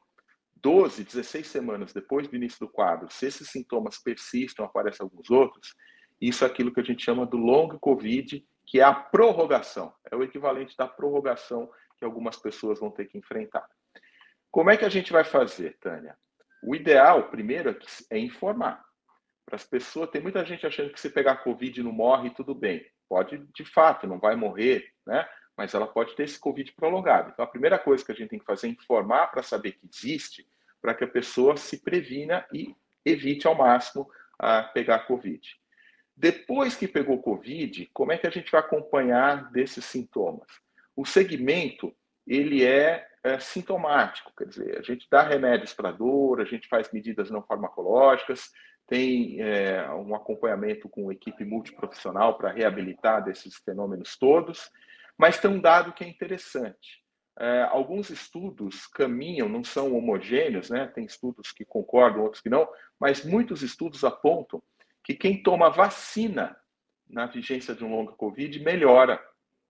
12, 0.55 1.03
16 1.03 1.45
semanas 1.45 1.91
depois 1.91 2.25
do 2.25 2.37
início 2.37 2.57
do 2.57 2.69
quadro, 2.69 3.11
se 3.11 3.25
esses 3.25 3.49
sintomas 3.49 3.97
persistem, 3.97 4.63
aparecem 4.63 5.03
alguns 5.03 5.29
outros, 5.29 5.75
Isso 6.21 6.45
é 6.45 6.47
aquilo 6.47 6.73
que 6.73 6.79
a 6.79 6.83
gente 6.83 7.03
chama 7.03 7.25
do 7.25 7.35
long 7.35 7.77
COVID, 7.79 8.47
que 8.65 8.79
é 8.79 8.83
a 8.83 8.93
prorrogação, 8.93 9.93
é 10.09 10.15
o 10.15 10.23
equivalente 10.23 10.77
da 10.77 10.87
prorrogação 10.87 11.69
que 11.97 12.05
algumas 12.05 12.37
pessoas 12.37 12.79
vão 12.79 12.89
ter 12.89 13.07
que 13.07 13.17
enfrentar. 13.17 13.67
Como 14.49 14.69
é 14.69 14.77
que 14.77 14.85
a 14.85 14.89
gente 14.89 15.11
vai 15.11 15.25
fazer, 15.25 15.77
Tânia? 15.81 16.17
O 16.65 16.73
ideal, 16.73 17.29
primeiro, 17.29 17.71
é, 17.71 17.77
é 18.11 18.17
informar. 18.17 18.81
Para 19.45 19.57
as 19.57 19.65
pessoas, 19.65 20.09
tem 20.11 20.21
muita 20.21 20.45
gente 20.45 20.65
achando 20.65 20.93
que 20.93 21.01
se 21.01 21.09
pegar 21.09 21.43
Covid 21.43 21.83
não 21.83 21.91
morre, 21.91 22.29
tudo 22.29 22.55
bem. 22.55 22.85
Pode, 23.09 23.45
de 23.53 23.65
fato, 23.65 24.07
não 24.07 24.17
vai 24.17 24.37
morrer, 24.37 24.87
né? 25.05 25.27
Mas 25.57 25.73
ela 25.73 25.87
pode 25.87 26.15
ter 26.15 26.23
esse 26.23 26.39
Covid 26.39 26.71
prolongado. 26.73 27.31
Então, 27.31 27.45
a 27.45 27.47
primeira 27.47 27.77
coisa 27.77 28.03
que 28.03 28.11
a 28.11 28.15
gente 28.15 28.29
tem 28.29 28.39
que 28.39 28.45
fazer 28.45 28.67
é 28.67 28.71
informar 28.71 29.27
para 29.27 29.43
saber 29.43 29.73
que 29.73 29.87
existe, 29.87 30.47
para 30.81 30.93
que 30.93 31.03
a 31.03 31.07
pessoa 31.07 31.55
se 31.55 31.81
previna 31.81 32.45
e 32.51 32.75
evite 33.05 33.47
ao 33.47 33.55
máximo 33.55 34.09
a 34.39 34.63
pegar 34.63 35.05
Covid. 35.07 35.41
Depois 36.15 36.75
que 36.75 36.87
pegou 36.87 37.21
Covid, 37.21 37.89
como 37.93 38.11
é 38.11 38.17
que 38.17 38.27
a 38.27 38.29
gente 38.29 38.51
vai 38.51 38.61
acompanhar 38.61 39.51
desses 39.51 39.85
sintomas? 39.85 40.47
O 40.95 41.05
segmento, 41.05 41.93
ele 42.25 42.63
é, 42.63 43.07
é 43.23 43.39
sintomático, 43.39 44.31
quer 44.37 44.47
dizer, 44.47 44.77
a 44.77 44.81
gente 44.81 45.07
dá 45.09 45.23
remédios 45.23 45.73
para 45.73 45.91
dor, 45.91 46.39
a 46.39 46.45
gente 46.45 46.67
faz 46.67 46.91
medidas 46.91 47.31
não 47.31 47.41
farmacológicas, 47.41 48.51
tem 48.85 49.41
é, 49.41 49.89
um 49.91 50.13
acompanhamento 50.13 50.87
com 50.87 51.11
equipe 51.11 51.43
multiprofissional 51.43 52.37
para 52.37 52.51
reabilitar 52.51 53.23
desses 53.23 53.55
fenômenos 53.55 54.17
todos, 54.17 54.69
mas 55.23 55.39
tem 55.39 55.49
um 55.49 55.61
dado 55.61 55.93
que 55.93 56.03
é 56.03 56.07
interessante. 56.09 57.01
É, 57.39 57.61
alguns 57.71 58.09
estudos 58.09 58.85
caminham, 58.87 59.47
não 59.47 59.63
são 59.63 59.95
homogêneos, 59.95 60.69
né? 60.69 60.85
tem 60.87 61.05
estudos 61.05 61.53
que 61.53 61.63
concordam, 61.63 62.23
outros 62.23 62.41
que 62.41 62.49
não, 62.49 62.67
mas 62.99 63.23
muitos 63.23 63.61
estudos 63.61 64.03
apontam 64.03 64.61
que 65.01 65.13
quem 65.13 65.41
toma 65.41 65.69
vacina 65.69 66.57
na 67.09 67.25
vigência 67.25 67.73
de 67.73 67.85
um 67.85 67.95
longo 67.95 68.17
Covid 68.17 68.59
melhora, 68.59 69.17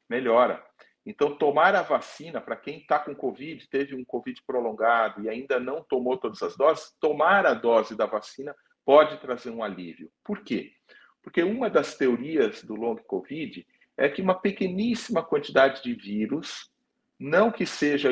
melhora. 0.09 0.65
Então, 1.05 1.37
tomar 1.37 1.75
a 1.75 1.83
vacina, 1.83 2.41
para 2.41 2.55
quem 2.55 2.79
está 2.79 2.97
com 2.97 3.13
Covid, 3.13 3.69
teve 3.69 3.95
um 3.95 4.03
Covid 4.03 4.41
prolongado 4.47 5.21
e 5.21 5.29
ainda 5.29 5.59
não 5.59 5.83
tomou 5.83 6.17
todas 6.17 6.41
as 6.41 6.57
doses, 6.57 6.97
tomar 6.99 7.45
a 7.45 7.53
dose 7.53 7.95
da 7.95 8.07
vacina 8.07 8.55
pode 8.83 9.21
trazer 9.21 9.51
um 9.51 9.63
alívio. 9.63 10.11
Por 10.23 10.43
quê? 10.43 10.71
Porque 11.21 11.43
uma 11.43 11.69
das 11.69 11.95
teorias 11.95 12.63
do 12.63 12.73
long 12.73 12.95
Covid 12.95 13.63
é 13.97 14.09
que 14.09 14.21
uma 14.21 14.35
pequeníssima 14.35 15.23
quantidade 15.23 15.81
de 15.83 15.93
vírus, 15.93 16.69
não 17.19 17.51
que 17.51 17.65
seja 17.65 18.09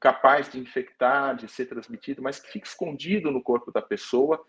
capaz 0.00 0.50
de 0.50 0.58
infectar, 0.58 1.36
de 1.36 1.48
ser 1.48 1.66
transmitido, 1.66 2.22
mas 2.22 2.38
que 2.38 2.52
fique 2.52 2.66
escondido 2.66 3.30
no 3.30 3.42
corpo 3.42 3.72
da 3.72 3.82
pessoa, 3.82 4.44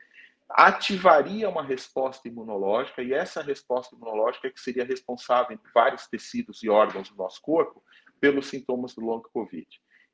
ativaria 0.49 1.49
uma 1.49 1.63
resposta 1.63 2.27
imunológica, 2.27 3.01
e 3.01 3.13
essa 3.13 3.41
resposta 3.41 3.95
imunológica 3.95 4.47
é 4.47 4.51
que 4.51 4.59
seria 4.59 4.85
responsável 4.85 5.55
em 5.55 5.59
vários 5.73 6.07
tecidos 6.07 6.61
e 6.61 6.69
órgãos 6.69 7.09
do 7.09 7.15
nosso 7.15 7.41
corpo 7.41 7.83
pelos 8.19 8.47
sintomas 8.47 8.93
do 8.93 9.01
long 9.01 9.21
COVID. 9.21 9.67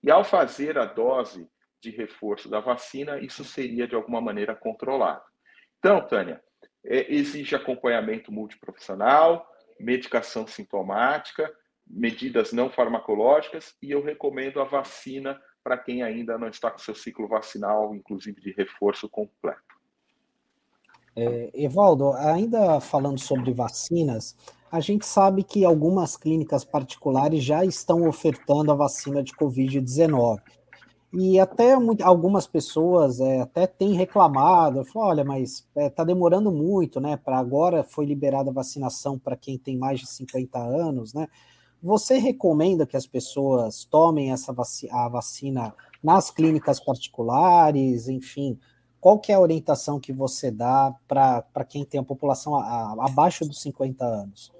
E 0.03 0.09
ao 0.09 0.23
fazer 0.23 0.77
a 0.77 0.85
dose 0.85 1.47
de 1.81 1.89
reforço 1.89 2.49
da 2.49 2.59
vacina, 2.59 3.19
isso 3.19 3.43
seria 3.43 3.87
de 3.87 3.95
alguma 3.95 4.21
maneira 4.21 4.55
controlado. 4.55 5.23
Então, 5.79 6.05
Tânia, 6.07 6.41
é, 6.85 7.13
exige 7.13 7.55
acompanhamento 7.55 8.31
multiprofissional, 8.31 9.47
medicação 9.81 10.47
sintomática, 10.47 11.51
medidas 11.87 12.53
não 12.53 12.69
farmacológicas 12.69 13.75
e 13.81 13.91
eu 13.91 14.03
recomendo 14.03 14.61
a 14.61 14.63
vacina 14.63 15.39
para 15.63 15.77
quem 15.77 16.01
ainda 16.01 16.37
não 16.37 16.47
está 16.47 16.71
com 16.71 16.79
seu 16.79 16.95
ciclo 16.95 17.27
vacinal, 17.27 17.93
inclusive 17.95 18.41
de 18.41 18.51
reforço 18.51 19.09
completo. 19.09 19.61
É, 21.15 21.51
Evaldo, 21.53 22.13
ainda 22.13 22.79
falando 22.79 23.19
sobre 23.19 23.53
vacinas, 23.53 24.35
a 24.71 24.79
gente 24.79 25.05
sabe 25.05 25.43
que 25.43 25.65
algumas 25.65 26.15
clínicas 26.15 26.63
particulares 26.63 27.43
já 27.43 27.65
estão 27.65 28.07
ofertando 28.07 28.71
a 28.71 28.75
vacina 28.75 29.21
de 29.21 29.33
Covid-19. 29.33 30.41
E 31.13 31.37
até 31.39 31.73
algumas 32.03 32.47
pessoas 32.47 33.19
é, 33.19 33.41
até 33.41 33.67
têm 33.67 33.93
reclamado, 33.93 34.85
falam, 34.85 35.09
olha, 35.09 35.23
mas 35.25 35.65
está 35.67 35.81
é, 35.81 35.89
tá 35.89 36.03
demorando 36.05 36.51
muito, 36.51 37.01
né? 37.01 37.17
Para 37.17 37.37
agora 37.37 37.83
foi 37.83 38.05
liberada 38.05 38.49
a 38.49 38.53
vacinação 38.53 39.19
para 39.19 39.35
quem 39.35 39.57
tem 39.57 39.77
mais 39.77 39.99
de 39.99 40.07
50 40.07 40.57
anos, 40.57 41.13
né? 41.13 41.27
Você 41.83 42.17
recomenda 42.17 42.85
que 42.85 42.95
as 42.95 43.05
pessoas 43.05 43.83
tomem 43.83 44.31
essa 44.31 44.53
vaci 44.53 44.87
a 44.89 45.09
vacina 45.09 45.73
nas 46.01 46.31
clínicas 46.31 46.79
particulares, 46.79 48.07
enfim? 48.07 48.57
Qual 49.01 49.19
que 49.19 49.31
é 49.31 49.35
a 49.35 49.39
orientação 49.39 49.99
que 49.99 50.13
você 50.13 50.49
dá 50.49 50.95
para 51.07 51.65
quem 51.67 51.83
tem 51.83 51.99
a 51.99 52.03
população 52.03 52.55
a, 52.55 52.61
a, 52.63 53.05
abaixo 53.07 53.45
dos 53.45 53.61
50 53.61 54.05
anos? 54.05 54.53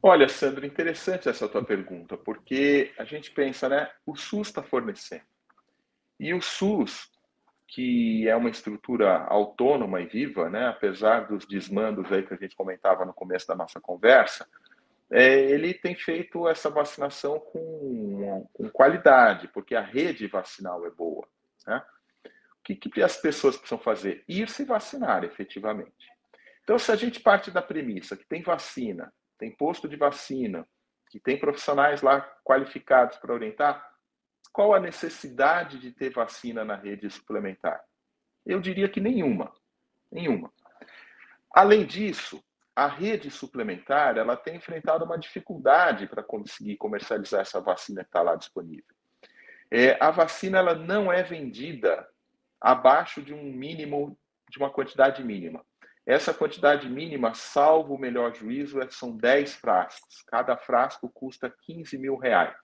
Olha, 0.00 0.28
Sandro, 0.28 0.64
interessante 0.64 1.28
essa 1.28 1.48
tua 1.48 1.64
pergunta, 1.64 2.16
porque 2.16 2.92
a 2.96 3.04
gente 3.04 3.32
pensa, 3.32 3.68
né? 3.68 3.90
O 4.06 4.14
SUS 4.14 4.48
está 4.48 4.62
fornecendo. 4.62 5.24
E 6.20 6.32
o 6.32 6.40
SUS, 6.40 7.10
que 7.66 8.28
é 8.28 8.36
uma 8.36 8.48
estrutura 8.48 9.24
autônoma 9.24 10.00
e 10.00 10.06
viva, 10.06 10.48
né? 10.48 10.68
Apesar 10.68 11.26
dos 11.26 11.44
desmandos 11.46 12.12
aí 12.12 12.22
que 12.22 12.32
a 12.32 12.36
gente 12.36 12.54
comentava 12.54 13.04
no 13.04 13.12
começo 13.12 13.48
da 13.48 13.56
nossa 13.56 13.80
conversa, 13.80 14.46
é, 15.10 15.34
ele 15.50 15.74
tem 15.74 15.96
feito 15.96 16.46
essa 16.48 16.70
vacinação 16.70 17.40
com, 17.40 18.48
com, 18.52 18.68
qualidade, 18.70 19.48
porque 19.48 19.74
a 19.74 19.80
rede 19.80 20.28
vacinal 20.28 20.86
é 20.86 20.90
boa. 20.90 21.26
Né? 21.66 21.82
O 22.24 22.62
que, 22.62 22.76
que 22.76 23.02
as 23.02 23.16
pessoas 23.16 23.56
precisam 23.56 23.78
fazer? 23.78 24.22
Ir 24.28 24.48
se 24.48 24.64
vacinar 24.64 25.24
efetivamente. 25.24 26.12
Então, 26.62 26.78
se 26.78 26.92
a 26.92 26.96
gente 26.96 27.20
parte 27.20 27.50
da 27.50 27.62
premissa 27.62 28.16
que 28.16 28.26
tem 28.26 28.42
vacina 28.42 29.12
tem 29.38 29.50
posto 29.50 29.88
de 29.88 29.96
vacina, 29.96 30.66
que 31.10 31.18
tem 31.18 31.38
profissionais 31.38 32.02
lá 32.02 32.20
qualificados 32.44 33.16
para 33.18 33.32
orientar, 33.32 33.88
qual 34.52 34.74
a 34.74 34.80
necessidade 34.80 35.78
de 35.78 35.92
ter 35.92 36.10
vacina 36.10 36.64
na 36.64 36.74
rede 36.74 37.08
suplementar? 37.08 37.80
Eu 38.44 38.60
diria 38.60 38.88
que 38.88 39.00
nenhuma. 39.00 39.52
Nenhuma. 40.10 40.52
Além 41.54 41.86
disso, 41.86 42.42
a 42.74 42.86
rede 42.86 43.30
suplementar 43.30 44.16
ela 44.16 44.36
tem 44.36 44.56
enfrentado 44.56 45.04
uma 45.04 45.18
dificuldade 45.18 46.06
para 46.06 46.22
conseguir 46.22 46.76
comercializar 46.76 47.40
essa 47.40 47.60
vacina 47.60 48.02
que 48.02 48.08
está 48.08 48.22
lá 48.22 48.36
disponível. 48.36 48.94
É, 49.70 50.02
a 50.02 50.10
vacina 50.10 50.58
ela 50.58 50.74
não 50.74 51.12
é 51.12 51.22
vendida 51.22 52.08
abaixo 52.60 53.22
de 53.22 53.34
um 53.34 53.42
mínimo, 53.42 54.18
de 54.48 54.58
uma 54.58 54.70
quantidade 54.70 55.22
mínima. 55.22 55.64
Essa 56.08 56.32
quantidade 56.32 56.88
mínima, 56.88 57.34
salvo 57.34 57.94
o 57.94 57.98
melhor 57.98 58.34
juízo, 58.34 58.80
é, 58.80 58.88
são 58.88 59.14
10 59.14 59.56
frascos. 59.56 60.22
Cada 60.22 60.56
frasco 60.56 61.10
custa 61.10 61.54
15 61.66 61.98
mil 61.98 62.16
reais. 62.16 62.56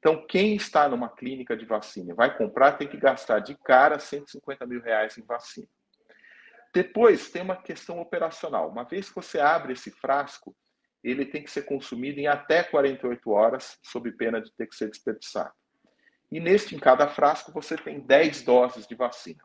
Então, 0.00 0.26
quem 0.26 0.56
está 0.56 0.88
numa 0.88 1.08
clínica 1.08 1.56
de 1.56 1.64
vacina 1.64 2.12
vai 2.12 2.36
comprar 2.36 2.72
tem 2.72 2.88
que 2.88 2.96
gastar 2.96 3.38
de 3.38 3.56
cara 3.58 4.00
150 4.00 4.66
mil 4.66 4.82
reais 4.82 5.16
em 5.16 5.22
vacina. 5.22 5.68
Depois, 6.74 7.30
tem 7.30 7.42
uma 7.42 7.54
questão 7.54 8.00
operacional. 8.00 8.68
Uma 8.68 8.82
vez 8.82 9.08
que 9.08 9.14
você 9.14 9.38
abre 9.38 9.74
esse 9.74 9.92
frasco, 9.92 10.52
ele 11.04 11.24
tem 11.24 11.44
que 11.44 11.52
ser 11.52 11.62
consumido 11.62 12.18
em 12.18 12.26
até 12.26 12.64
48 12.64 13.30
horas, 13.30 13.78
sob 13.80 14.10
pena 14.10 14.40
de 14.40 14.52
ter 14.56 14.66
que 14.66 14.74
ser 14.74 14.90
desperdiçado. 14.90 15.52
E 16.32 16.40
neste, 16.40 16.74
em 16.74 16.80
cada 16.80 17.06
frasco, 17.06 17.52
você 17.52 17.76
tem 17.76 18.00
10 18.00 18.42
doses 18.42 18.88
de 18.88 18.96
vacina. 18.96 19.44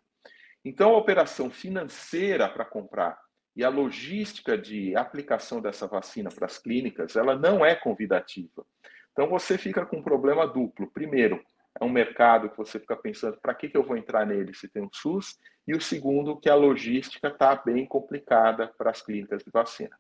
Então, 0.66 0.96
a 0.96 0.98
operação 0.98 1.52
financeira 1.52 2.50
para 2.50 2.66
comprar 2.66 3.27
e 3.58 3.64
a 3.64 3.70
logística 3.70 4.56
de 4.56 4.96
aplicação 4.96 5.60
dessa 5.60 5.88
vacina 5.88 6.30
para 6.30 6.46
as 6.46 6.60
clínicas, 6.60 7.16
ela 7.16 7.36
não 7.36 7.66
é 7.66 7.74
convidativa. 7.74 8.64
Então 9.12 9.28
você 9.28 9.58
fica 9.58 9.84
com 9.84 9.98
um 9.98 10.04
problema 10.04 10.46
duplo. 10.46 10.92
Primeiro, 10.92 11.44
é 11.82 11.84
um 11.84 11.90
mercado 11.90 12.52
que 12.52 12.58
você 12.58 12.80
fica 12.80 12.96
pensando 12.96 13.36
para 13.42 13.56
que, 13.56 13.68
que 13.68 13.76
eu 13.76 13.84
vou 13.84 13.98
entrar 13.98 14.28
nele 14.28 14.54
se 14.54 14.68
tem 14.68 14.84
um 14.84 14.90
SUS, 14.94 15.40
e 15.68 15.74
o 15.74 15.82
segundo, 15.82 16.40
que 16.40 16.52
a 16.52 16.54
logística 16.54 17.30
está 17.30 17.56
bem 17.56 17.84
complicada 17.88 18.72
para 18.78 18.92
as 18.92 19.02
clínicas 19.02 19.44
de 19.44 19.50
vacina. 19.50 19.98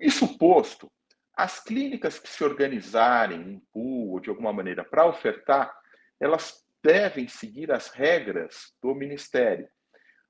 Isso 0.00 0.38
posto, 0.38 0.90
as 1.36 1.62
clínicas 1.62 2.18
que 2.18 2.28
se 2.28 2.42
organizarem 2.42 3.38
em 3.38 3.62
pool 3.70 4.12
ou 4.12 4.20
de 4.20 4.30
alguma 4.30 4.52
maneira 4.54 4.82
para 4.82 5.04
ofertar, 5.04 5.78
elas 6.18 6.64
devem 6.82 7.28
seguir 7.28 7.70
as 7.70 7.90
regras 7.90 8.72
do 8.82 8.94
Ministério. 8.94 9.68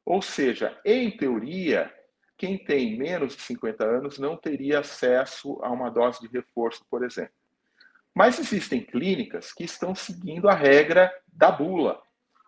Ou 0.05 0.21
seja, 0.21 0.77
em 0.85 1.17
teoria, 1.17 1.93
quem 2.37 2.59
tem 2.59 2.99
menos 2.99 3.35
de 3.35 3.42
50 3.42 3.85
anos 3.85 4.18
não 4.18 4.37
teria 4.37 4.81
acesso 4.81 5.59
a 5.62 5.70
uma 5.70 5.90
dose 5.90 6.20
de 6.20 6.29
reforço, 6.29 6.85
por 6.90 7.05
exemplo. 7.05 7.33
Mas 8.14 8.38
existem 8.38 8.81
clínicas 8.81 9.53
que 9.53 9.64
estão 9.64 9.94
seguindo 9.94 10.49
a 10.49 10.55
regra 10.55 11.12
da 11.27 11.51
bula. 11.51 12.01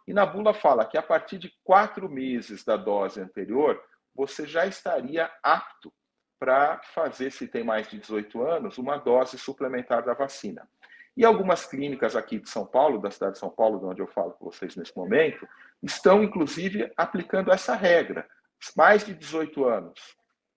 E 0.07 0.13
na 0.15 0.25
bula 0.25 0.55
fala 0.55 0.85
que 0.85 0.97
a 0.97 1.03
partir 1.03 1.39
de 1.39 1.53
quatro 1.63 2.09
meses 2.09 2.65
da 2.65 2.77
dose 2.77 3.21
anterior, 3.21 3.83
você 4.15 4.47
já 4.47 4.67
estaria 4.67 5.31
apto 5.43 5.93
para 6.39 6.81
fazer, 6.95 7.31
se 7.31 7.47
tem 7.47 7.65
mais 7.65 7.89
de 7.89 7.99
18 7.99 8.43
anos, 8.43 8.79
uma 8.79 8.97
dose 8.97 9.39
suplementar 9.39 10.05
da 10.05 10.15
vacina. 10.15 10.69
E 11.17 11.25
algumas 11.25 11.67
clínicas 11.67 12.15
aqui 12.15 12.39
de 12.39 12.49
São 12.49 12.65
Paulo, 12.65 13.01
da 13.01 13.11
cidade 13.11 13.33
de 13.33 13.39
São 13.39 13.51
Paulo, 13.51 13.79
de 13.81 13.85
onde 13.87 14.01
eu 14.01 14.07
falo 14.07 14.31
com 14.33 14.45
vocês 14.45 14.77
nesse 14.77 14.97
momento, 14.97 15.47
estão 15.83 16.23
inclusive 16.23 16.93
aplicando 16.97 17.53
essa 17.53 17.75
regra 17.75 18.27
mais 18.77 19.05
de 19.05 19.15
18 19.15 19.65
anos, 19.65 20.17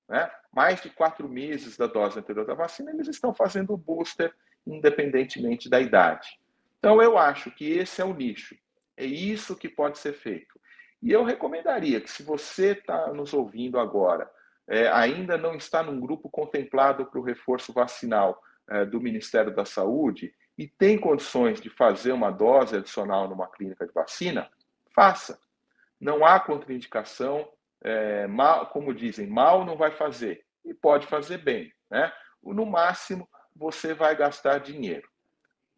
né, 0.10 0.30
mais 0.54 0.82
de 0.82 0.90
quatro 0.90 1.28
meses 1.30 1.78
da 1.78 1.88
dose 1.88 2.20
anterior 2.20 2.46
da 2.46 2.54
vacina, 2.54 2.92
eles 2.92 3.08
estão 3.08 3.34
fazendo 3.34 3.74
o 3.74 3.78
booster 3.78 4.34
independentemente 4.66 5.70
da 5.70 5.80
idade. 5.80 6.40
Então, 6.80 7.02
eu 7.02 7.18
acho 7.18 7.52
que 7.52 7.72
esse 7.72 8.02
é 8.02 8.06
o 8.06 8.14
nicho. 8.14 8.56
É 8.98 9.06
isso 9.06 9.56
que 9.56 9.70
pode 9.70 9.98
ser 9.98 10.14
feito. 10.14 10.60
E 11.02 11.12
eu 11.12 11.24
recomendaria 11.24 12.00
que, 12.00 12.10
se 12.10 12.24
você 12.24 12.72
está 12.72 13.12
nos 13.14 13.34
ouvindo 13.34 13.80
agora, 13.80 14.30
é, 14.68 14.88
ainda 14.88 15.38
não 15.38 15.56
está 15.56 15.82
num 15.82 16.00
grupo 16.00 16.30
contemplado 16.30 17.06
para 17.06 17.20
o 17.20 17.24
reforço 17.24 17.74
vacinal 17.74 18.42
é, 18.70 18.86
do 18.86 19.02
Ministério 19.02 19.54
da 19.56 19.66
Saúde 19.66 20.34
e 20.58 20.68
tem 20.68 21.00
condições 21.00 21.60
de 21.60 21.70
fazer 21.70 22.12
uma 22.12 22.30
dose 22.30 22.76
adicional 22.76 23.28
numa 23.28 23.48
clínica 23.48 23.86
de 23.86 23.94
vacina, 23.94 24.50
faça. 24.94 25.40
Não 26.00 26.26
há 26.26 26.40
contraindicação, 26.40 27.50
é, 27.84 28.28
mal, 28.28 28.68
como 28.68 28.94
dizem, 28.94 29.28
mal 29.28 29.66
não 29.66 29.76
vai 29.76 29.92
fazer 29.92 30.46
e 30.64 30.74
pode 30.74 31.08
fazer 31.08 31.40
bem. 31.40 31.74
Né? 31.90 32.12
No 32.44 32.66
máximo, 32.66 33.28
você 33.56 33.94
vai 33.94 34.16
gastar 34.16 34.60
dinheiro. 34.60 35.08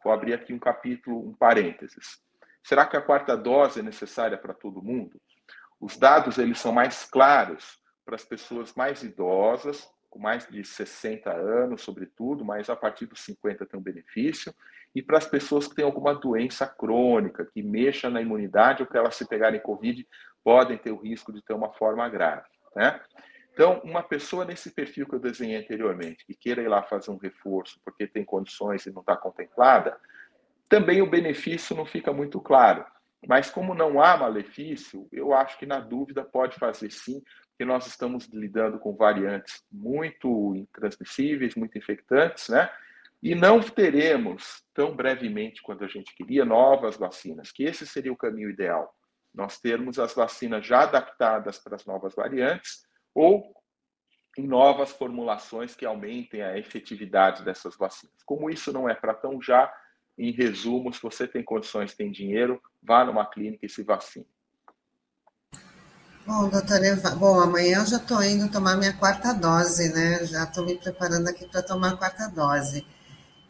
Vou 0.03 0.11
abrir 0.11 0.33
aqui 0.33 0.53
um 0.53 0.59
capítulo, 0.59 1.17
um 1.27 1.33
parênteses. 1.33 2.21
Será 2.63 2.85
que 2.85 2.97
a 2.97 3.01
quarta 3.01 3.35
dose 3.35 3.79
é 3.79 3.83
necessária 3.83 4.37
para 4.37 4.53
todo 4.53 4.81
mundo? 4.81 5.19
Os 5.79 5.97
dados 5.97 6.37
eles 6.37 6.59
são 6.59 6.71
mais 6.71 7.05
claros 7.05 7.79
para 8.05 8.15
as 8.15 8.23
pessoas 8.23 8.73
mais 8.73 9.03
idosas, 9.03 9.89
com 10.09 10.19
mais 10.19 10.47
de 10.47 10.63
60 10.63 11.31
anos, 11.31 11.81
sobretudo, 11.81 12.45
mas 12.45 12.69
a 12.69 12.75
partir 12.75 13.05
dos 13.05 13.21
50 13.21 13.65
tem 13.65 13.79
um 13.79 13.83
benefício, 13.83 14.53
e 14.93 15.01
para 15.01 15.17
as 15.17 15.25
pessoas 15.25 15.67
que 15.67 15.73
têm 15.73 15.83
alguma 15.83 16.13
doença 16.13 16.67
crônica, 16.67 17.45
que 17.45 17.63
mexa 17.63 18.09
na 18.09 18.21
imunidade 18.21 18.83
ou 18.83 18.87
que 18.87 18.95
elas 18.95 19.15
se 19.15 19.27
pegarem 19.27 19.59
Covid, 19.59 20.07
podem 20.43 20.77
ter 20.77 20.91
o 20.91 20.97
risco 20.97 21.31
de 21.31 21.41
ter 21.41 21.53
uma 21.53 21.71
forma 21.73 22.07
grave. 22.09 22.45
Né? 22.75 22.99
Então, 23.53 23.79
uma 23.83 24.01
pessoa 24.01 24.45
nesse 24.45 24.71
perfil 24.71 25.07
que 25.07 25.15
eu 25.15 25.19
desenhei 25.19 25.57
anteriormente, 25.57 26.25
que 26.25 26.33
queira 26.33 26.61
ir 26.61 26.67
lá 26.67 26.81
fazer 26.81 27.11
um 27.11 27.17
reforço 27.17 27.79
porque 27.85 28.07
tem 28.07 28.25
condições 28.25 28.85
e 28.85 28.91
não 28.91 29.01
está 29.01 29.15
contemplada, 29.15 29.95
também 30.67 31.01
o 31.01 31.09
benefício 31.09 31.75
não 31.75 31.85
fica 31.85 32.11
muito 32.11 32.41
claro. 32.41 32.83
Mas 33.27 33.49
como 33.49 33.75
não 33.75 34.01
há 34.01 34.17
malefício, 34.17 35.07
eu 35.11 35.33
acho 35.33 35.57
que 35.57 35.65
na 35.65 35.79
dúvida 35.79 36.23
pode 36.23 36.57
fazer 36.57 36.91
sim, 36.91 37.21
que 37.57 37.63
nós 37.63 37.85
estamos 37.85 38.25
lidando 38.27 38.79
com 38.79 38.95
variantes 38.95 39.63
muito 39.71 40.67
transmissíveis, 40.73 41.55
muito 41.55 41.77
infectantes, 41.77 42.49
né? 42.49 42.69
E 43.21 43.35
não 43.35 43.61
teremos 43.61 44.65
tão 44.73 44.95
brevemente 44.95 45.61
quanto 45.61 45.85
a 45.85 45.87
gente 45.87 46.13
queria 46.15 46.43
novas 46.43 46.97
vacinas, 46.97 47.51
que 47.51 47.63
esse 47.63 47.85
seria 47.87 48.11
o 48.11 48.17
caminho 48.17 48.49
ideal. 48.49 48.93
Nós 49.33 49.59
termos 49.59 49.97
as 49.97 50.13
vacinas 50.13 50.65
já 50.65 50.83
adaptadas 50.83 51.57
para 51.57 51.75
as 51.75 51.85
novas 51.85 52.13
variantes 52.13 52.85
ou 53.13 53.53
em 54.37 54.47
novas 54.47 54.91
formulações 54.91 55.75
que 55.75 55.85
aumentem 55.85 56.41
a 56.41 56.57
efetividade 56.57 57.43
dessas 57.43 57.75
vacinas. 57.75 58.23
Como 58.25 58.49
isso 58.49 58.71
não 58.71 58.89
é 58.89 58.95
para 58.95 59.13
tão 59.13 59.41
já, 59.41 59.71
em 60.17 60.31
resumo, 60.31 60.93
se 60.93 61.01
você 61.01 61.27
tem 61.27 61.43
condições, 61.43 61.95
tem 61.95 62.11
dinheiro, 62.11 62.61
vá 62.81 63.03
numa 63.03 63.25
clínica 63.25 63.65
e 63.65 63.69
se 63.69 63.83
vacine. 63.83 64.27
Bom, 66.25 66.47
doutora 66.49 66.85
Eva, 66.85 67.09
bom, 67.11 67.39
amanhã 67.39 67.79
eu 67.79 67.85
já 67.85 67.97
estou 67.97 68.23
indo 68.23 68.49
tomar 68.49 68.77
minha 68.77 68.93
quarta 68.93 69.33
dose, 69.33 69.93
né? 69.93 70.25
Já 70.25 70.43
estou 70.43 70.65
me 70.65 70.77
preparando 70.77 71.27
aqui 71.27 71.45
para 71.45 71.61
tomar 71.61 71.93
a 71.93 71.97
quarta 71.97 72.29
dose. 72.29 72.87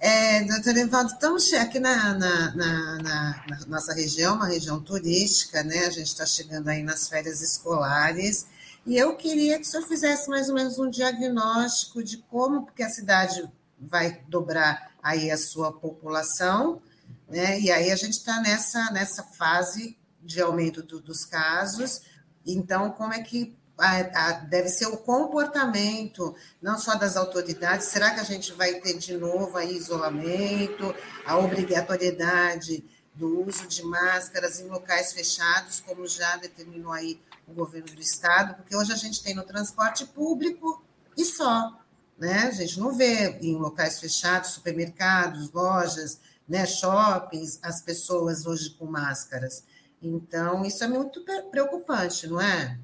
É, 0.06 0.44
doutor 0.44 0.76
Evaldo, 0.76 1.13
estamos 1.13 1.54
aqui 1.54 1.80
na, 1.80 2.13
na, 2.13 2.54
na, 2.54 2.98
na, 3.02 3.66
nossa 3.68 3.94
região, 3.94 4.36
uma 4.36 4.48
região 4.48 4.82
turística, 4.82 5.63
né? 5.63 5.86
A 5.86 5.89
gente 5.92 6.08
está 6.08 6.26
chegando 6.26 6.68
aí 6.68 6.84
nas 6.84 7.08
férias 7.08 7.42
escolares, 7.42 8.46
e 8.86 8.98
eu 8.98 9.16
queria 9.16 9.56
que 9.56 9.62
o 9.62 9.66
senhor 9.66 9.88
fizesse 9.88 10.30
mais 10.30 10.50
ou 10.50 10.56
menos 10.56 10.78
um 10.78 10.89
diagnóstico 10.89 12.04
de 12.04 12.18
como, 12.18 12.66
porque 12.66 12.84
a 12.84 12.89
cidade 12.89 13.50
vai 13.80 14.22
dobrar 14.28 14.92
aí 15.02 15.32
a 15.32 15.38
sua 15.38 15.72
população, 15.72 16.82
né? 17.30 17.58
E 17.62 17.72
aí 17.72 17.89
a 17.89 17.96
gente 17.96 18.18
está 18.18 18.42
nessa, 18.42 18.92
nessa 18.92 19.24
fase 19.24 19.98
de 20.22 20.42
aumento 20.42 20.84
do, 20.84 21.00
dos 21.00 21.24
casos 21.24 22.02
então, 22.46 22.92
como 22.92 23.13
é 23.13 23.22
que 23.22 23.56
a, 23.78 24.00
a, 24.00 24.32
deve 24.34 24.70
ser 24.70 24.88
o 24.88 24.98
comportamento, 24.98 26.36
não 26.62 26.78
só 26.78 26.96
das 26.96 27.18
autoridades? 27.18 27.88
Será 27.88 28.12
que 28.12 28.20
a 28.20 28.24
gente 28.24 28.54
vai 28.54 28.76
ter 28.76 28.98
de 28.98 29.18
novo 29.18 29.58
aí 29.58 29.76
isolamento, 29.76 30.94
a 31.26 31.38
obrigatoriedade 31.38 32.84
do 33.16 33.46
uso 33.48 33.68
de 33.68 33.84
máscaras 33.84 34.60
em 34.60 34.68
locais 34.68 35.14
fechados, 35.14 35.80
como 35.80 36.08
já 36.08 36.38
determinou 36.38 36.92
aí 36.92 37.20
o 37.48 37.54
governo 37.54 37.88
do 37.88 38.02
estado? 38.02 38.56
Porque 38.56 38.76
hoje 38.76 38.92
a 38.92 38.98
gente 38.98 39.24
tem 39.24 39.36
no 39.36 39.44
transporte 39.44 40.06
público 40.06 40.84
e 41.18 41.26
só, 41.26 41.80
né? 42.18 42.44
A 42.48 42.52
gente 42.52 42.80
não 42.80 42.92
vê 42.94 43.38
em 43.42 43.58
locais 43.58 44.00
fechados, 44.00 44.52
supermercados, 44.52 45.52
lojas, 45.52 46.20
né, 46.48 46.66
shoppings, 46.66 47.60
as 47.62 47.82
pessoas 47.82 48.46
hoje 48.46 48.72
com 48.72 48.86
máscaras. 48.86 49.64
Então, 50.02 50.66
isso 50.66 50.84
é 50.84 50.88
muito 50.88 51.24
preocupante, 51.50 52.28
não 52.28 52.40
é? 52.42 52.64
É, 52.64 52.78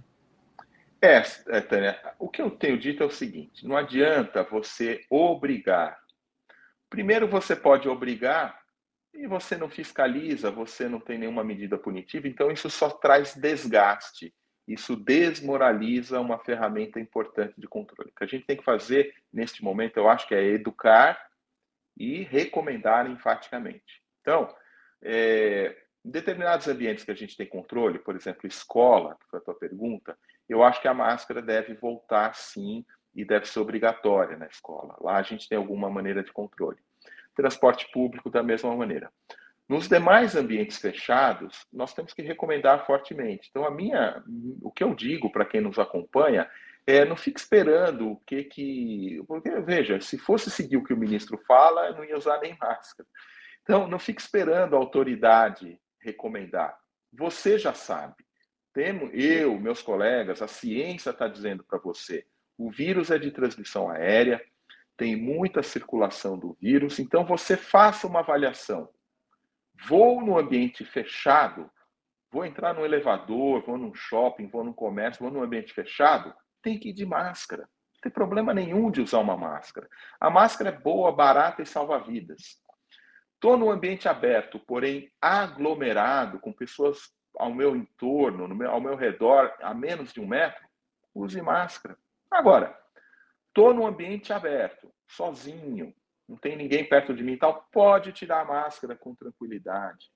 é, 1.01 1.61
Tânia, 1.61 1.99
o 2.17 2.29
que 2.29 2.41
eu 2.41 2.51
tenho 2.51 2.77
dito 2.77 3.03
é 3.03 3.05
o 3.05 3.11
seguinte: 3.11 3.65
não 3.65 3.77
adianta 3.77 4.43
você 4.43 5.05
obrigar. 5.09 5.97
Primeiro, 6.89 7.27
você 7.27 7.55
pode 7.55 7.87
obrigar 7.87 8.59
e 9.13 9.27
você 9.27 9.55
não 9.55 9.69
fiscaliza, 9.69 10.51
você 10.51 10.87
não 10.87 10.99
tem 10.99 11.17
nenhuma 11.17 11.43
medida 11.43 11.77
punitiva, 11.77 12.27
então 12.27 12.51
isso 12.51 12.69
só 12.69 12.89
traz 12.89 13.35
desgaste. 13.35 14.33
Isso 14.67 14.95
desmoraliza 14.95 16.19
uma 16.19 16.37
ferramenta 16.37 16.99
importante 16.99 17.59
de 17.59 17.67
controle. 17.67 18.11
O 18.11 18.15
que 18.15 18.23
a 18.23 18.27
gente 18.27 18.45
tem 18.45 18.55
que 18.55 18.63
fazer 18.63 19.11
neste 19.33 19.63
momento, 19.63 19.97
eu 19.97 20.07
acho 20.07 20.27
que 20.27 20.35
é 20.35 20.43
educar 20.43 21.19
e 21.97 22.21
recomendar 22.23 23.09
enfaticamente. 23.09 24.03
Então, 24.21 24.47
é, 25.01 25.75
em 26.05 26.11
determinados 26.11 26.67
ambientes 26.67 27.03
que 27.03 27.11
a 27.11 27.15
gente 27.15 27.35
tem 27.35 27.47
controle, 27.47 27.97
por 27.97 28.15
exemplo, 28.15 28.47
escola, 28.47 29.17
que 29.19 29.27
foi 29.31 29.39
a 29.39 29.43
tua 29.43 29.55
pergunta, 29.55 30.15
eu 30.49 30.63
acho 30.63 30.81
que 30.81 30.87
a 30.87 30.93
máscara 30.93 31.41
deve 31.41 31.73
voltar 31.75 32.33
sim 32.35 32.85
e 33.15 33.25
deve 33.25 33.45
ser 33.45 33.59
obrigatória 33.59 34.37
na 34.37 34.47
escola. 34.47 34.95
Lá 34.99 35.17
a 35.17 35.21
gente 35.21 35.47
tem 35.47 35.57
alguma 35.57 35.89
maneira 35.89 36.23
de 36.23 36.31
controle. 36.31 36.77
Transporte 37.35 37.89
público 37.91 38.29
da 38.29 38.43
mesma 38.43 38.75
maneira. 38.75 39.11
Nos 39.67 39.87
demais 39.87 40.35
ambientes 40.35 40.79
fechados, 40.79 41.67
nós 41.71 41.93
temos 41.93 42.11
que 42.11 42.23
recomendar 42.23 42.87
fortemente. 42.87 43.47
Então, 43.49 43.65
a 43.65 43.69
minha, 43.69 44.23
o 44.63 44.71
que 44.71 44.83
eu 44.83 44.95
digo 44.95 45.31
para 45.31 45.45
quem 45.45 45.61
nos 45.61 45.77
acompanha 45.77 46.49
é 46.87 47.05
não 47.05 47.15
fique 47.15 47.39
esperando 47.39 48.09
o 48.09 48.15
que 48.25 48.43
que, 48.45 49.23
porque 49.27 49.51
veja, 49.61 50.01
se 50.01 50.17
fosse 50.17 50.49
seguir 50.49 50.77
o 50.77 50.83
que 50.83 50.93
o 50.93 50.97
ministro 50.97 51.37
fala, 51.47 51.91
não 51.91 52.03
ia 52.03 52.17
usar 52.17 52.39
nem 52.39 52.57
máscara. 52.59 53.07
Então, 53.61 53.87
não 53.87 53.99
fique 53.99 54.19
esperando 54.19 54.75
a 54.75 54.79
autoridade 54.79 55.79
recomendar. 56.01 56.75
Você 57.13 57.59
já 57.59 57.73
sabe. 57.73 58.15
Temo, 58.73 59.07
eu, 59.07 59.59
meus 59.59 59.81
colegas, 59.81 60.41
a 60.41 60.47
ciência 60.47 61.09
está 61.09 61.27
dizendo 61.27 61.63
para 61.63 61.79
você: 61.79 62.25
o 62.57 62.69
vírus 62.69 63.09
é 63.09 63.17
de 63.17 63.31
transmissão 63.31 63.89
aérea, 63.89 64.43
tem 64.95 65.15
muita 65.15 65.63
circulação 65.63 66.37
do 66.37 66.53
vírus, 66.61 66.99
então 66.99 67.25
você 67.25 67.57
faça 67.57 68.05
uma 68.05 68.19
avaliação. 68.19 68.89
Vou 69.87 70.21
no 70.21 70.37
ambiente 70.37 70.83
fechado, 70.83 71.69
vou 72.31 72.45
entrar 72.45 72.73
no 72.73 72.85
elevador, 72.85 73.63
vou 73.65 73.77
num 73.77 73.95
shopping, 73.95 74.47
vou 74.47 74.63
num 74.63 74.73
comércio, 74.73 75.23
vou 75.23 75.31
num 75.31 75.41
ambiente 75.41 75.73
fechado, 75.73 76.33
tem 76.61 76.77
que 76.77 76.89
ir 76.89 76.93
de 76.93 77.05
máscara. 77.05 77.63
Não 77.63 78.01
tem 78.01 78.11
problema 78.11 78.53
nenhum 78.53 78.91
de 78.91 79.01
usar 79.01 79.19
uma 79.19 79.37
máscara. 79.37 79.87
A 80.19 80.29
máscara 80.29 80.69
é 80.69 80.77
boa, 80.77 81.11
barata 81.11 81.61
e 81.61 81.65
salva 81.65 81.97
vidas. 81.99 82.61
Estou 83.33 83.57
no 83.57 83.71
ambiente 83.71 84.07
aberto, 84.07 84.59
porém 84.59 85.09
aglomerado, 85.21 86.39
com 86.39 86.51
pessoas 86.51 87.13
ao 87.37 87.53
meu 87.53 87.75
entorno, 87.75 88.47
meu, 88.55 88.69
ao 88.69 88.81
meu 88.81 88.95
redor, 88.95 89.53
a 89.61 89.73
menos 89.73 90.11
de 90.13 90.19
um 90.19 90.27
metro, 90.27 90.67
use 91.13 91.41
máscara. 91.41 91.97
Agora, 92.29 92.77
estou 93.47 93.73
no 93.73 93.85
ambiente 93.85 94.31
aberto, 94.31 94.91
sozinho, 95.07 95.93
não 96.27 96.37
tem 96.37 96.55
ninguém 96.55 96.87
perto 96.87 97.13
de 97.13 97.23
mim 97.23 97.37
tal, 97.37 97.67
pode 97.71 98.11
tirar 98.11 98.41
a 98.41 98.45
máscara 98.45 98.95
com 98.95 99.15
tranquilidade. 99.15 100.11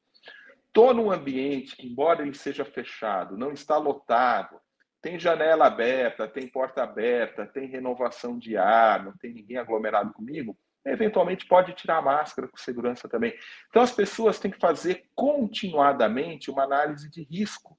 Estou 0.67 0.93
num 0.93 1.12
ambiente 1.12 1.76
que, 1.76 1.88
embora 1.88 2.21
ele 2.21 2.34
seja 2.34 2.63
fechado, 2.63 3.38
não 3.38 3.52
está 3.52 3.78
lotado, 3.78 4.60
tem 5.02 5.19
janela 5.19 5.67
aberta, 5.67 6.28
tem 6.28 6.47
porta 6.47 6.84
aberta, 6.84 7.45
tem 7.45 7.67
renovação 7.67 8.38
de 8.38 8.56
ar, 8.56 9.04
não 9.04 9.15
tem 9.17 9.34
ninguém 9.34 9.58
aglomerado 9.58 10.13
comigo, 10.13 10.58
eventualmente 10.86 11.48
pode 11.48 11.74
tirar 11.74 11.98
a 11.98 12.02
máscara 12.02 12.48
com 12.48 12.58
segurança 12.58 13.08
também. 13.08 13.34
Então 13.69 13.82
as 13.82 13.91
pessoas 13.91 14.39
têm 14.39 14.52
que 14.52 14.60
fazer 14.60 15.06
continuadamente 15.15 16.52
uma 16.52 16.63
análise 16.63 17.10
de 17.10 17.24
risco. 17.24 17.78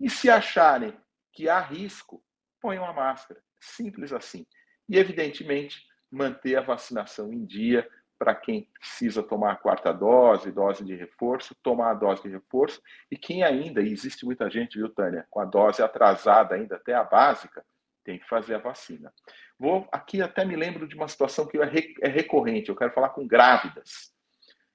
E 0.00 0.08
se 0.08 0.30
acharem 0.30 0.96
que 1.32 1.48
há 1.48 1.60
risco, 1.60 2.22
ponham 2.60 2.84
a 2.84 2.92
máscara. 2.92 3.40
Simples 3.60 4.12
assim. 4.12 4.46
E 4.88 4.98
evidentemente 4.98 5.82
manter 6.10 6.56
a 6.56 6.62
vacinação 6.62 7.32
em 7.32 7.44
dia 7.44 7.88
para 8.18 8.34
quem 8.34 8.68
precisa 8.78 9.22
tomar 9.22 9.52
a 9.52 9.56
quarta 9.56 9.92
dose, 9.92 10.52
dose 10.52 10.84
de 10.84 10.94
reforço, 10.94 11.54
tomar 11.62 11.90
a 11.90 11.94
dose 11.94 12.22
de 12.22 12.28
reforço. 12.28 12.80
E 13.10 13.16
quem 13.16 13.42
ainda, 13.42 13.82
e 13.82 13.92
existe 13.92 14.24
muita 14.24 14.48
gente, 14.48 14.78
viu, 14.78 14.88
Tânia, 14.88 15.26
com 15.28 15.40
a 15.40 15.44
dose 15.44 15.82
atrasada 15.82 16.54
ainda 16.54 16.76
até 16.76 16.94
a 16.94 17.04
básica, 17.04 17.64
tem 18.04 18.18
que 18.18 18.28
fazer 18.28 18.54
a 18.54 18.58
vacina. 18.58 19.12
Vou 19.58 19.88
aqui 19.90 20.20
até 20.20 20.44
me 20.44 20.54
lembro 20.54 20.86
de 20.86 20.94
uma 20.94 21.08
situação 21.08 21.46
que 21.46 21.58
é, 21.58 21.70
é 22.02 22.08
recorrente. 22.08 22.68
Eu 22.68 22.76
quero 22.76 22.92
falar 22.92 23.10
com 23.10 23.26
grávidas. 23.26 24.12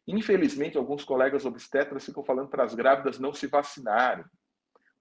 Infelizmente, 0.07 0.77
alguns 0.77 1.03
colegas 1.03 1.45
obstetras 1.45 2.05
ficam 2.05 2.23
falando 2.23 2.49
para 2.49 2.63
as 2.63 2.73
grávidas 2.73 3.19
não 3.19 3.31
se 3.31 3.47
vacinarem. 3.47 4.25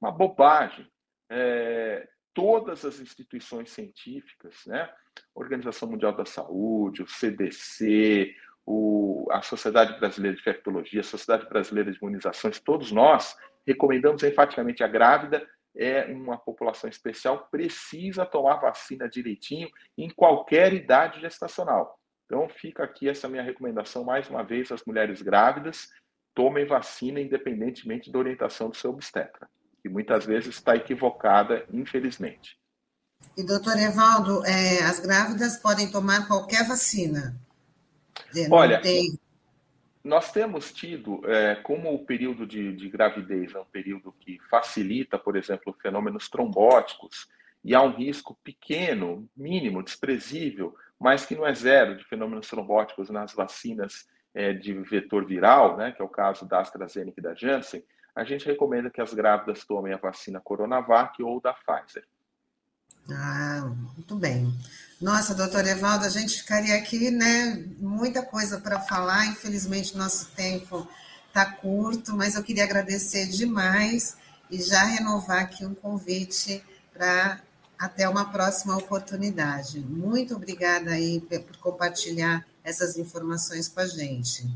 Uma 0.01 0.13
bobagem. 0.13 0.87
É, 1.31 2.09
todas 2.35 2.85
as 2.85 3.01
instituições 3.01 3.71
científicas, 3.71 4.55
né? 4.67 4.89
Organização 5.35 5.89
Mundial 5.89 6.15
da 6.15 6.25
Saúde, 6.25 7.03
o 7.03 7.09
CDC, 7.09 8.35
o, 8.65 9.27
a 9.31 9.43
Sociedade 9.43 9.99
Brasileira 9.99 10.37
de 10.37 10.43
Infectologia, 10.43 11.01
a 11.01 11.05
Sociedade 11.05 11.49
Brasileira 11.49 11.91
de 11.91 11.99
Imunizações, 11.99 12.61
todos 12.61 12.93
nós 12.93 13.37
recomendamos 13.67 14.23
enfaticamente 14.23 14.85
a 14.85 14.89
grávida 14.89 15.45
é 15.77 16.05
uma 16.07 16.37
população 16.37 16.89
especial, 16.89 17.49
precisa 17.51 18.27
tomar 18.27 18.57
vacina 18.57 19.09
direitinho 19.09 19.69
em 19.97 20.11
qualquer 20.11 20.73
idade 20.73 21.21
gestacional. 21.21 21.99
Então, 22.27 22.49
fica 22.49 22.85
aqui 22.85 23.09
essa 23.09 23.29
minha 23.29 23.43
recomendação 23.43 24.05
mais 24.05 24.29
uma 24.29 24.43
vez 24.43 24.71
às 24.71 24.85
mulheres 24.85 25.23
grávidas: 25.23 25.89
tomem 26.35 26.67
vacina 26.67 27.21
independentemente 27.21 28.11
da 28.11 28.19
orientação 28.19 28.69
do 28.69 28.77
seu 28.77 28.91
obstetra, 28.91 29.49
que 29.83 29.89
muitas 29.89 30.27
vezes 30.27 30.57
está 30.57 30.77
equivocada, 30.77 31.67
infelizmente. 31.73 32.59
E, 33.37 33.43
doutor 33.43 33.77
Evaldo, 33.79 34.45
é, 34.45 34.83
as 34.85 35.01
grávidas 35.01 35.57
podem 35.57 35.91
tomar 35.91 36.27
qualquer 36.29 36.67
vacina? 36.67 37.41
Olha, 38.51 38.81
tem 38.81 39.19
nós 40.09 40.33
temos 40.33 40.73
tido, 40.73 41.21
é, 41.31 41.57
como 41.57 41.93
o 41.93 42.05
período 42.05 42.47
de, 42.47 42.73
de, 42.73 42.89
gravidez 42.89 43.55
é 43.55 43.61
um 43.61 43.65
período 43.67 44.11
que 44.19 44.41
facilita, 44.49 45.19
por 45.19 45.37
exemplo, 45.37 45.77
fenômenos 45.83 46.31
trombóticos, 46.31 47.29
e 47.63 47.75
há 47.75 47.83
um 47.83 47.95
risco 47.95 48.39
pequeno, 48.43 49.29
mínimo, 49.37 49.83
desprezível, 49.83 50.75
mas 50.99 51.27
que 51.27 51.37
não 51.37 51.47
é 51.47 51.55
zero 51.55 51.95
de 51.95 52.05
fenômenos 52.05 52.49
trombóticos 52.49 53.11
nas 53.11 53.35
vacinas 53.35 54.09
é, 54.35 54.55
de 54.55 54.73
vetor 54.73 55.27
viral, 55.27 55.77
né, 55.77 55.93
que 55.93 56.01
é 56.01 56.05
o 56.05 56.09
caso 56.09 56.47
da 56.47 56.61
AstraZeneca 56.61 57.21
e 57.21 57.23
da 57.23 57.35
Janssen, 57.35 57.85
a 58.15 58.25
gente 58.25 58.47
recomenda 58.47 58.89
que 58.89 59.03
as 59.03 59.13
grávidas 59.13 59.65
tomem 59.67 59.93
a 59.93 59.99
vacina 59.99 60.41
Coronavac 60.41 61.23
ou 61.23 61.39
da 61.39 61.53
Pfizer. 61.53 62.05
Ah, 63.11 63.71
muito 63.95 64.17
bem. 64.17 64.51
Nossa, 65.01 65.33
doutor 65.33 65.65
Evaldo, 65.65 66.05
a 66.05 66.09
gente 66.09 66.43
ficaria 66.43 66.75
aqui, 66.75 67.09
né? 67.09 67.65
Muita 67.79 68.21
coisa 68.21 68.61
para 68.61 68.81
falar, 68.81 69.27
infelizmente 69.27 69.97
nosso 69.97 70.35
tempo 70.35 70.89
está 71.29 71.47
curto, 71.47 72.17
mas 72.17 72.35
eu 72.35 72.43
queria 72.43 72.65
agradecer 72.65 73.27
demais 73.29 74.19
e 74.51 74.61
já 74.61 74.83
renovar 74.83 75.43
aqui 75.43 75.65
um 75.65 75.73
convite 75.73 76.65
para 76.93 77.41
até 77.79 78.09
uma 78.09 78.33
próxima 78.33 78.77
oportunidade. 78.77 79.79
Muito 79.79 80.35
obrigada 80.35 80.91
aí 80.91 81.21
por 81.21 81.57
compartilhar 81.59 82.45
essas 82.65 82.99
informações 82.99 83.69
com 83.69 83.79
a 83.79 83.87
gente. 83.87 84.49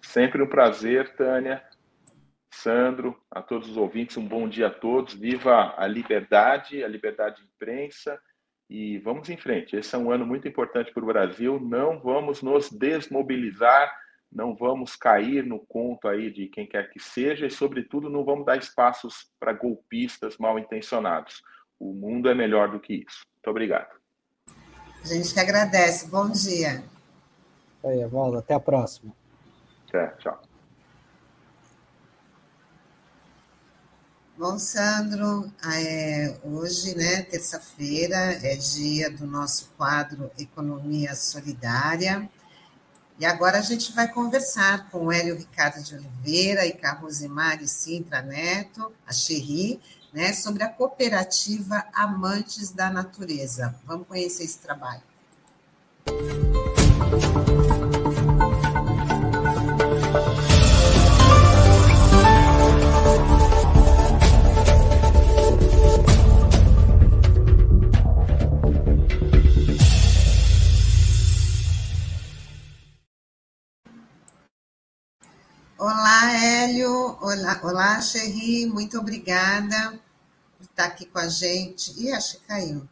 Sempre 0.00 0.42
um 0.42 0.46
prazer, 0.46 1.14
Tânia. 1.16 1.62
Sandro, 2.50 3.14
a 3.30 3.42
todos 3.42 3.68
os 3.68 3.76
ouvintes, 3.76 4.16
um 4.16 4.26
bom 4.26 4.48
dia 4.48 4.68
a 4.68 4.70
todos. 4.70 5.12
Viva 5.12 5.74
a 5.76 5.86
liberdade, 5.86 6.82
a 6.82 6.88
liberdade 6.88 7.42
de 7.42 7.42
imprensa 7.42 8.18
e 8.68 8.98
vamos 8.98 9.28
em 9.28 9.36
frente. 9.36 9.76
Esse 9.76 9.94
é 9.94 9.98
um 9.98 10.10
ano 10.10 10.26
muito 10.26 10.48
importante 10.48 10.92
para 10.92 11.02
o 11.02 11.06
Brasil. 11.06 11.60
Não 11.60 12.00
vamos 12.00 12.42
nos 12.42 12.70
desmobilizar, 12.70 13.94
não 14.30 14.54
vamos 14.54 14.96
cair 14.96 15.44
no 15.44 15.60
conto 15.60 16.08
aí 16.08 16.30
de 16.30 16.48
quem 16.48 16.66
quer 16.66 16.90
que 16.90 16.98
seja 16.98 17.46
e, 17.46 17.50
sobretudo, 17.50 18.10
não 18.10 18.24
vamos 18.24 18.44
dar 18.44 18.56
espaços 18.56 19.30
para 19.38 19.52
golpistas 19.52 20.36
mal 20.38 20.58
intencionados. 20.58 21.42
O 21.78 21.92
mundo 21.92 22.28
é 22.28 22.34
melhor 22.34 22.70
do 22.70 22.80
que 22.80 22.94
isso. 22.94 23.22
Muito 23.34 23.50
obrigado. 23.50 23.94
A 25.02 25.06
gente 25.06 25.32
que 25.32 25.40
agradece. 25.40 26.10
Bom 26.10 26.28
dia. 26.30 26.82
Aí, 27.84 28.00
Evaldo. 28.00 28.38
Até 28.38 28.54
a 28.54 28.60
próxima. 28.60 29.12
Até, 29.88 30.08
tchau. 30.16 30.45
Bom, 34.38 34.58
Sandro, 34.58 35.50
é, 35.64 36.36
hoje, 36.44 36.94
né, 36.94 37.22
terça-feira, 37.22 38.16
é 38.16 38.54
dia 38.54 39.10
do 39.10 39.26
nosso 39.26 39.70
quadro 39.78 40.30
Economia 40.38 41.14
Solidária. 41.14 42.28
E 43.18 43.24
agora 43.24 43.58
a 43.58 43.62
gente 43.62 43.94
vai 43.94 44.12
conversar 44.12 44.90
com 44.90 45.06
o 45.06 45.12
Hélio 45.12 45.38
Ricardo 45.38 45.82
de 45.82 45.94
Oliveira 45.94 46.66
e 46.66 46.72
com 46.72 46.86
a 46.86 46.92
Rosemary 46.92 47.66
Sintra 47.66 48.20
Neto, 48.20 48.92
a 49.06 49.12
Xerri, 49.12 49.80
né, 50.12 50.34
sobre 50.34 50.62
a 50.62 50.68
cooperativa 50.68 51.86
Amantes 51.94 52.70
da 52.72 52.90
Natureza. 52.90 53.74
Vamos 53.86 54.06
conhecer 54.06 54.44
esse 54.44 54.58
trabalho. 54.58 55.02
Música 56.08 57.55
Olá, 75.86 76.32
Hélio. 76.32 77.16
Olá, 77.20 77.60
olá, 77.62 78.00
Xerri. 78.00 78.66
Muito 78.66 78.98
obrigada 78.98 79.96
por 80.58 80.64
estar 80.64 80.86
aqui 80.86 81.06
com 81.06 81.20
a 81.20 81.28
gente. 81.28 81.92
Ih, 81.96 82.12
acho 82.12 82.40
que 82.40 82.44
caiu. 82.44 82.88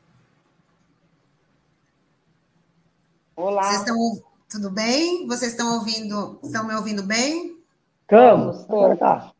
Olá. 3.35 3.65
Vocês 3.65 3.81
estão, 3.81 4.23
tudo 4.49 4.71
bem? 4.71 5.27
Vocês 5.27 5.51
estão 5.51 5.75
ouvindo? 5.75 6.39
Estão 6.45 6.65
me 6.65 6.73
ouvindo 6.73 7.03
bem? 7.03 7.59
Estamos. 8.03 8.65
Tá. 9.01 9.33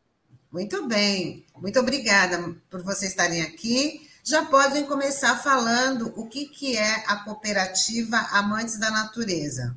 Muito 0.51 0.85
bem. 0.85 1.45
Muito 1.55 1.79
obrigada 1.79 2.53
por 2.69 2.83
vocês 2.83 3.11
estarem 3.11 3.41
aqui. 3.41 4.05
Já 4.21 4.43
podem 4.43 4.85
começar 4.85 5.37
falando 5.37 6.11
o 6.17 6.27
que, 6.27 6.47
que 6.47 6.75
é 6.75 7.05
a 7.07 7.23
cooperativa 7.23 8.17
Amantes 8.33 8.77
da 8.77 8.91
Natureza. 8.91 9.73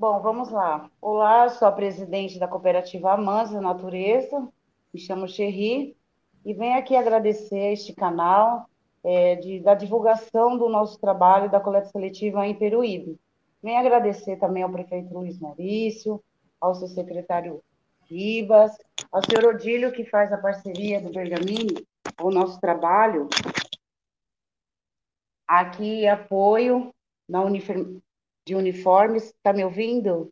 Bom, 0.00 0.18
vamos 0.22 0.50
lá. 0.50 0.90
Olá, 0.98 1.46
sou 1.50 1.68
a 1.68 1.72
presidente 1.72 2.38
da 2.38 2.48
cooperativa 2.48 3.12
Amansa 3.12 3.60
Natureza, 3.60 4.48
me 4.94 4.98
chamo 4.98 5.28
Xerri, 5.28 5.94
e 6.42 6.54
venho 6.54 6.78
aqui 6.78 6.96
agradecer 6.96 7.74
este 7.74 7.92
canal 7.92 8.64
é, 9.04 9.36
de, 9.36 9.60
da 9.60 9.74
divulgação 9.74 10.56
do 10.56 10.70
nosso 10.70 10.98
trabalho 10.98 11.50
da 11.50 11.60
coleta 11.60 11.90
seletiva 11.90 12.46
em 12.46 12.54
Peruíbe. 12.54 13.20
Venho 13.62 13.78
agradecer 13.78 14.38
também 14.38 14.62
ao 14.62 14.72
prefeito 14.72 15.12
Luiz 15.12 15.38
Maurício, 15.38 16.24
ao 16.58 16.74
seu 16.74 16.88
secretário 16.88 17.62
Ribas, 18.08 18.74
ao 19.12 19.20
senhor 19.22 19.54
Odílio, 19.54 19.92
que 19.92 20.06
faz 20.06 20.32
a 20.32 20.38
parceria 20.38 20.98
do 21.02 21.12
Bergamini, 21.12 21.86
o 22.22 22.30
nosso 22.30 22.58
trabalho. 22.58 23.28
Aqui, 25.46 26.08
apoio 26.08 26.90
na 27.28 27.42
Uniform 27.42 28.00
de 28.50 28.54
uniformes. 28.56 29.26
Está 29.26 29.52
me 29.52 29.64
ouvindo? 29.64 30.28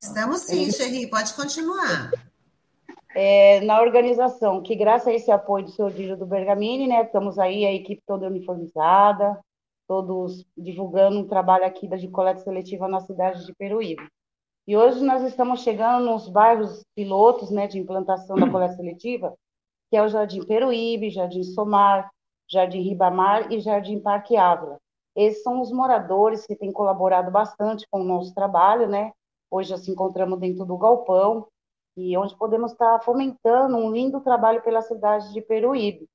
Estamos 0.00 0.42
sim, 0.42 0.70
Xerri, 0.70 1.10
pode 1.10 1.34
continuar. 1.34 2.12
É, 3.14 3.60
na 3.62 3.80
organização, 3.80 4.62
que 4.62 4.76
graças 4.76 5.08
a 5.08 5.12
esse 5.12 5.30
apoio 5.32 5.64
do 5.64 5.70
senhor 5.70 5.90
Dílio 5.90 6.16
do 6.16 6.26
Bergamini, 6.26 6.86
né, 6.86 7.02
estamos 7.02 7.38
aí, 7.38 7.64
a 7.64 7.72
equipe 7.72 8.02
toda 8.06 8.28
uniformizada, 8.28 9.40
todos 9.88 10.44
divulgando 10.56 11.18
um 11.18 11.26
trabalho 11.26 11.64
aqui 11.64 11.88
da 11.88 11.96
de 11.96 12.08
coleta 12.08 12.40
seletiva 12.40 12.86
na 12.86 13.00
cidade 13.00 13.44
de 13.44 13.54
Peruíbe. 13.54 14.06
E 14.66 14.76
hoje 14.76 15.02
nós 15.02 15.22
estamos 15.22 15.62
chegando 15.62 16.04
nos 16.04 16.28
bairros 16.28 16.84
pilotos, 16.94 17.50
né, 17.50 17.66
de 17.66 17.78
implantação 17.78 18.36
da 18.36 18.48
coleta 18.48 18.74
seletiva, 18.74 19.34
que 19.90 19.96
é 19.96 20.02
o 20.02 20.08
Jardim 20.08 20.44
Peruíbe, 20.44 21.10
Jardim 21.10 21.42
Somar, 21.42 22.10
Jardim 22.48 22.82
Ribamar 22.82 23.50
e 23.50 23.60
Jardim 23.60 23.98
Parque 23.98 24.36
Ávila. 24.36 24.78
Esses 25.16 25.42
são 25.42 25.60
os 25.62 25.72
moradores 25.72 26.46
que 26.46 26.54
têm 26.54 26.70
colaborado 26.70 27.30
bastante 27.30 27.86
com 27.90 28.02
o 28.02 28.04
nosso 28.04 28.34
trabalho, 28.34 28.86
né? 28.86 29.12
Hoje 29.50 29.76
se 29.78 29.90
encontramos 29.90 30.38
dentro 30.38 30.66
do 30.66 30.76
galpão 30.76 31.48
e 31.96 32.16
onde 32.18 32.36
podemos 32.36 32.72
estar 32.72 33.00
fomentando 33.00 33.76
um 33.76 33.90
lindo 33.90 34.20
trabalho 34.20 34.62
pela 34.62 34.82
cidade 34.82 35.32
de 35.32 35.40
Peruíbe 35.40 36.06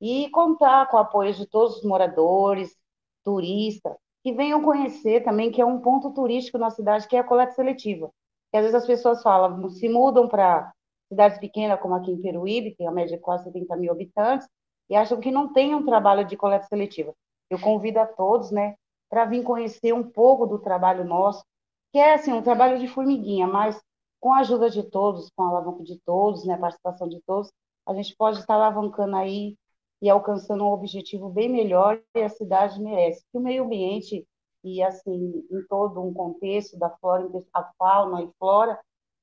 e 0.00 0.28
contar 0.30 0.88
com 0.88 0.96
o 0.96 1.00
apoio 1.00 1.32
de 1.32 1.46
todos 1.46 1.76
os 1.76 1.84
moradores, 1.84 2.76
turistas, 3.24 3.94
que 4.24 4.32
venham 4.32 4.62
conhecer 4.62 5.22
também 5.22 5.50
que 5.50 5.60
é 5.60 5.64
um 5.64 5.80
ponto 5.80 6.12
turístico 6.12 6.58
na 6.58 6.70
cidade, 6.70 7.06
que 7.06 7.16
é 7.16 7.20
a 7.20 7.24
coleta 7.24 7.52
seletiva. 7.52 8.10
Que 8.50 8.56
às 8.56 8.62
vezes 8.64 8.74
as 8.74 8.86
pessoas 8.86 9.22
falam, 9.22 9.68
se 9.70 9.88
mudam 9.88 10.26
para 10.26 10.72
cidades 11.08 11.38
pequenas, 11.38 11.80
como 11.80 11.94
aqui 11.94 12.10
em 12.10 12.20
Peruíbe, 12.20 12.70
que 12.70 12.78
tem 12.78 12.88
a 12.88 12.92
média 12.92 13.16
de 13.16 13.22
quase 13.22 13.44
70 13.44 13.76
mil 13.76 13.92
habitantes, 13.92 14.48
e 14.90 14.96
acham 14.96 15.20
que 15.20 15.30
não 15.30 15.52
tem 15.52 15.74
um 15.74 15.84
trabalho 15.84 16.24
de 16.26 16.36
coleta 16.36 16.66
seletiva. 16.66 17.14
Eu 17.50 17.60
convido 17.60 17.98
a 17.98 18.06
todos, 18.06 18.50
né, 18.50 18.76
para 19.08 19.24
vir 19.24 19.42
conhecer 19.42 19.92
um 19.92 20.02
pouco 20.02 20.46
do 20.46 20.58
trabalho 20.58 21.04
nosso, 21.04 21.44
que 21.92 21.98
é 21.98 22.14
assim 22.14 22.32
um 22.32 22.42
trabalho 22.42 22.78
de 22.78 22.88
formiguinha, 22.88 23.46
mas 23.46 23.80
com 24.20 24.32
a 24.32 24.40
ajuda 24.40 24.68
de 24.68 24.82
todos, 24.82 25.30
com 25.34 25.44
a 25.44 25.48
alavanca 25.48 25.82
de 25.82 25.98
todos, 26.04 26.44
né, 26.44 26.54
a 26.54 26.58
participação 26.58 27.08
de 27.08 27.20
todos, 27.26 27.50
a 27.86 27.94
gente 27.94 28.14
pode 28.16 28.38
estar 28.38 28.54
alavancando 28.54 29.16
aí 29.16 29.56
e 30.00 30.10
alcançando 30.10 30.64
um 30.64 30.72
objetivo 30.72 31.28
bem 31.28 31.48
melhor 31.48 32.00
que 32.14 32.20
a 32.20 32.28
cidade 32.28 32.80
merece. 32.80 33.24
Que 33.32 33.38
o 33.38 33.40
meio 33.40 33.64
ambiente 33.64 34.26
e 34.62 34.82
assim 34.82 35.46
em 35.50 35.66
todo 35.68 36.02
um 36.02 36.12
contexto 36.12 36.78
da 36.78 36.90
flora, 36.90 37.28
a 37.54 37.64
fauna 37.78 38.22
e 38.22 38.30
flora, 38.38 38.78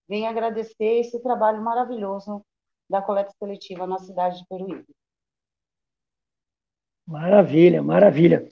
vem 0.08 0.28
agradecer 0.28 1.00
esse 1.00 1.22
trabalho 1.22 1.62
maravilhoso 1.62 2.44
da 2.90 3.02
coleta 3.02 3.32
seletiva 3.38 3.86
na 3.86 4.00
cidade 4.00 4.40
de 4.40 4.48
Peruíbe. 4.48 4.86
Maravilha, 7.08 7.84
maravilha. 7.84 8.50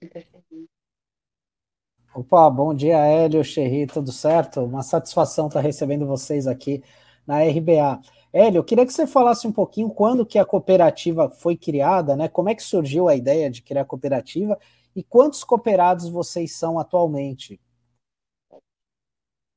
Opa, 2.14 2.48
bom 2.52 2.72
dia, 2.74 2.98
Hélio, 2.98 3.44
Xerri, 3.44 3.88
tudo 3.88 4.12
certo? 4.12 4.62
Uma 4.62 4.84
satisfação 4.84 5.48
estar 5.48 5.62
recebendo 5.62 6.06
vocês 6.06 6.46
aqui 6.46 6.84
na 7.26 7.40
RBA. 7.40 8.00
Hélio, 8.32 8.60
eu 8.60 8.64
queria 8.64 8.86
que 8.86 8.94
você 8.94 9.08
falasse 9.08 9.48
um 9.48 9.52
pouquinho 9.52 9.90
quando 9.90 10.26
que 10.26 10.38
a 10.38 10.46
cooperativa 10.46 11.30
foi 11.32 11.58
criada, 11.58 12.16
né? 12.16 12.28
Como 12.28 12.50
é 12.50 12.56
que 12.56 12.62
surgiu 12.62 13.08
a 13.08 13.16
ideia 13.16 13.50
de 13.50 13.64
criar 13.64 13.82
a 13.82 13.86
cooperativa 13.86 14.60
e 14.96 15.04
quantos 15.04 15.44
cooperados 15.44 16.08
vocês 16.08 16.56
são 16.56 16.78
atualmente? 16.78 17.60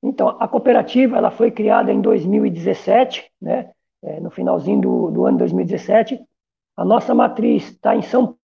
Então, 0.02 0.28
a 0.40 0.48
cooperativa 0.48 1.18
ela 1.18 1.30
foi 1.30 1.50
criada 1.50 1.92
em 1.92 2.00
2017, 2.00 3.30
né? 3.40 3.72
É, 4.02 4.20
no 4.20 4.30
finalzinho 4.30 4.80
do, 4.80 5.10
do 5.10 5.26
ano 5.26 5.36
2017. 5.38 6.18
A 6.76 6.84
nossa 6.84 7.14
matriz 7.14 7.70
está 7.70 7.94
em 7.96 8.02
São 8.02 8.35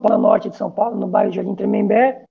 No 0.00 0.18
norte 0.18 0.48
de 0.48 0.56
São 0.56 0.70
Paulo, 0.70 0.96
no 0.96 1.06
bairro 1.06 1.30
de 1.30 1.36
Jardim 1.36 1.54
Tremembé, 1.54 2.24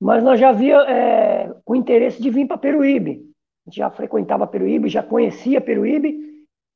mas 0.00 0.22
nós 0.22 0.40
já 0.40 0.48
havia 0.48 0.78
é, 0.88 1.54
o 1.66 1.76
interesse 1.76 2.20
de 2.20 2.30
vir 2.30 2.46
para 2.46 2.58
Peruíbe. 2.58 3.30
A 3.64 3.70
gente 3.70 3.78
já 3.78 3.90
frequentava 3.90 4.46
Peruíbe, 4.46 4.88
já 4.88 5.02
conhecia 5.02 5.60
Peruíbe, 5.60 6.18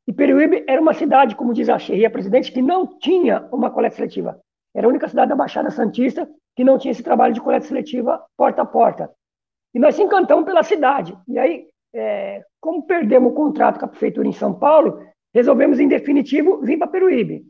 e 0.06 0.12
Peruíbe 0.12 0.64
era 0.68 0.80
uma 0.80 0.94
cidade, 0.94 1.34
como 1.34 1.52
diz 1.52 1.68
a 1.68 1.78
Xerria 1.78 2.08
Presidente, 2.08 2.52
que 2.52 2.62
não 2.62 2.86
tinha 2.98 3.48
uma 3.50 3.70
coleta 3.70 3.96
seletiva. 3.96 4.38
Era 4.72 4.86
a 4.86 4.90
única 4.90 5.08
cidade 5.08 5.30
da 5.30 5.34
Baixada 5.34 5.70
Santista 5.70 6.28
que 6.54 6.62
não 6.62 6.78
tinha 6.78 6.92
esse 6.92 7.02
trabalho 7.02 7.34
de 7.34 7.40
coleta 7.40 7.66
seletiva 7.66 8.24
porta 8.36 8.62
a 8.62 8.66
porta. 8.66 9.10
E 9.74 9.78
nós 9.78 9.96
se 9.96 10.02
encantamos 10.02 10.44
pela 10.44 10.62
cidade. 10.62 11.16
E 11.26 11.38
aí, 11.38 11.66
é, 11.92 12.44
como 12.60 12.86
perdemos 12.86 13.32
o 13.32 13.34
contrato 13.34 13.78
com 13.78 13.86
a 13.86 13.88
prefeitura 13.88 14.28
em 14.28 14.32
São 14.32 14.54
Paulo, 14.54 15.02
resolvemos, 15.34 15.80
em 15.80 15.88
definitivo, 15.88 16.60
vir 16.62 16.78
para 16.78 16.86
Peruíbe. 16.86 17.44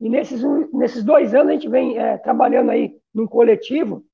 E 0.00 0.08
nesses, 0.08 0.42
nesses 0.72 1.02
dois 1.02 1.34
anos 1.34 1.48
a 1.48 1.52
gente 1.52 1.68
vem 1.68 1.98
é, 1.98 2.18
trabalhando 2.18 2.70
aí 2.70 2.96
num 3.14 3.26
coletivo 3.26 4.04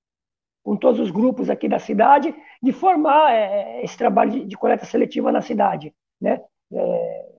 com 0.62 0.76
todos 0.76 1.00
os 1.00 1.10
grupos 1.10 1.48
aqui 1.48 1.68
da 1.68 1.78
cidade, 1.78 2.34
de 2.62 2.72
formar 2.72 3.32
é, 3.32 3.82
esse 3.82 3.96
trabalho 3.96 4.30
de, 4.30 4.44
de, 4.44 4.56
coleta 4.56 4.84
seletiva 4.84 5.32
na 5.32 5.40
cidade, 5.40 5.94
né? 6.20 6.42
É, 6.72 7.30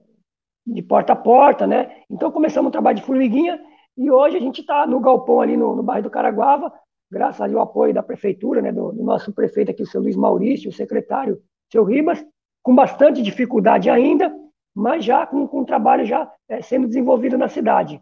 de 0.66 0.82
porta 0.82 1.12
a 1.12 1.16
porta, 1.16 1.66
né? 1.66 2.02
Então 2.10 2.30
começamos 2.30 2.68
um 2.68 2.72
trabalho 2.72 2.96
de 2.96 3.02
formiguinha 3.02 3.60
e 3.96 4.10
hoje 4.10 4.36
a 4.36 4.40
gente 4.40 4.60
está 4.60 4.86
no 4.86 5.00
galpão 5.00 5.40
ali 5.40 5.56
no, 5.56 5.74
no, 5.74 5.82
bairro 5.82 6.04
do 6.04 6.10
Caraguava, 6.10 6.72
graças 7.10 7.52
ao 7.52 7.62
apoio 7.62 7.94
da 7.94 8.02
prefeitura, 8.02 8.60
né? 8.60 8.72
Do, 8.72 8.92
do 8.92 9.02
nosso 9.02 9.32
prefeito 9.32 9.70
aqui, 9.70 9.82
o 9.82 9.86
seu 9.86 10.00
Luiz 10.00 10.16
Maurício, 10.16 10.70
o 10.70 10.72
secretário, 10.72 11.40
seu 11.70 11.84
Ribas, 11.84 12.24
com 12.62 12.74
bastante 12.74 13.22
dificuldade 13.22 13.88
ainda, 13.88 14.34
mas 14.74 15.04
já 15.04 15.26
com, 15.26 15.46
com 15.46 15.60
um 15.60 15.64
trabalho 15.64 16.04
já 16.04 16.30
é, 16.48 16.60
sendo 16.62 16.86
desenvolvido 16.86 17.36
na 17.38 17.48
cidade. 17.48 18.00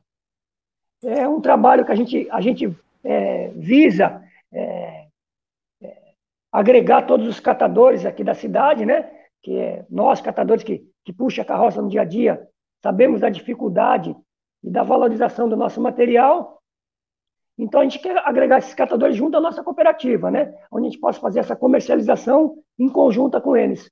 É 1.03 1.27
um 1.27 1.41
trabalho 1.41 1.85
que 1.85 1.93
a 1.93 1.95
gente, 1.95 2.29
a 2.31 2.41
gente 2.41 2.77
é, 3.03 3.49
visa 3.55 4.23
é, 4.53 5.07
agregar 6.53 7.03
todos 7.03 7.27
os 7.27 7.41
catadores 7.41 8.05
aqui 8.05 8.25
da 8.25 8.35
cidade, 8.35 8.85
né? 8.85 9.11
Que 9.43 9.57
é 9.57 9.87
nós, 9.89 10.21
catadores 10.21 10.65
que, 10.65 10.85
que 11.05 11.13
puxa 11.13 11.43
a 11.43 11.45
carroça 11.45 11.81
no 11.81 11.89
dia 11.89 12.03
a 12.03 12.05
dia, 12.05 12.49
sabemos 12.83 13.21
da 13.21 13.31
dificuldade 13.31 14.15
e 14.63 14.71
da 14.71 14.83
valorização 14.83 15.49
do 15.49 15.57
nosso 15.57 15.81
material. 15.81 16.61
Então, 17.57 17.81
a 17.81 17.85
gente 17.85 17.99
quer 17.99 18.17
agregar 18.27 18.59
esses 18.59 18.75
catadores 18.75 19.17
junto 19.17 19.37
à 19.37 19.41
nossa 19.41 19.63
cooperativa, 19.63 20.31
né? 20.31 20.55
Onde 20.71 20.87
a 20.87 20.91
gente 20.91 21.01
possa 21.01 21.21
fazer 21.21 21.41
essa 21.41 21.55
comercialização 21.55 22.57
em 22.79 22.89
conjunta 22.89 23.41
com 23.41 23.57
eles. 23.57 23.91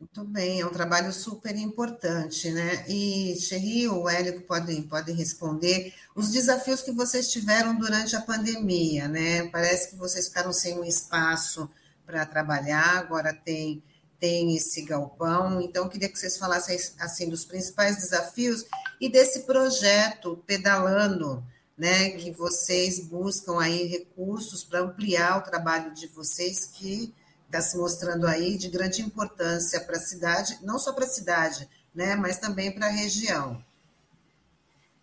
Muito 0.00 0.24
bem, 0.24 0.60
é 0.60 0.66
um 0.66 0.72
trabalho 0.72 1.12
super 1.12 1.54
importante, 1.56 2.50
né? 2.50 2.84
E 2.88 3.36
Xerri 3.38 3.86
o 3.86 4.08
Hélio 4.08 4.40
podem, 4.42 4.82
podem 4.82 5.14
responder 5.14 5.92
os 6.16 6.30
desafios 6.30 6.80
que 6.80 6.90
vocês 6.90 7.30
tiveram 7.30 7.74
durante 7.76 8.16
a 8.16 8.22
pandemia, 8.22 9.06
né? 9.06 9.46
Parece 9.48 9.90
que 9.90 9.96
vocês 9.96 10.28
ficaram 10.28 10.52
sem 10.52 10.78
um 10.78 10.84
espaço 10.84 11.68
para 12.06 12.24
trabalhar, 12.24 12.98
agora 12.98 13.34
tem, 13.34 13.82
tem 14.18 14.56
esse 14.56 14.82
galpão, 14.82 15.60
então 15.60 15.88
queria 15.88 16.08
que 16.08 16.18
vocês 16.18 16.38
falassem 16.38 16.78
assim 16.98 17.28
dos 17.28 17.44
principais 17.44 17.96
desafios 17.96 18.64
e 19.00 19.10
desse 19.10 19.40
projeto 19.40 20.42
Pedalando, 20.46 21.44
né? 21.76 22.10
Que 22.10 22.30
vocês 22.30 23.00
buscam 23.00 23.60
aí 23.60 23.86
recursos 23.86 24.64
para 24.64 24.80
ampliar 24.80 25.38
o 25.38 25.42
trabalho 25.42 25.92
de 25.92 26.06
vocês 26.06 26.64
que 26.64 27.12
está 27.54 27.60
se 27.60 27.78
mostrando 27.78 28.26
aí 28.26 28.58
de 28.58 28.68
grande 28.68 29.00
importância 29.00 29.80
para 29.80 29.94
a 29.94 30.00
cidade, 30.00 30.58
não 30.60 30.76
só 30.76 30.92
para 30.92 31.04
a 31.04 31.08
cidade, 31.08 31.68
né, 31.94 32.16
mas 32.16 32.38
também 32.38 32.74
para 32.74 32.86
a 32.86 32.90
região. 32.90 33.62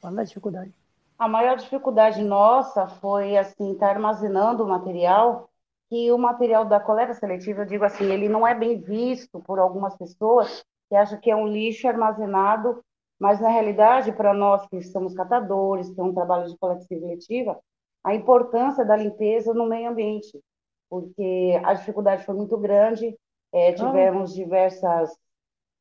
Qual 0.01 0.17
a 0.17 0.23
dificuldade? 0.23 0.73
A 1.17 1.29
maior 1.29 1.55
dificuldade 1.55 2.21
nossa 2.21 2.87
foi 2.87 3.37
assim 3.37 3.71
estar 3.71 3.87
tá 3.87 3.93
armazenando 3.93 4.63
o 4.63 4.67
material 4.67 5.49
que 5.89 6.11
o 6.11 6.17
material 6.17 6.65
da 6.65 6.79
coleta 6.79 7.13
seletiva, 7.13 7.61
eu 7.61 7.65
digo 7.65 7.85
assim, 7.85 8.05
ele 8.05 8.27
não 8.27 8.45
é 8.45 8.55
bem 8.55 8.79
visto 8.79 9.39
por 9.39 9.59
algumas 9.59 9.95
pessoas 9.95 10.63
que 10.89 10.95
acham 10.95 11.19
que 11.19 11.31
é 11.31 11.35
um 11.35 11.47
lixo 11.47 11.87
armazenado, 11.87 12.83
mas 13.19 13.39
na 13.39 13.49
realidade, 13.49 14.11
para 14.11 14.33
nós 14.33 14.67
que 14.67 14.81
somos 14.83 15.13
catadores, 15.13 15.89
que 15.89 15.99
é 15.99 16.03
um 16.03 16.13
trabalho 16.13 16.49
de 16.49 16.57
coleta 16.57 16.81
seletiva, 16.81 17.59
a 18.03 18.15
importância 18.15 18.83
da 18.83 18.95
limpeza 18.95 19.53
no 19.53 19.67
meio 19.67 19.89
ambiente 19.89 20.41
porque 20.91 21.57
a 21.63 21.73
dificuldade 21.73 22.25
foi 22.25 22.35
muito 22.35 22.57
grande, 22.57 23.17
é, 23.53 23.71
tivemos 23.71 24.31
ah. 24.31 24.35
diversas 24.35 25.09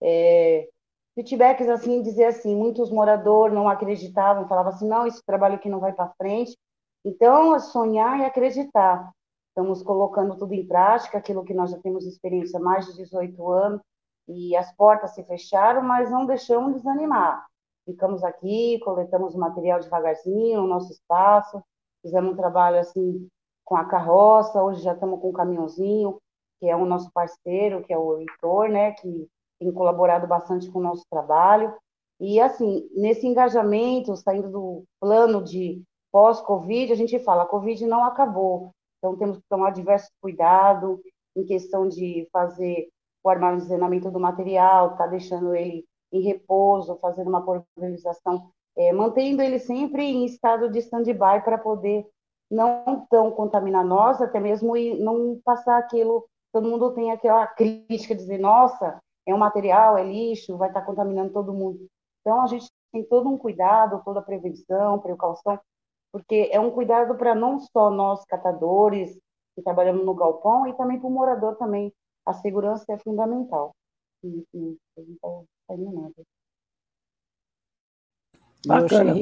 é, 0.01 0.69
feedbacks, 1.17 1.69
assim, 1.69 2.01
dizer 2.01 2.27
assim, 2.27 2.55
muitos 2.55 2.93
moradores 2.93 3.53
não 3.53 3.69
acreditavam, 3.69 4.47
falavam 4.47 4.73
assim, 4.73 4.87
não, 4.89 5.05
esse 5.09 5.21
trabalho 5.27 5.57
aqui 5.57 5.69
não 5.69 5.81
vai 5.81 5.93
para 5.93 6.15
frente, 6.17 6.57
então, 7.05 7.57
é 7.57 7.59
sonhar 7.59 8.21
e 8.21 8.25
acreditar. 8.25 9.11
Estamos 9.49 9.83
colocando 9.83 10.37
tudo 10.39 10.55
em 10.55 10.65
prática, 10.65 11.19
aquilo 11.19 11.45
que 11.45 11.55
nós 11.55 11.73
já 11.73 11.79
temos 11.79 12.07
experiência 12.07 12.61
há 12.61 12.63
mais 12.63 12.87
de 12.87 12.97
18 12.99 13.51
anos, 13.51 13.81
e 14.29 14.55
as 14.55 14.73
portas 14.77 15.13
se 15.15 15.25
fecharam, 15.25 15.83
mas 15.83 16.09
não 16.09 16.25
deixamos 16.25 16.77
desanimar. 16.77 17.45
Ficamos 17.85 18.23
aqui, 18.23 18.79
coletamos 18.85 19.35
o 19.35 19.39
material 19.39 19.81
devagarzinho, 19.81 20.63
o 20.63 20.69
nosso 20.69 20.93
espaço, 20.93 21.61
fizemos 22.01 22.33
um 22.33 22.37
trabalho, 22.37 22.79
assim, 22.79 23.29
com 23.65 23.77
a 23.77 23.85
carroça, 23.85 24.63
hoje 24.63 24.83
já 24.83 24.93
estamos 24.93 25.21
com 25.21 25.31
um 25.31 25.33
caminhãozinho, 25.33 26.19
que 26.59 26.69
é 26.69 26.77
o 26.77 26.85
nosso 26.85 27.11
parceiro, 27.13 27.83
que 27.83 27.93
é 27.93 27.99
o 27.99 28.19
Heitor, 28.19 28.69
né, 28.69 28.93
que 28.93 29.29
tem 29.59 29.73
colaborado 29.73 30.27
bastante 30.27 30.71
com 30.71 30.79
o 30.79 30.83
nosso 30.83 31.05
trabalho. 31.11 31.75
E, 32.19 32.39
assim, 32.41 32.89
nesse 32.95 33.27
engajamento, 33.27 34.17
saindo 34.17 34.51
do 34.51 34.85
plano 35.01 35.43
de 35.43 35.83
pós-Covid, 36.13 36.93
a 36.93 36.97
gente 36.97 37.19
fala, 37.21 37.45
a 37.45 37.47
Covid 37.47 37.87
não 37.87 38.05
acabou, 38.05 38.73
então 38.99 39.17
temos 39.17 39.39
que 39.39 39.45
tomar 39.49 39.71
diversos 39.71 40.11
cuidados 40.21 40.99
em 41.35 41.45
questão 41.45 41.89
de 41.89 42.29
fazer 42.33 42.89
o 43.23 43.29
armazenamento 43.29 44.11
do 44.11 44.21
material, 44.21 44.97
tá 44.97 45.07
deixando 45.07 45.55
ele 45.55 45.85
em 46.13 46.23
repouso, 46.23 46.99
fazendo 47.01 47.29
uma 47.29 47.43
pulverização, 47.43 48.51
é, 48.77 48.93
mantendo 48.93 49.43
ele 49.43 49.59
sempre 49.59 50.05
em 50.05 50.25
estado 50.25 50.71
de 50.71 50.79
stand-by 50.81 51.43
para 51.45 51.59
poder 51.59 52.07
não 52.51 53.07
tão 53.09 53.31
contaminanosa, 53.31 54.25
até 54.25 54.41
mesmo 54.41 54.77
e 54.77 54.99
não 54.99 55.41
passar 55.45 55.79
aquilo, 55.79 56.27
todo 56.53 56.69
mundo 56.69 56.93
tem 56.93 57.13
aquela 57.13 57.47
crítica 57.47 58.15
de 58.15 58.23
dizer, 58.23 58.39
nossa, 58.39 59.01
é 59.27 59.35
um 59.35 59.39
material, 59.39 59.97
é 59.97 60.05
lixo, 60.05 60.57
vai 60.57 60.69
estar 60.69 60.83
contaminando 60.83 61.33
todo 61.33 61.53
mundo. 61.53 61.87
Então, 62.21 62.43
a 62.43 62.47
gente 62.47 62.69
tem 62.93 63.05
todo 63.05 63.29
um 63.29 63.39
cuidado, 63.39 64.03
toda 64.05 64.21
a 64.21 64.23
prevenção, 64.23 64.99
precaução, 64.99 65.59
porque 66.13 66.49
é 66.53 66.59
um 66.59 66.71
cuidado 66.71 67.15
para 67.15 67.35
não 67.35 67.61
só 67.61 67.91
nós 67.91 68.25
catadores 68.25 69.17
que 69.55 69.63
trabalhamos 69.63 70.05
no 70.05 70.15
galpão 70.15 70.67
e 70.67 70.73
também 70.75 70.99
para 70.99 71.09
o 71.09 71.11
morador 71.11 71.57
também. 71.57 71.93
A 72.27 72.33
segurança 72.33 72.85
é 72.93 72.99
fundamental. 72.99 73.75
Enfim, 74.23 74.77
está 74.99 75.75
Bacana. 78.67 79.15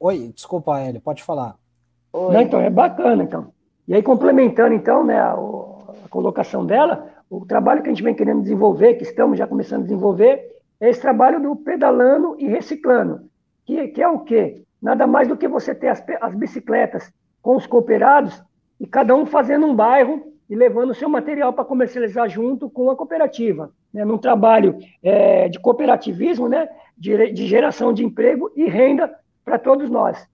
Oi, 0.00 0.32
desculpa, 0.32 0.80
Hélio, 0.80 1.00
pode 1.00 1.22
falar. 1.22 1.58
Não, 2.32 2.40
então, 2.40 2.60
é 2.60 2.70
bacana, 2.70 3.22
então. 3.22 3.52
E 3.86 3.94
aí, 3.94 4.02
complementando, 4.02 4.74
então, 4.74 5.04
né, 5.04 5.18
a, 5.18 5.32
a, 5.32 6.08
colocação 6.10 6.64
dela, 6.64 7.08
o 7.30 7.44
trabalho 7.46 7.82
que 7.82 7.88
a 7.88 7.92
gente 7.92 8.02
vem 8.02 8.14
querendo 8.14 8.42
desenvolver, 8.42 8.94
que 8.94 9.04
estamos 9.04 9.38
já 9.38 9.46
começando 9.46 9.80
a 9.80 9.84
desenvolver, 9.84 10.56
é 10.80 10.88
esse 10.88 11.00
trabalho 11.00 11.40
do 11.40 11.56
pedalando 11.56 12.36
e 12.38 12.46
reciclando, 12.46 13.28
que, 13.68 13.88
que 13.88 14.02
é 14.02 14.08
o 14.08 14.20
quê? 14.20 14.62
Nada 14.80 15.06
mais 15.06 15.28
do 15.28 15.36
que 15.36 15.46
você 15.46 15.74
ter 15.74 15.88
as, 15.88 16.02
as 16.22 16.34
bicicletas 16.34 17.12
com 17.42 17.54
os 17.54 17.66
cooperados 17.66 18.42
e 18.80 18.86
cada 18.86 19.14
um 19.14 19.26
fazendo 19.26 19.66
um 19.66 19.74
bairro 19.74 20.32
e 20.48 20.56
levando 20.56 20.90
o 20.90 20.94
seu 20.94 21.08
material 21.08 21.52
para 21.52 21.66
comercializar 21.66 22.30
junto 22.30 22.70
com 22.70 22.90
a 22.90 22.96
cooperativa, 22.96 23.70
né, 23.92 24.06
num 24.06 24.16
trabalho 24.16 24.78
é, 25.02 25.50
de 25.50 25.58
cooperativismo, 25.58 26.48
né, 26.48 26.66
de, 26.96 27.32
de 27.32 27.46
geração 27.46 27.92
de 27.92 28.02
emprego 28.02 28.50
e 28.56 28.64
renda 28.64 29.14
para 29.44 29.58
todos 29.58 29.90
nós. 29.90 30.26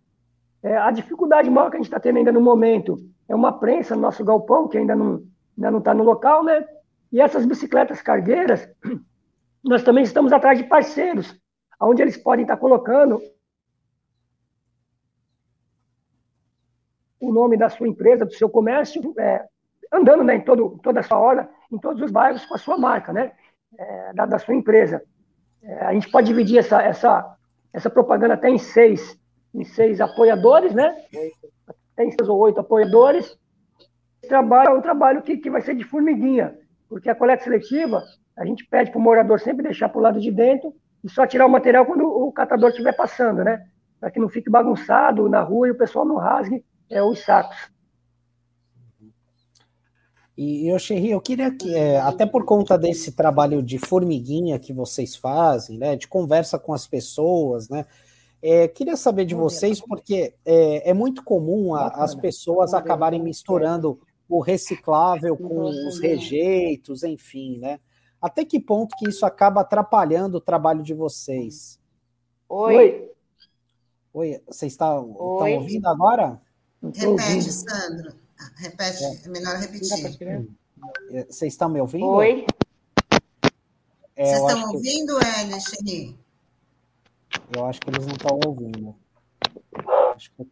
É, 0.65 0.79
a 0.79 0.91
dificuldade 0.91 1.51
maior 1.51 1.69
que 1.69 1.77
a 1.77 1.79
gente 1.79 1.89
está 1.89 2.01
tendo 2.01 2.17
ainda 2.17 2.33
no 2.33 2.41
momento 2.41 2.97
é 3.29 3.35
uma 3.35 3.61
prensa 3.61 3.95
no 3.95 4.01
nosso 4.01 4.25
galpão, 4.25 4.67
que 4.67 4.79
ainda 4.79 4.97
não 4.97 5.23
ainda 5.57 5.71
não 5.71 5.79
está 5.79 5.93
no 5.93 6.03
local, 6.03 6.43
né? 6.43 6.67
E 7.13 7.21
essas 7.21 7.45
bicicletas 7.45 8.01
cargueiras, 8.01 8.67
nós 9.63 9.83
também 9.83 10.03
estamos 10.03 10.33
atrás 10.33 10.59
de 10.59 10.65
parceiros, 10.65 11.39
onde 11.79 12.01
eles 12.01 12.17
podem 12.17 12.45
estar 12.45 12.57
tá 12.57 12.61
colocando 12.61 13.21
o 17.21 17.31
nome 17.31 17.59
da 17.59 17.69
sua 17.69 17.87
empresa, 17.87 18.25
do 18.25 18.33
seu 18.33 18.49
comércio, 18.49 19.15
é, 19.19 19.47
andando 19.93 20.25
né, 20.25 20.37
em 20.37 20.41
todo, 20.41 20.79
toda 20.83 21.01
a 21.01 21.03
sua 21.03 21.19
hora, 21.19 21.49
em 21.71 21.79
todos 21.79 22.03
os 22.03 22.11
bairros 22.11 22.47
com 22.47 22.55
a 22.55 22.59
sua 22.59 22.79
marca, 22.79 23.13
né? 23.13 23.33
É, 23.79 24.13
da, 24.15 24.25
da, 24.25 24.39
sua 24.39 24.55
empresa. 24.55 25.03
É, 25.63 25.85
a 25.85 25.93
gente 25.93 26.11
pode 26.11 26.27
dividir 26.27 26.59
essa, 26.59 26.81
essa, 26.81 27.37
essa 27.71 27.91
propaganda 27.91 28.33
até 28.33 28.49
em 28.49 28.59
seis, 28.59 29.19
em 29.55 29.65
seis 29.65 30.01
apoiadores, 30.01 30.75
né? 30.75 30.97
Tem 31.97 32.11
seis 32.11 32.29
ou 32.29 32.39
oito 32.39 32.61
apoiadores. 32.61 33.39
Esse 34.21 34.29
trabalho 34.29 34.71
é 34.71 34.75
um 34.75 34.83
trabalho 34.83 35.23
que, 35.23 35.37
que 35.37 35.51
vai 35.51 35.63
ser 35.63 35.77
de 35.77 35.85
formiguinha, 35.85 36.59
porque 36.89 37.09
a 37.09 37.15
coleta 37.15 37.45
seletiva, 37.45 38.03
a 38.37 38.45
gente 38.45 38.67
pede 38.67 38.91
para 38.91 38.99
o 38.99 39.03
morador 39.03 39.39
sempre 39.39 39.63
deixar 39.63 39.89
para 39.89 39.99
o 39.99 40.03
lado 40.03 40.21
de 40.21 40.31
dentro 40.31 40.75
e 41.05 41.09
só 41.09 41.27
tirar 41.27 41.47
o 41.47 41.51
material 41.51 41.87
quando 41.87 42.05
o 42.05 42.33
catador 42.33 42.71
estiver 42.71 42.97
passando, 42.97 43.45
né? 43.45 43.65
Para 44.01 44.11
que 44.11 44.19
não 44.19 44.29
fique 44.29 44.51
bagunçado 44.51 45.29
na 45.29 45.41
rua 45.41 45.69
e 45.69 45.71
o 45.71 45.79
pessoal 45.79 46.05
não 46.05 46.17
rasgue 46.17 46.65
é, 46.91 47.03
os 47.03 47.21
sacos. 47.21 47.73
E, 50.37 50.69
eu, 50.69 50.79
Xerri, 50.81 51.13
eu 51.13 51.21
queria 51.21 51.55
que, 51.55 51.73
é, 51.77 52.01
até 52.01 52.27
por 52.27 52.45
conta 52.45 52.77
desse 52.77 53.13
trabalho 53.13 53.63
de 53.63 53.79
formiguinha 53.79 54.59
que 54.59 54.73
vocês 54.73 55.15
fazem, 55.15 55.79
né, 55.79 55.95
de 55.95 56.09
conversa 56.09 56.59
com 56.59 56.73
as 56.73 56.89
pessoas, 56.89 57.69
né, 57.69 57.87
é, 58.47 58.69
queria 58.69 58.95
saber 58.95 59.25
de 59.25 59.35
vocês, 59.35 59.81
porque 59.81 60.35
é, 60.45 60.91
é 60.91 60.93
muito 60.93 61.25
comum 61.25 61.75
a, 61.75 61.87
as 61.89 62.15
pessoas 62.15 62.75
acabarem 62.75 63.23
misturando 63.23 63.99
o 64.29 64.39
reciclável 64.39 65.35
com 65.35 65.63
os 65.63 65.99
rejeitos, 65.99 67.03
enfim, 67.03 67.57
né? 67.59 67.81
Até 68.21 68.45
que 68.45 68.61
ponto 68.61 68.95
que 68.99 69.09
isso 69.09 69.25
acaba 69.25 69.63
atrapalhando 69.63 70.37
o 70.37 70.41
trabalho 70.43 70.83
de 70.83 70.93
vocês? 70.93 71.81
Oi. 72.47 73.11
Oi, 74.13 74.43
vocês 74.47 74.73
estão, 74.73 75.17
ouvindo 75.17 75.87
agora? 75.87 76.39
Repete, 76.83 77.51
Sandro. 77.51 78.15
Repete, 78.57 79.05
é, 79.05 79.21
é 79.25 79.29
melhor 79.31 79.57
repetir. 79.57 80.47
É, 81.13 81.25
vocês 81.25 81.55
estão 81.55 81.71
me 81.71 81.81
ouvindo? 81.81 82.09
Oi. 82.09 82.45
É, 84.17 84.25
Vocês 84.25 84.39
estão 84.39 84.73
ouvindo, 84.73 85.19
que... 85.19 85.27
Hélio, 85.27 86.24
Eu 87.53 87.67
acho 87.67 87.81
que 87.81 87.91
eles 87.91 88.07
não 88.07 88.15
estão 88.15 88.41
ouvindo. 88.47 88.95
Que... 90.19 90.49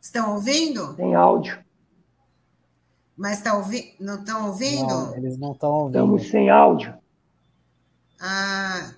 Estão 0.00 0.34
ouvindo? 0.34 0.94
Tem 0.94 1.14
áudio. 1.14 1.62
Mas 3.16 3.42
tá 3.42 3.54
ouvi... 3.54 3.94
não 4.00 4.20
estão 4.20 4.46
ouvindo? 4.46 4.86
Não, 4.86 5.16
eles 5.16 5.36
não 5.38 5.52
estão 5.52 5.70
ouvindo. 5.70 5.98
Estamos 5.98 6.30
sem 6.30 6.48
áudio. 6.48 6.98
Ah, 8.18 8.94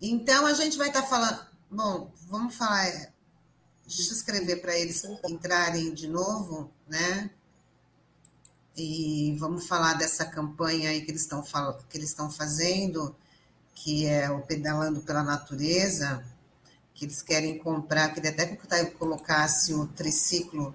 então 0.00 0.46
a 0.46 0.52
gente 0.52 0.78
vai 0.78 0.88
estar 0.88 1.02
tá 1.02 1.08
falando. 1.08 1.40
Bom, 1.70 2.12
vamos 2.28 2.54
falar. 2.54 3.12
Deixa 3.84 4.10
eu 4.10 4.16
escrever 4.16 4.60
para 4.60 4.76
eles 4.76 5.04
entrarem 5.28 5.92
de 5.92 6.08
novo, 6.08 6.70
né? 6.88 7.30
E 8.76 9.34
vamos 9.38 9.66
falar 9.66 9.94
dessa 9.94 10.24
campanha 10.24 10.90
aí 10.90 11.00
que 11.00 11.10
eles 11.10 11.22
estão 11.22 11.42
que 11.88 11.96
eles 11.96 12.10
estão 12.10 12.30
fazendo, 12.30 13.16
que 13.74 14.06
é 14.06 14.30
o 14.30 14.42
pedalando 14.42 15.00
pela 15.00 15.22
natureza, 15.22 16.24
que 16.96 17.04
eles 17.04 17.22
querem 17.22 17.58
comprar, 17.58 18.12
queria 18.12 18.30
até 18.30 18.46
que 18.46 18.58
eu 18.74 18.90
colocasse 18.92 19.72
o 19.74 19.86
triciclo 19.86 20.74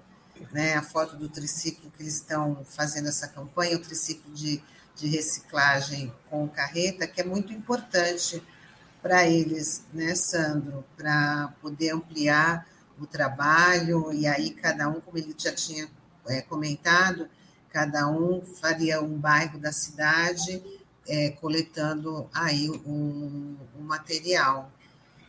né, 0.52 0.76
a 0.76 0.82
foto 0.82 1.16
do 1.16 1.28
triciclo 1.28 1.92
que 1.92 2.04
eles 2.04 2.16
estão 2.16 2.64
fazendo 2.66 3.10
essa 3.10 3.28
campanha, 3.28 3.76
o 3.76 3.82
triciclo 3.82 4.34
de, 4.34 4.64
de 4.96 5.08
reciclagem 5.08 6.12
com 6.30 6.48
carreta, 6.48 7.08
que 7.08 7.22
é 7.22 7.24
muito 7.24 7.52
importante 7.52 8.42
para 9.02 9.28
eles, 9.28 9.84
né, 9.94 10.16
Sandro, 10.16 10.86
para 10.96 11.54
poder 11.62 11.92
ampliar 11.92 12.68
o 13.00 13.06
trabalho, 13.06 14.14
e 14.14 14.28
aí 14.28 14.52
cada 14.52 14.88
um, 14.88 15.02
como 15.02 15.18
ele 15.18 15.34
já 15.38 15.52
tinha 15.52 15.90
é, 16.28 16.42
comentado, 16.42 17.28
cada 17.72 18.08
um 18.08 18.42
faria 18.42 19.02
um 19.02 19.18
bairro 19.18 19.58
da 19.58 19.72
cidade 19.72 20.62
é, 21.08 21.32
coletando 21.32 22.30
aí 22.32 22.70
o, 22.70 23.58
o 23.76 23.82
material. 23.82 24.72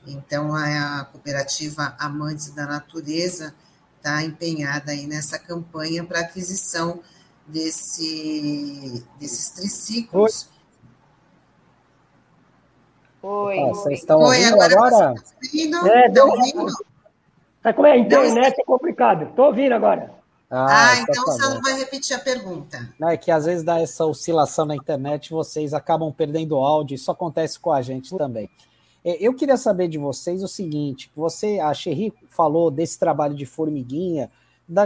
Então, 0.07 0.55
a 0.55 1.05
cooperativa 1.11 1.95
Amantes 1.99 2.51
da 2.51 2.67
Natureza 2.67 3.55
está 3.97 4.23
empenhada 4.23 4.93
aí 4.93 5.07
nessa 5.07 5.39
campanha 5.39 6.03
para 6.05 6.21
aquisição 6.21 7.01
desse, 7.47 9.05
desses 9.19 9.51
triciclos. 9.51 10.49
Oi. 13.23 13.59
Ah, 13.61 13.69
vocês 13.69 14.01
estão 14.01 14.21
Oi, 14.21 14.39
ouvindo 14.39 14.61
agora? 14.61 14.75
agora? 14.75 15.15
Ouvindo? 15.45 15.89
É, 15.89 16.07
estão 16.09 16.29
ouvindo? 16.29 16.67
Tá 17.63 17.73
como 17.73 17.87
é? 17.87 17.93
A 17.93 17.97
internet 17.97 18.61
é 18.61 18.65
complicado. 18.65 19.25
Estou 19.27 19.47
ouvindo 19.47 19.73
agora. 19.73 20.13
Ah, 20.51 20.91
ah 20.91 20.97
então, 20.99 21.25
tá 21.25 21.33
você 21.33 21.43
não 21.43 21.63
vai 21.63 21.79
repetir 21.79 22.17
a 22.17 22.19
pergunta. 22.19 22.93
Não, 22.99 23.09
é 23.09 23.17
que 23.17 23.31
às 23.31 23.45
vezes 23.45 23.65
dá 23.65 23.81
essa 23.81 24.05
oscilação 24.05 24.67
na 24.67 24.75
internet, 24.75 25.31
vocês 25.31 25.73
acabam 25.73 26.13
perdendo 26.13 26.57
áudio, 26.57 26.97
isso 26.97 27.11
acontece 27.11 27.59
com 27.59 27.73
a 27.73 27.81
gente 27.81 28.15
também. 28.19 28.51
É, 29.05 29.17
eu 29.25 29.35
queria 29.35 29.57
saber 29.57 29.89
de 29.89 29.99
vocês 29.99 30.43
o 30.43 30.49
seguinte: 30.49 31.11
você, 31.15 31.59
a 31.59 31.73
Xerri 31.75 32.13
falou 32.29 32.71
desse 32.71 32.99
trabalho 32.99 33.35
de 33.35 33.47
formiguinha, 33.47 34.31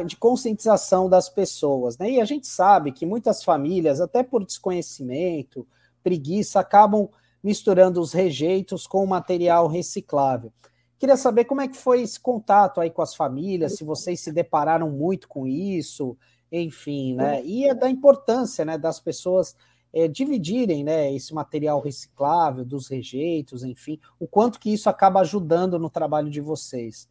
de 0.07 0.17
conscientização 0.17 1.09
das 1.09 1.29
pessoas, 1.29 1.99
né? 1.99 2.11
E 2.11 2.21
a 2.21 2.25
gente 2.25 2.47
sabe 2.47 2.93
que 2.93 3.07
muitas 3.07 3.45
famílias, 3.45 4.01
até 4.01 4.23
por 4.23 4.45
desconhecimento, 4.45 5.67
preguiça, 6.03 6.61
acabam 6.61 7.09
misturando 7.43 8.01
os 8.01 8.13
rejeitos 8.13 8.87
com 8.87 9.05
o 9.05 9.07
material 9.07 9.69
reciclável. 9.69 10.53
Queria 10.99 11.17
saber 11.17 11.45
como 11.45 11.61
é 11.61 11.69
que 11.69 11.77
foi 11.77 12.03
esse 12.03 12.19
contato 12.19 12.81
aí 12.81 12.91
com 12.91 13.03
as 13.03 13.15
famílias, 13.15 13.75
se 13.75 13.85
vocês 13.85 14.19
se 14.21 14.33
depararam 14.33 14.91
muito 14.91 15.29
com 15.29 15.47
isso, 15.47 16.17
enfim, 16.51 17.15
né? 17.15 17.45
E 17.45 17.69
é 17.69 17.75
da 17.75 17.89
importância, 17.89 18.65
né, 18.65 18.79
das 18.79 18.99
pessoas 18.99 19.55
é, 19.93 20.07
dividirem 20.09 20.85
né, 20.85 21.13
esse 21.13 21.35
material 21.35 21.81
reciclável, 21.81 22.65
dos 22.65 22.89
rejeitos, 22.89 23.65
enfim, 23.65 23.99
o 24.19 24.27
quanto 24.27 24.61
que 24.61 24.73
isso 24.73 24.89
acaba 24.89 25.21
ajudando 25.21 25.79
no 25.79 25.91
trabalho 25.91 26.31
de 26.31 26.41
vocês. 26.41 27.09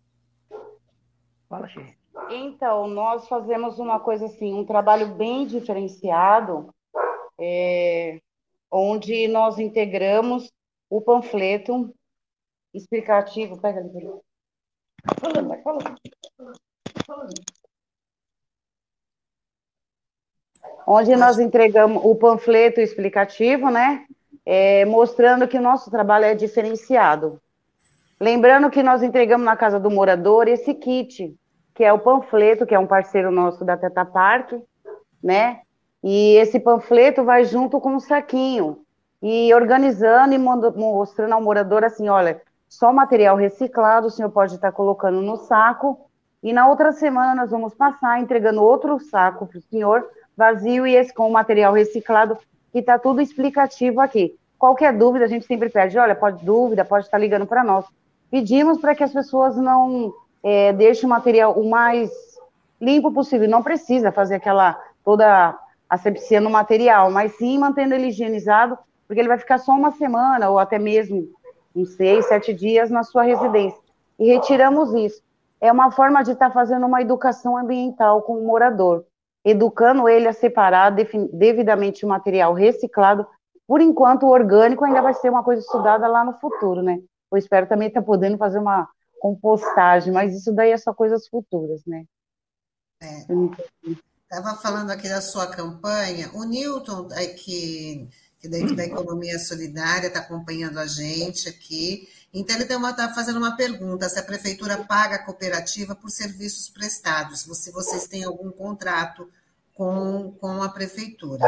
Fala, 1.49 1.67
gente. 1.67 1.97
Então, 2.30 2.88
nós 2.88 3.28
fazemos 3.28 3.78
uma 3.78 3.99
coisa 3.99 4.26
assim, 4.26 4.53
um 4.53 4.65
trabalho 4.65 5.13
bem 5.15 5.45
diferenciado, 5.45 6.73
é, 7.39 8.19
onde 8.71 9.28
nós 9.28 9.59
integramos 9.59 10.51
o 10.89 11.01
panfleto 11.01 11.93
explicativo. 12.73 13.59
Pega 13.61 13.80
ali, 13.80 14.09
falando, 15.19 15.47
vai 15.47 15.61
falando. 15.61 15.95
falando 17.05 17.34
onde 20.86 21.16
nós 21.16 21.39
entregamos 21.39 22.01
o 22.03 22.16
panfleto 22.16 22.80
explicativo, 22.80 23.70
né? 23.70 24.05
É, 24.45 24.86
mostrando 24.86 25.47
que 25.47 25.57
o 25.57 25.61
nosso 25.61 25.89
trabalho 25.89 26.26
é 26.26 26.36
diferenciado. 26.36 27.41
Lembrando 28.20 28.70
que 28.70 28.84
nós 28.84 29.01
entregamos 29.01 29.45
na 29.45 29.55
casa 29.55 29.80
do 29.80 29.89
morador 29.89 30.47
esse 30.47 30.74
kit, 30.74 31.36
que 31.74 31.84
é 31.84 31.91
o 31.91 31.99
panfleto, 31.99 32.66
que 32.66 32.76
é 32.76 32.80
um 32.80 32.88
parceiro 32.88 33.32
nosso 33.32 33.66
da 33.66 33.76
Teta 33.76 34.05
Park, 34.05 34.53
né? 35.22 35.61
E 36.03 36.36
esse 36.36 36.59
panfleto 36.59 37.24
vai 37.24 37.43
junto 37.43 37.82
com 37.82 37.95
um 37.95 37.99
saquinho, 37.99 38.86
e 39.22 39.51
organizando 39.53 40.36
e 40.36 40.38
mostrando 40.38 41.34
ao 41.34 41.41
morador 41.41 41.84
assim, 41.84 42.07
olha, 42.07 42.41
só 42.70 42.93
material 42.93 43.36
reciclado 43.36 44.07
o 44.07 44.11
senhor 44.11 44.30
pode 44.30 44.53
estar 44.53 44.72
colocando 44.72 45.20
no 45.22 45.38
saco, 45.38 45.99
e 46.43 46.53
na 46.53 46.68
outra 46.68 46.91
semana 46.91 47.34
nós 47.34 47.49
vamos 47.49 47.74
passar 47.74 48.20
entregando 48.20 48.61
outro 48.61 48.99
saco 48.99 49.47
para 49.47 49.57
o 49.57 49.61
senhor, 49.61 50.07
vazio 50.36 50.86
e 50.86 50.95
esse 50.95 51.13
com 51.13 51.29
material 51.29 51.73
reciclado, 51.73 52.38
que 52.71 52.79
está 52.79 52.99
tudo 52.99 53.21
explicativo 53.21 54.01
aqui. 54.01 54.36
Qualquer 54.57 54.97
dúvida, 54.97 55.25
a 55.25 55.27
gente 55.27 55.45
sempre 55.45 55.69
pede, 55.69 55.97
olha, 55.97 56.15
pode 56.15 56.43
dúvida, 56.43 56.83
pode 56.83 57.05
estar 57.05 57.17
ligando 57.17 57.45
para 57.45 57.63
nós. 57.63 57.86
Pedimos 58.29 58.79
para 58.79 58.95
que 58.95 59.03
as 59.03 59.13
pessoas 59.13 59.55
não 59.55 60.13
é, 60.43 60.73
deixem 60.73 61.05
o 61.05 61.09
material 61.09 61.53
o 61.53 61.69
mais 61.69 62.11
limpo 62.81 63.11
possível. 63.11 63.47
Não 63.47 63.63
precisa 63.63 64.11
fazer 64.11 64.36
aquela 64.36 64.79
toda 65.03 65.57
asepsia 65.89 66.41
no 66.41 66.49
material, 66.49 67.11
mas 67.11 67.36
sim 67.38 67.57
mantendo 67.57 67.93
ele 67.93 68.07
higienizado, 68.07 68.77
porque 69.07 69.21
ele 69.21 69.29
vai 69.29 69.38
ficar 69.38 69.59
só 69.59 69.71
uma 69.71 69.91
semana 69.91 70.49
ou 70.49 70.57
até 70.57 70.79
mesmo 70.79 71.29
uns 71.75 71.95
seis, 71.95 72.27
sete 72.27 72.53
dias 72.53 72.89
na 72.89 73.03
sua 73.03 73.23
residência. 73.23 73.79
E 74.17 74.27
retiramos 74.27 74.93
isso. 74.93 75.21
É 75.61 75.71
uma 75.71 75.91
forma 75.91 76.23
de 76.23 76.31
estar 76.31 76.47
tá 76.47 76.53
fazendo 76.53 76.86
uma 76.86 77.01
educação 77.01 77.57
ambiental 77.57 78.21
com 78.21 78.38
o 78.38 78.45
morador 78.47 79.05
educando 79.46 80.10
ele 80.10 80.28
a 80.28 80.34
separar 80.34 80.89
devidamente 80.89 82.04
o 82.04 82.10
material 82.10 82.54
reciclado. 82.54 83.26
Por 83.68 83.80
enquanto, 83.80 84.24
o 84.24 84.32
orgânico 84.32 84.84
ainda 84.84 85.02
vai 85.02 85.14
ser 85.14 85.30
uma 85.30 85.43
coisa 85.43 85.62
estudada 85.62 86.08
lá 86.08 86.26
no 86.26 86.34
futuro, 86.39 86.82
né? 86.82 87.00
Eu 87.32 87.38
espero 87.38 87.68
também 87.68 87.88
estar 87.88 88.02
podendo 88.02 88.38
fazer 88.38 88.58
uma 88.58 88.89
compostagem, 89.20 90.12
mas 90.12 90.36
isso 90.36 90.52
daí 90.52 90.72
é 90.72 90.78
só 90.78 90.93
coisas 90.93 91.28
futuras, 91.28 91.82
né? 91.86 92.06
É. 93.02 93.26
Estava 94.24 94.56
falando 94.58 94.89
aqui 94.89 95.08
da 95.08 95.22
sua 95.22 95.48
campanha, 95.48 96.32
o 96.34 96.43
Newton, 96.43 97.08
que, 97.38 98.10
que 98.46 98.76
da, 98.76 98.76
da 98.76 98.86
Economia 98.86 99.39
Solidária, 99.39 100.08
está 100.08 100.20
acompanhando 100.20 100.80
a 100.80 100.86
gente 100.86 101.50
aqui, 101.50 102.08
então 102.34 102.56
ele 102.56 102.66
está 102.66 103.10
fazendo 103.14 103.38
uma 103.38 103.56
pergunta, 103.56 104.10
se 104.10 104.20
a 104.20 104.24
prefeitura 104.24 104.78
paga 104.78 105.16
a 105.16 105.24
cooperativa 105.24 105.96
por 105.96 106.10
serviços 106.10 106.70
prestados, 106.70 107.41
se 107.41 107.72
vocês 107.72 108.08
têm 108.08 108.26
algum 108.26 108.52
contrato 108.52 109.30
com, 109.74 110.34
com 110.39 110.62
a 110.62 110.70
prefeitura. 110.70 111.46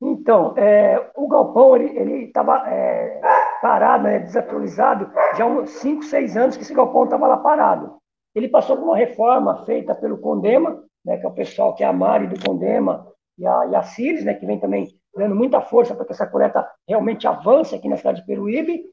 Então, 0.00 0.54
é, 0.56 1.10
o 1.14 1.28
galpão 1.28 1.76
ele 1.76 2.24
estava 2.24 2.68
é, 2.68 3.20
parado, 3.60 4.04
né, 4.04 4.18
desatualizado, 4.18 5.10
já 5.36 5.44
há 5.44 5.46
uns 5.46 5.70
5, 5.70 6.02
6 6.02 6.36
anos 6.36 6.56
que 6.56 6.62
esse 6.62 6.74
galpão 6.74 7.04
estava 7.04 7.26
lá 7.26 7.36
parado. 7.36 7.96
Ele 8.34 8.48
passou 8.48 8.76
por 8.76 8.84
uma 8.84 8.96
reforma 8.96 9.64
feita 9.64 9.94
pelo 9.94 10.18
Condema, 10.18 10.82
né, 11.04 11.18
que 11.18 11.26
é 11.26 11.28
o 11.28 11.34
pessoal 11.34 11.74
que 11.74 11.84
é 11.84 11.86
a 11.86 11.92
Mari 11.92 12.26
do 12.26 12.44
Condema 12.44 13.06
e 13.38 13.46
a, 13.46 13.66
e 13.66 13.76
a 13.76 13.82
Cires, 13.82 14.24
né, 14.24 14.34
que 14.34 14.46
vem 14.46 14.58
também 14.58 14.88
dando 15.14 15.34
muita 15.34 15.60
força 15.60 15.94
para 15.94 16.04
que 16.04 16.12
essa 16.12 16.26
coleta 16.26 16.68
realmente 16.88 17.26
avance 17.26 17.74
aqui 17.74 17.88
na 17.88 17.96
cidade 17.96 18.20
de 18.20 18.26
Peruíbe, 18.26 18.84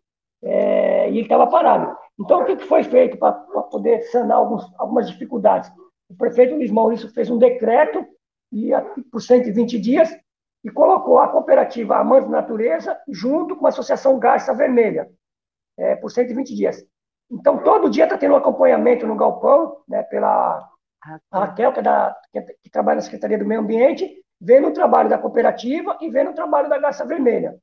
é, 0.42 1.10
e 1.10 1.14
ele 1.14 1.22
estava 1.22 1.48
parado. 1.48 1.96
Então, 2.20 2.42
o 2.42 2.46
que, 2.46 2.56
que 2.56 2.66
foi 2.66 2.84
feito 2.84 3.18
para 3.18 3.34
poder 3.34 4.02
sanar 4.04 4.38
alguns, 4.38 4.64
algumas 4.78 5.10
dificuldades? 5.10 5.70
O 6.10 6.16
prefeito 6.16 6.56
Luiz 6.56 6.72
Maurício 6.72 7.10
fez 7.10 7.30
um 7.30 7.38
decreto 7.38 8.06
e, 8.52 8.72
por 9.12 9.22
120 9.22 9.80
dias 9.80 10.10
e 10.64 10.70
colocou 10.70 11.20
a 11.20 11.30
cooperativa 11.30 11.98
Amantes 11.98 12.30
Natureza 12.30 13.00
junto 13.08 13.56
com 13.56 13.66
a 13.66 13.70
Associação 13.70 14.20
Garça 14.20 14.54
Vermelha, 14.54 15.10
é, 15.78 15.96
por 15.96 16.12
120 16.12 16.56
dias. 16.56 16.86
Então, 17.32 17.62
todo 17.64 17.90
dia 17.90 18.06
está 18.06 18.18
tendo 18.18 18.34
um 18.34 18.38
acompanhamento 18.38 19.06
no 19.06 19.16
galpão, 19.16 19.78
né, 19.88 20.04
pela 20.04 20.68
ah, 21.04 21.20
tá. 21.30 21.40
Raquel, 21.40 21.72
que, 21.72 21.80
é 21.80 21.84
da, 21.84 22.16
que, 22.32 22.42
que, 22.42 22.70
trabalha 22.70 22.96
na 22.96 23.02
Secretaria 23.02 23.38
do 23.38 23.46
Meio 23.46 23.62
Ambiente, 23.62 24.22
vendo 24.40 24.70
o 24.70 24.74
trabalho 24.74 25.10
da 25.10 25.18
cooperativa 25.18 25.98
e 26.02 26.10
vendo 26.10 26.32
o 26.32 26.36
trabalho 26.36 26.70
da 26.70 26.78
Garça 26.78 27.06
Vermelha. 27.06 27.58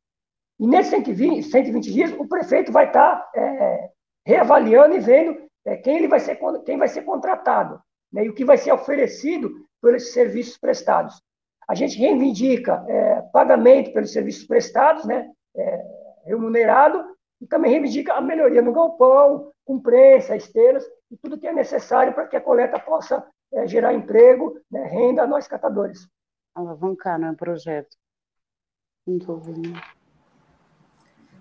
E 0.58 0.66
nesses 0.66 0.90
120, 0.90 1.42
120 1.44 1.92
dias, 1.92 2.12
o 2.18 2.26
prefeito 2.26 2.72
vai 2.72 2.86
estar 2.86 3.16
tá, 3.16 3.30
é, 3.34 3.90
reavaliando 4.26 4.94
e 4.94 4.98
vendo 4.98 5.38
é, 5.64 5.76
quem, 5.76 5.96
ele 5.96 6.08
vai 6.08 6.20
ser, 6.20 6.38
quem 6.64 6.78
vai 6.78 6.88
ser 6.88 7.02
contratado 7.02 7.80
né, 8.12 8.24
e 8.24 8.28
o 8.28 8.34
que 8.34 8.44
vai 8.44 8.56
ser 8.56 8.72
oferecido 8.72 9.66
pelos 9.82 10.12
serviços 10.12 10.56
prestados. 10.56 11.20
A 11.68 11.74
gente 11.74 11.98
reivindica 11.98 12.84
é, 12.88 13.22
pagamento 13.32 13.92
pelos 13.92 14.12
serviços 14.12 14.46
prestados, 14.46 15.04
né, 15.04 15.30
é, 15.56 15.84
remunerado, 16.24 17.04
e 17.40 17.46
também 17.46 17.70
reivindica 17.70 18.14
a 18.14 18.20
melhoria 18.20 18.62
no 18.62 18.72
galpão, 18.72 19.50
com 19.64 19.80
prensa, 19.80 20.36
esteiras, 20.36 20.84
e 21.10 21.16
tudo 21.16 21.38
que 21.38 21.46
é 21.46 21.52
necessário 21.52 22.14
para 22.14 22.26
que 22.26 22.36
a 22.36 22.40
coleta 22.40 22.78
possa 22.78 23.26
é, 23.52 23.66
gerar 23.66 23.92
emprego, 23.92 24.58
né, 24.70 24.84
renda 24.84 25.22
a 25.22 25.26
nós 25.26 25.46
catadores. 25.46 26.08
Alavancar, 26.56 27.20
não 27.20 27.28
é 27.28 27.34
projeto. 27.34 27.98
Muito 29.06 29.30
ouvindo. 29.30 29.78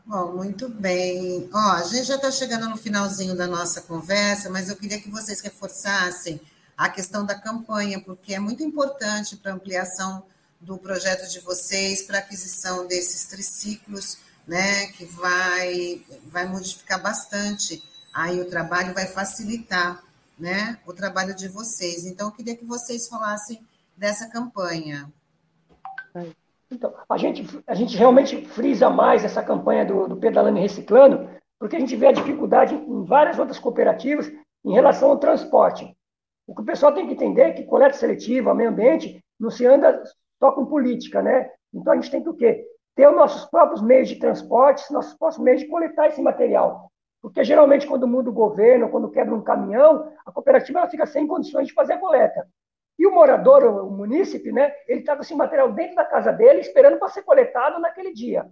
Bom, 0.05 0.33
muito 0.35 0.67
bem. 0.67 1.49
Ó, 1.53 1.57
a 1.57 1.83
gente 1.83 2.03
já 2.03 2.15
está 2.15 2.29
chegando 2.29 2.69
no 2.69 2.75
finalzinho 2.75 3.33
da 3.33 3.47
nossa 3.47 3.81
conversa, 3.81 4.49
mas 4.49 4.69
eu 4.69 4.75
queria 4.75 4.99
que 4.99 5.09
vocês 5.09 5.39
reforçassem 5.39 6.41
a 6.77 6.89
questão 6.89 7.25
da 7.25 7.33
campanha, 7.33 8.01
porque 8.01 8.33
é 8.33 8.39
muito 8.39 8.61
importante 8.61 9.37
para 9.37 9.53
a 9.53 9.55
ampliação 9.55 10.25
do 10.59 10.77
projeto 10.77 11.31
de 11.31 11.39
vocês, 11.39 12.03
para 12.03 12.17
a 12.17 12.21
aquisição 12.21 12.85
desses 12.85 13.25
triciclos, 13.25 14.17
né, 14.45 14.87
que 14.87 15.05
vai, 15.05 16.05
vai 16.25 16.45
modificar 16.45 17.01
bastante 17.01 17.81
aí 18.13 18.41
o 18.41 18.49
trabalho, 18.49 18.93
vai 18.93 19.07
facilitar, 19.07 20.03
né, 20.37 20.77
o 20.85 20.91
trabalho 20.91 21.33
de 21.33 21.47
vocês. 21.47 22.05
Então, 22.05 22.27
eu 22.27 22.33
queria 22.33 22.55
que 22.55 22.65
vocês 22.65 23.07
falassem 23.07 23.65
dessa 23.95 24.29
campanha. 24.29 25.11
Então, 26.71 26.93
a 27.07 27.17
gente, 27.17 27.63
a 27.67 27.73
gente 27.73 27.95
realmente 27.95 28.45
frisa 28.45 28.89
mais 28.89 29.23
essa 29.23 29.43
campanha 29.43 29.85
do, 29.85 30.07
do 30.07 30.17
Pedalando 30.17 30.57
e 30.57 30.61
Reciclando, 30.61 31.29
porque 31.59 31.75
a 31.75 31.79
gente 31.79 31.95
vê 31.95 32.07
a 32.07 32.11
dificuldade 32.11 32.75
em 32.75 33.03
várias 33.05 33.39
outras 33.39 33.59
cooperativas 33.59 34.31
em 34.63 34.73
relação 34.73 35.09
ao 35.09 35.19
transporte. 35.19 35.95
O 36.47 36.53
que 36.53 36.61
o 36.61 36.65
pessoal 36.65 36.93
tem 36.93 37.07
que 37.07 37.13
entender 37.13 37.41
é 37.41 37.53
que 37.53 37.63
coleta 37.63 37.97
seletiva, 37.97 38.53
meio 38.53 38.69
ambiente, 38.69 39.23
não 39.39 39.49
se 39.49 39.65
anda 39.65 40.03
só 40.39 40.51
com 40.51 40.65
política, 40.65 41.21
né? 41.21 41.49
Então 41.73 41.93
a 41.93 41.95
gente 41.95 42.11
tem 42.11 42.21
que 42.21 42.29
o 42.29 42.33
quê? 42.33 42.65
Ter 42.95 43.07
os 43.07 43.15
nossos 43.15 43.45
próprios 43.49 43.81
meios 43.81 44.07
de 44.07 44.15
transporte, 44.17 44.91
nossos 44.91 45.13
próprios 45.15 45.43
meios 45.43 45.61
de 45.61 45.67
coletar 45.67 46.07
esse 46.07 46.21
material. 46.21 46.91
Porque 47.21 47.43
geralmente 47.43 47.87
quando 47.87 48.07
muda 48.07 48.29
o 48.29 48.33
governo, 48.33 48.89
quando 48.89 49.09
quebra 49.09 49.33
um 49.33 49.41
caminhão, 49.41 50.11
a 50.25 50.31
cooperativa 50.31 50.79
ela 50.79 50.89
fica 50.89 51.05
sem 51.05 51.25
condições 51.25 51.67
de 51.67 51.73
fazer 51.73 51.93
a 51.93 51.99
coleta. 51.99 52.47
E 52.97 53.05
o 53.05 53.13
morador, 53.13 53.63
o 53.63 53.91
munícipe, 53.91 54.51
né, 54.51 54.71
ele 54.87 55.01
estava 55.01 55.17
com 55.17 55.23
esse 55.23 55.35
material 55.35 55.71
dentro 55.71 55.95
da 55.95 56.05
casa 56.05 56.31
dele, 56.31 56.61
esperando 56.61 56.97
para 56.97 57.09
ser 57.09 57.23
coletado 57.23 57.79
naquele 57.79 58.13
dia. 58.13 58.49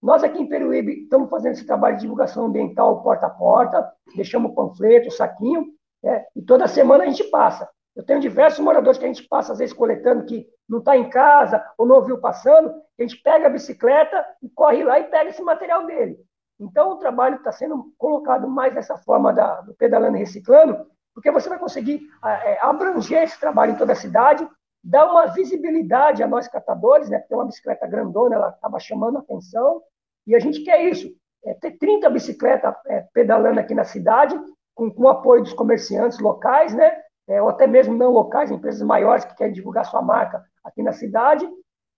Nós 0.00 0.22
aqui 0.22 0.40
em 0.40 0.48
Peruíbe 0.48 1.02
estamos 1.02 1.28
fazendo 1.28 1.52
esse 1.52 1.66
trabalho 1.66 1.96
de 1.96 2.02
divulgação 2.02 2.46
ambiental 2.46 3.02
porta 3.02 3.26
a 3.26 3.30
porta, 3.30 3.92
deixamos 4.14 4.54
panfleto, 4.54 5.10
saquinho, 5.10 5.66
é, 6.04 6.26
e 6.36 6.42
toda 6.42 6.68
semana 6.68 7.04
a 7.04 7.06
gente 7.06 7.24
passa. 7.24 7.68
Eu 7.96 8.04
tenho 8.04 8.20
diversos 8.20 8.60
moradores 8.60 8.96
que 8.96 9.04
a 9.04 9.08
gente 9.08 9.26
passa, 9.26 9.52
às 9.52 9.58
vezes, 9.58 9.74
coletando, 9.74 10.24
que 10.24 10.46
não 10.68 10.78
está 10.78 10.96
em 10.96 11.10
casa 11.10 11.64
ou 11.76 11.84
não 11.84 11.96
ouviu 11.96 12.20
passando, 12.20 12.70
a 12.96 13.02
gente 13.02 13.20
pega 13.20 13.48
a 13.48 13.50
bicicleta 13.50 14.24
e 14.40 14.48
corre 14.48 14.84
lá 14.84 15.00
e 15.00 15.04
pega 15.04 15.30
esse 15.30 15.42
material 15.42 15.84
dele. 15.84 16.16
Então, 16.60 16.90
o 16.90 16.96
trabalho 16.98 17.36
está 17.36 17.50
sendo 17.50 17.92
colocado 17.98 18.48
mais 18.48 18.72
dessa 18.72 18.96
forma 18.98 19.32
da, 19.32 19.60
do 19.62 19.74
pedalando 19.74 20.16
e 20.16 20.20
reciclando, 20.20 20.86
porque 21.18 21.32
você 21.32 21.48
vai 21.48 21.58
conseguir 21.58 22.08
é, 22.24 22.58
abranger 22.60 23.24
esse 23.24 23.40
trabalho 23.40 23.72
em 23.72 23.76
toda 23.76 23.92
a 23.92 23.96
cidade, 23.96 24.48
dar 24.84 25.10
uma 25.10 25.26
visibilidade 25.26 26.22
a 26.22 26.28
nós 26.28 26.46
catadores, 26.46 27.10
né? 27.10 27.18
Porque 27.18 27.34
uma 27.34 27.46
bicicleta 27.46 27.88
grandona, 27.88 28.36
ela 28.36 28.48
acaba 28.50 28.78
chamando 28.78 29.16
a 29.16 29.20
atenção, 29.20 29.82
e 30.24 30.36
a 30.36 30.38
gente 30.38 30.62
quer 30.62 30.80
isso, 30.84 31.12
é 31.44 31.54
ter 31.54 31.72
30 31.72 32.08
bicicletas 32.10 32.72
é, 32.86 33.04
pedalando 33.12 33.58
aqui 33.58 33.74
na 33.74 33.82
cidade, 33.82 34.40
com, 34.76 34.92
com 34.92 35.02
o 35.02 35.08
apoio 35.08 35.42
dos 35.42 35.52
comerciantes 35.52 36.20
locais, 36.20 36.72
né? 36.72 36.96
É, 37.26 37.42
ou 37.42 37.48
até 37.48 37.66
mesmo 37.66 37.96
não 37.96 38.12
locais, 38.12 38.52
empresas 38.52 38.82
maiores 38.82 39.24
que 39.24 39.34
querem 39.34 39.52
divulgar 39.52 39.86
sua 39.86 40.00
marca 40.00 40.44
aqui 40.62 40.84
na 40.84 40.92
cidade. 40.92 41.48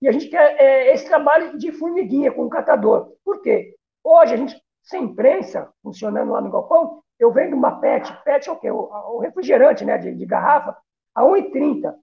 E 0.01 0.09
a 0.09 0.12
gente 0.12 0.29
quer 0.29 0.59
é, 0.59 0.95
esse 0.95 1.05
trabalho 1.05 1.59
de 1.59 1.73
formiguinha 1.73 2.33
com 2.33 2.47
o 2.47 2.51
catador. 2.51 3.12
Por 3.23 3.43
quê? 3.43 3.77
Hoje, 4.03 4.33
a 4.33 4.37
gente, 4.39 4.59
sem 4.83 5.05
imprensa, 5.05 5.68
funcionando 5.83 6.33
lá 6.33 6.41
no 6.41 6.51
galpão, 6.51 7.03
eu 7.21 7.31
vendo 7.31 7.55
uma 7.55 7.79
PET, 7.81 8.11
PET 8.25 8.49
é 8.49 8.53
o 8.53 8.57
quê? 8.57 8.71
O, 8.71 8.89
o 9.14 9.18
refrigerante 9.18 9.85
né, 9.85 9.99
de, 9.99 10.14
de 10.14 10.25
garrafa, 10.25 10.75
a 11.14 11.23
1,30. 11.23 11.95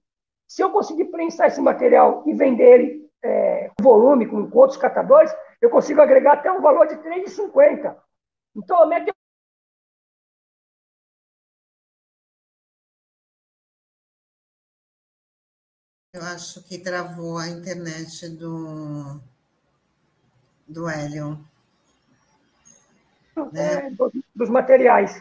Se 0.46 0.62
eu 0.62 0.70
conseguir 0.70 1.06
prensar 1.06 1.48
esse 1.48 1.60
material 1.60 2.22
e 2.24 2.32
vender 2.32 2.80
ele 2.80 3.10
é, 3.22 3.70
volume, 3.80 4.26
com, 4.26 4.48
outros 4.56 4.78
catadores, 4.78 5.34
eu 5.60 5.68
consigo 5.70 6.00
agregar 6.00 6.34
até 6.34 6.52
um 6.52 6.62
valor 6.62 6.86
de 6.86 6.94
3,50. 6.96 7.96
Então, 8.56 8.80
a 8.80 8.86
minha 8.86 9.04
Eu 16.14 16.22
acho 16.22 16.62
que 16.64 16.78
travou 16.78 17.38
a 17.38 17.48
internet 17.48 18.28
do, 18.30 19.20
do 20.66 20.88
Hélio. 20.88 21.38
Né? 23.46 23.94
Dos 24.34 24.48
materiais. 24.48 25.18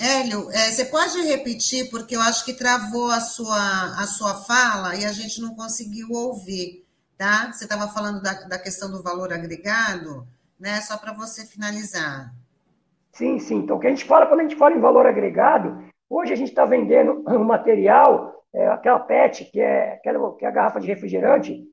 Hélio, 0.00 0.50
é, 0.50 0.70
você 0.70 0.84
pode 0.84 1.20
repetir, 1.22 1.88
porque 1.90 2.16
eu 2.16 2.20
acho 2.20 2.44
que 2.44 2.52
travou 2.52 3.10
a 3.10 3.20
sua, 3.20 4.00
a 4.00 4.06
sua 4.06 4.34
fala 4.34 4.96
e 4.96 5.04
a 5.04 5.12
gente 5.12 5.40
não 5.40 5.54
conseguiu 5.54 6.10
ouvir, 6.10 6.84
tá? 7.16 7.50
Você 7.52 7.64
estava 7.64 7.88
falando 7.88 8.20
da, 8.20 8.32
da 8.32 8.58
questão 8.58 8.90
do 8.90 9.02
valor 9.02 9.32
agregado, 9.32 10.26
né? 10.58 10.80
Só 10.80 10.96
para 10.96 11.12
você 11.12 11.46
finalizar. 11.46 12.32
Sim, 13.12 13.38
sim. 13.38 13.56
Então, 13.56 13.76
o 13.76 13.80
que 13.80 13.86
a 13.86 13.90
gente 13.90 14.04
fala 14.04 14.26
quando 14.26 14.40
a 14.40 14.42
gente 14.42 14.56
fala 14.56 14.74
em 14.74 14.80
valor 14.80 15.06
agregado, 15.06 15.82
hoje 16.10 16.32
a 16.32 16.36
gente 16.36 16.50
está 16.50 16.64
vendendo 16.64 17.24
um 17.28 17.44
material 17.44 18.38
é, 18.52 18.66
aquela 18.68 18.98
PET, 18.98 19.44
que 19.46 19.60
é, 19.60 19.94
aquela, 19.94 20.34
que 20.36 20.44
é 20.44 20.48
a 20.48 20.52
garrafa 20.52 20.80
de 20.80 20.86
refrigerante, 20.86 21.64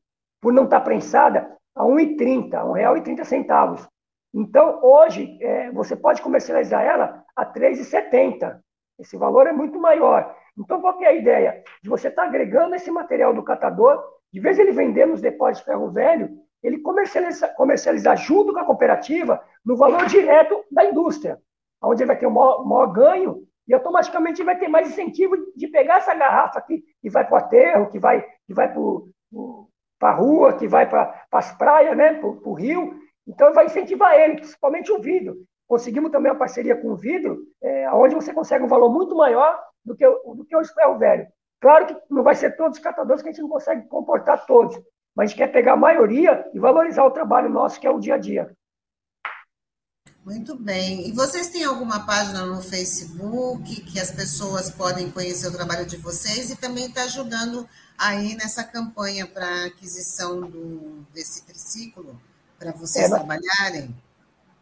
por 0.42 0.54
não 0.54 0.66
estar 0.66 0.80
tá 0.80 0.86
prensada, 0.86 1.56
a 1.76 1.84
R$ 1.84 1.90
1,30, 1.90 2.74
R$ 2.74 3.02
1,30. 3.02 3.88
Então, 4.34 4.80
hoje, 4.84 5.38
é, 5.42 5.72
você 5.72 5.96
pode 5.96 6.22
comercializar 6.22 6.84
ela 6.84 7.24
a 7.36 7.44
R$ 7.44 7.54
3,70. 7.54 8.60
Esse 9.00 9.18
valor 9.18 9.48
é 9.48 9.52
muito 9.52 9.80
maior. 9.80 10.36
Então, 10.58 10.80
qual 10.80 11.02
é 11.02 11.08
a 11.08 11.14
ideia? 11.14 11.64
De 11.82 11.90
você 11.90 12.08
estar 12.08 12.24
tá 12.24 12.28
agregando 12.28 12.76
esse 12.76 12.90
material 12.90 13.34
do 13.34 13.44
catador, 13.44 14.02
de 14.32 14.40
vez 14.40 14.58
ele 14.58 14.72
vender 14.72 15.06
nos 15.06 15.22
depósitos 15.22 15.60
de 15.60 15.66
ferro 15.66 15.92
velho, 15.92 16.30
ele 16.64 16.80
comercializar, 16.80 17.54
comercializar 17.56 18.18
junto 18.18 18.54
com 18.54 18.60
a 18.60 18.66
cooperativa 18.66 19.42
no 19.64 19.76
valor 19.76 20.06
direto 20.08 20.64
da 20.72 20.86
indústria, 20.86 21.40
onde 21.82 22.02
ele 22.02 22.08
vai 22.08 22.18
ter 22.18 22.26
o 22.26 22.32
maior, 22.32 22.66
maior 22.66 22.88
ganho 22.88 23.44
e 23.68 23.74
automaticamente 23.74 24.44
vai 24.44 24.58
ter 24.58 24.68
mais 24.68 24.90
incentivo 24.90 25.36
de 25.56 25.68
pegar 25.68 25.98
essa 25.98 26.14
garrafa 26.14 26.60
aqui, 26.60 26.84
que 27.02 27.10
vai 27.10 27.26
para 27.26 27.34
o 27.34 27.38
aterro, 27.38 27.90
que 27.90 28.00
vai, 28.00 28.26
que 28.46 28.54
vai 28.54 28.72
para 28.72 28.82
a 30.02 30.12
rua, 30.12 30.54
que 30.54 30.68
vai 30.68 30.88
para 30.90 31.26
as 31.32 31.52
praias, 31.58 31.96
né, 31.96 32.14
para 32.14 32.28
o 32.28 32.54
rio. 32.54 32.94
Então, 33.28 33.54
vai 33.54 33.66
incentivar 33.66 34.14
ele, 34.16 34.36
principalmente 34.36 34.92
o 34.92 35.00
vidro. 35.00 35.36
conseguimos 35.68 36.12
também 36.12 36.32
a 36.32 36.36
parceria 36.36 36.76
com 36.76 36.90
o 36.90 36.96
vidro, 36.96 37.40
é, 37.62 37.90
onde 37.92 38.14
você 38.14 38.34
consegue 38.34 38.64
um 38.64 38.68
valor 38.68 38.92
muito 38.92 39.16
maior 39.16 39.60
do 39.84 39.96
que, 39.96 40.08
do 40.08 40.46
que 40.48 40.56
o 40.56 40.66
ferro 40.66 40.98
velho. 40.98 41.28
Claro 41.60 41.88
que 41.88 41.98
não 42.10 42.22
vai 42.22 42.36
ser 42.36 42.56
todos 42.56 42.78
os 42.78 42.84
catadores 42.84 43.24
que 43.24 43.30
a 43.30 43.32
gente 43.32 43.42
não 43.42 43.50
consegue 43.50 43.88
comportar 43.88 44.46
todos, 44.46 44.76
mas 45.16 45.26
a 45.26 45.28
gente 45.28 45.38
quer 45.38 45.52
pegar 45.52 45.74
a 45.74 45.78
maioria 45.78 46.46
e 46.54 46.60
valorizar 46.60 47.04
o 47.04 47.12
trabalho 47.12 47.50
nosso, 47.50 47.80
que 47.80 47.88
é 47.88 47.90
o 47.90 48.00
dia 48.00 48.16
a 48.16 48.18
dia. 48.18 48.52
Muito 50.26 50.56
bem. 50.56 51.08
E 51.08 51.12
vocês 51.12 51.50
têm 51.50 51.64
alguma 51.64 52.04
página 52.04 52.48
no 52.48 52.60
Facebook 52.60 53.82
que 53.82 54.00
as 54.00 54.10
pessoas 54.10 54.72
podem 54.72 55.12
conhecer 55.12 55.48
o 55.48 55.52
trabalho 55.52 55.86
de 55.86 55.98
vocês 55.98 56.50
e 56.50 56.60
também 56.60 56.88
está 56.88 57.04
ajudando 57.04 57.70
aí 57.96 58.36
nessa 58.36 58.64
campanha 58.64 59.28
para 59.28 59.66
aquisição 59.66 60.42
do, 60.42 61.06
desse 61.14 61.46
triciclo, 61.46 62.20
para 62.58 62.72
vocês 62.72 63.06
é, 63.06 63.10
trabalharem? 63.10 63.96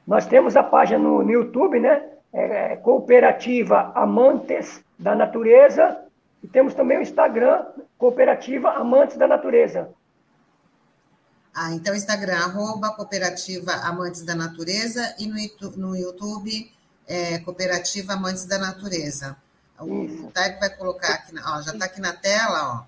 Nós 0.05 0.25
temos 0.25 0.57
a 0.57 0.63
página 0.63 0.99
no, 0.99 1.23
no 1.23 1.31
YouTube, 1.31 1.79
né? 1.79 2.09
É, 2.33 2.73
é, 2.73 2.75
Cooperativa 2.75 3.93
Amantes 3.95 4.83
da 4.99 5.15
Natureza, 5.15 5.97
e 6.43 6.47
temos 6.47 6.73
também 6.73 6.97
o 6.97 7.01
Instagram, 7.01 7.63
Cooperativa 7.97 8.71
Amantes 8.71 9.15
da 9.15 9.27
Natureza. 9.27 9.89
Ah, 11.55 11.71
então 11.71 11.95
Instagram, 11.95 12.37
arroba 12.37 12.89
Cooperativa 12.95 13.73
Amantes 13.73 14.23
da 14.23 14.33
Natureza 14.33 15.13
e 15.19 15.27
no, 15.27 15.37
YouTube, 15.95 16.73
é, 17.07 17.37
Cooperativa 17.39 18.13
Amantes 18.13 18.45
da 18.45 18.57
Natureza. 18.57 19.37
O 19.79 20.31
Taipo 20.33 20.59
vai 20.59 20.71
colocar 20.71 21.13
aqui, 21.13 21.35
ó, 21.45 21.61
já 21.61 21.73
está 21.73 21.85
aqui 21.85 22.01
na 22.01 22.13
tela, 22.13 22.73
ó. 22.73 22.81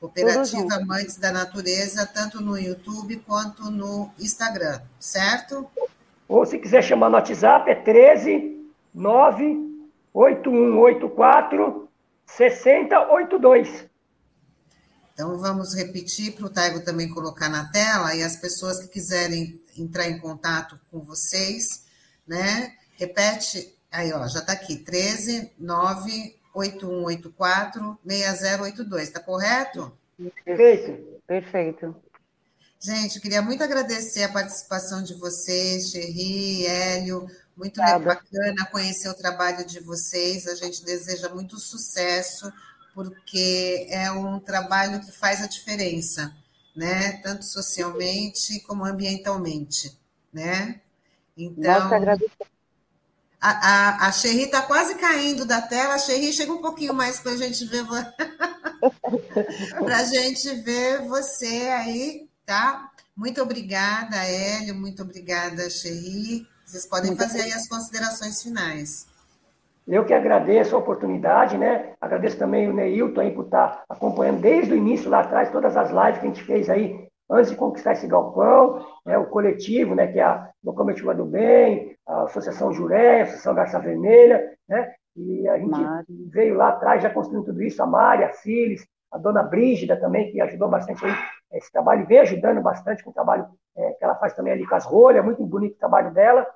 Cooperativa 0.00 0.74
Amantes 0.74 1.16
da 1.16 1.30
Natureza, 1.32 2.04
tanto 2.06 2.40
no 2.40 2.58
YouTube 2.58 3.22
quanto 3.26 3.70
no 3.70 4.10
Instagram, 4.18 4.80
certo? 4.98 5.70
Ou 6.28 6.44
se 6.46 6.58
quiser 6.58 6.82
chamar 6.82 7.10
no 7.10 7.16
WhatsApp, 7.16 7.70
é 7.70 7.74
13 7.74 8.56
98184 8.94 11.88
6082. 12.26 13.86
Então, 15.18 15.36
vamos 15.36 15.74
repetir 15.74 16.36
para 16.36 16.46
o 16.46 16.48
Taigo 16.48 16.78
também 16.78 17.08
colocar 17.08 17.48
na 17.48 17.64
tela 17.72 18.14
e 18.14 18.22
as 18.22 18.36
pessoas 18.36 18.78
que 18.78 18.86
quiserem 18.86 19.60
entrar 19.76 20.08
em 20.08 20.20
contato 20.20 20.78
com 20.92 21.00
vocês, 21.00 21.82
né? 22.24 22.76
Repete, 22.96 23.74
aí, 23.90 24.12
ó, 24.12 24.28
já 24.28 24.38
está 24.38 24.52
aqui, 24.52 24.76
13 24.76 25.50
98184 25.58 27.98
6082, 28.06 29.02
está 29.02 29.18
correto? 29.18 29.92
Perfeito, 30.44 31.20
perfeito. 31.26 31.96
Gente, 32.78 33.20
queria 33.20 33.42
muito 33.42 33.64
agradecer 33.64 34.22
a 34.22 34.32
participação 34.32 35.02
de 35.02 35.14
vocês, 35.14 35.90
Xerri, 35.90 36.64
Hélio, 36.64 37.26
muito 37.56 37.80
bacana 37.80 38.66
conhecer 38.70 39.08
o 39.08 39.14
trabalho 39.14 39.66
de 39.66 39.80
vocês, 39.80 40.46
a 40.46 40.54
gente 40.54 40.84
deseja 40.84 41.28
muito 41.28 41.58
sucesso 41.58 42.52
porque 43.04 43.86
é 43.90 44.10
um 44.10 44.40
trabalho 44.40 45.00
que 45.00 45.12
faz 45.12 45.42
a 45.42 45.46
diferença, 45.46 46.34
né? 46.74 47.12
Tanto 47.22 47.44
socialmente 47.44 48.60
como 48.60 48.84
ambientalmente, 48.84 49.96
né? 50.32 50.80
Então, 51.36 51.90
a, 53.40 53.50
a, 53.50 54.08
a 54.08 54.12
Xerri 54.12 54.44
está 54.44 54.62
quase 54.62 54.96
caindo 54.96 55.44
da 55.44 55.62
tela. 55.62 55.94
A 55.94 55.98
Xerri, 55.98 56.32
chega 56.32 56.52
um 56.52 56.60
pouquinho 56.60 56.92
mais 56.92 57.20
para 57.20 57.32
a 57.32 57.36
gente 57.36 57.64
ver 57.66 57.86
para 59.78 59.98
a 59.98 60.04
gente 60.04 60.54
ver 60.62 61.06
você 61.06 61.68
aí, 61.68 62.28
tá? 62.44 62.90
Muito 63.16 63.40
obrigada, 63.40 64.16
Hélio. 64.16 64.74
Muito 64.74 65.02
obrigada, 65.02 65.70
Xerri. 65.70 66.46
Vocês 66.64 66.86
podem 66.86 67.10
muito 67.10 67.22
fazer 67.22 67.42
aí 67.42 67.52
as 67.52 67.68
considerações 67.68 68.42
finais. 68.42 69.07
Eu 69.88 70.04
que 70.04 70.12
agradeço 70.12 70.76
a 70.76 70.78
oportunidade, 70.78 71.56
né? 71.56 71.94
Agradeço 71.98 72.38
também 72.38 72.68
o 72.68 72.74
Neilton 72.74 73.22
aí 73.22 73.30
por 73.30 73.46
estar 73.46 73.84
acompanhando 73.88 74.42
desde 74.42 74.74
o 74.74 74.76
início 74.76 75.10
lá 75.10 75.20
atrás 75.20 75.50
todas 75.50 75.78
as 75.78 75.90
lives 75.90 76.18
que 76.18 76.26
a 76.26 76.28
gente 76.28 76.42
fez 76.42 76.68
aí 76.68 77.08
antes 77.30 77.50
de 77.50 77.56
conquistar 77.56 77.92
esse 77.92 78.06
galpão, 78.06 78.84
né? 79.06 79.16
o 79.16 79.26
coletivo, 79.26 79.94
né? 79.94 80.06
Que 80.06 80.20
é 80.20 80.24
a 80.24 80.50
Locomotiva 80.62 81.14
do 81.14 81.24
Bem, 81.24 81.96
a 82.06 82.24
Associação 82.24 82.70
Juré, 82.70 83.20
a 83.20 83.22
Associação 83.22 83.54
Garça 83.54 83.78
Vermelha, 83.78 84.52
né? 84.68 84.92
E 85.16 85.48
a 85.48 85.58
gente 85.58 85.80
Mari. 85.80 86.06
veio 86.30 86.54
lá 86.54 86.68
atrás 86.68 87.02
já 87.02 87.08
construindo 87.08 87.46
tudo 87.46 87.62
isso, 87.62 87.82
a 87.82 87.86
Mari, 87.86 88.24
a 88.24 88.32
Cilis, 88.32 88.86
a 89.10 89.16
dona 89.16 89.42
Brígida 89.42 89.96
também, 89.96 90.30
que 90.30 90.40
ajudou 90.40 90.68
bastante 90.68 91.02
aí 91.04 91.12
esse 91.54 91.72
trabalho, 91.72 92.02
e 92.02 92.06
vem 92.06 92.18
ajudando 92.18 92.60
bastante 92.60 93.02
com 93.02 93.08
o 93.08 93.14
trabalho 93.14 93.46
é, 93.74 93.92
que 93.92 94.04
ela 94.04 94.14
faz 94.16 94.34
também 94.34 94.52
ali 94.52 94.66
com 94.66 94.74
as 94.74 94.84
rolhas, 94.84 95.24
muito 95.24 95.44
bonito 95.46 95.76
o 95.76 95.78
trabalho 95.78 96.12
dela 96.12 96.46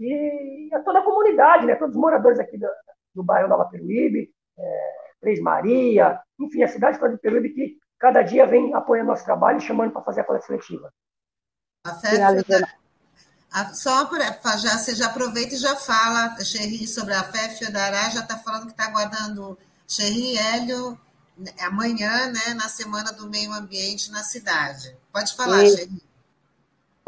e 0.00 0.70
a 0.72 0.80
toda 0.80 1.00
a 1.00 1.04
comunidade, 1.04 1.66
né? 1.66 1.76
todos 1.76 1.94
os 1.94 2.00
moradores 2.00 2.38
aqui 2.38 2.56
do, 2.56 2.66
do 3.14 3.22
bairro 3.22 3.48
Nova 3.48 3.66
Peruíbe, 3.66 4.32
é, 4.58 4.92
Três 5.20 5.40
Maria, 5.40 6.18
enfim, 6.38 6.62
a 6.62 6.68
cidade 6.68 6.98
toda 6.98 7.14
de 7.14 7.20
Peruíbe 7.20 7.50
que 7.50 7.78
cada 7.98 8.22
dia 8.22 8.46
vem 8.46 8.74
apoiando 8.74 9.08
nosso 9.08 9.24
trabalho 9.24 9.58
e 9.58 9.62
chamando 9.62 9.92
para 9.92 10.02
fazer 10.02 10.22
a 10.22 10.24
coleta 10.24 10.46
seletiva. 10.46 10.90
A 11.86 11.94
festa, 11.94 12.68
a, 13.52 13.74
só 13.74 14.06
para 14.06 14.56
já, 14.56 14.78
você 14.78 14.94
já 14.94 15.06
aproveita 15.06 15.54
e 15.54 15.58
já 15.58 15.76
fala, 15.76 16.34
Xerri, 16.40 16.86
sobre 16.86 17.12
a 17.12 17.22
FEF 17.22 17.70
Dará, 17.70 18.08
já 18.08 18.20
está 18.20 18.38
falando 18.38 18.66
que 18.66 18.72
está 18.72 18.86
aguardando 18.86 19.58
Xerri 19.86 20.38
Hélio 20.38 20.98
né, 21.36 21.50
amanhã, 21.60 22.26
né, 22.28 22.54
na 22.54 22.68
Semana 22.68 23.12
do 23.12 23.28
Meio 23.28 23.52
Ambiente 23.52 24.10
na 24.10 24.22
cidade. 24.22 24.96
Pode 25.12 25.34
falar, 25.36 25.66
Xerri. 25.66 26.02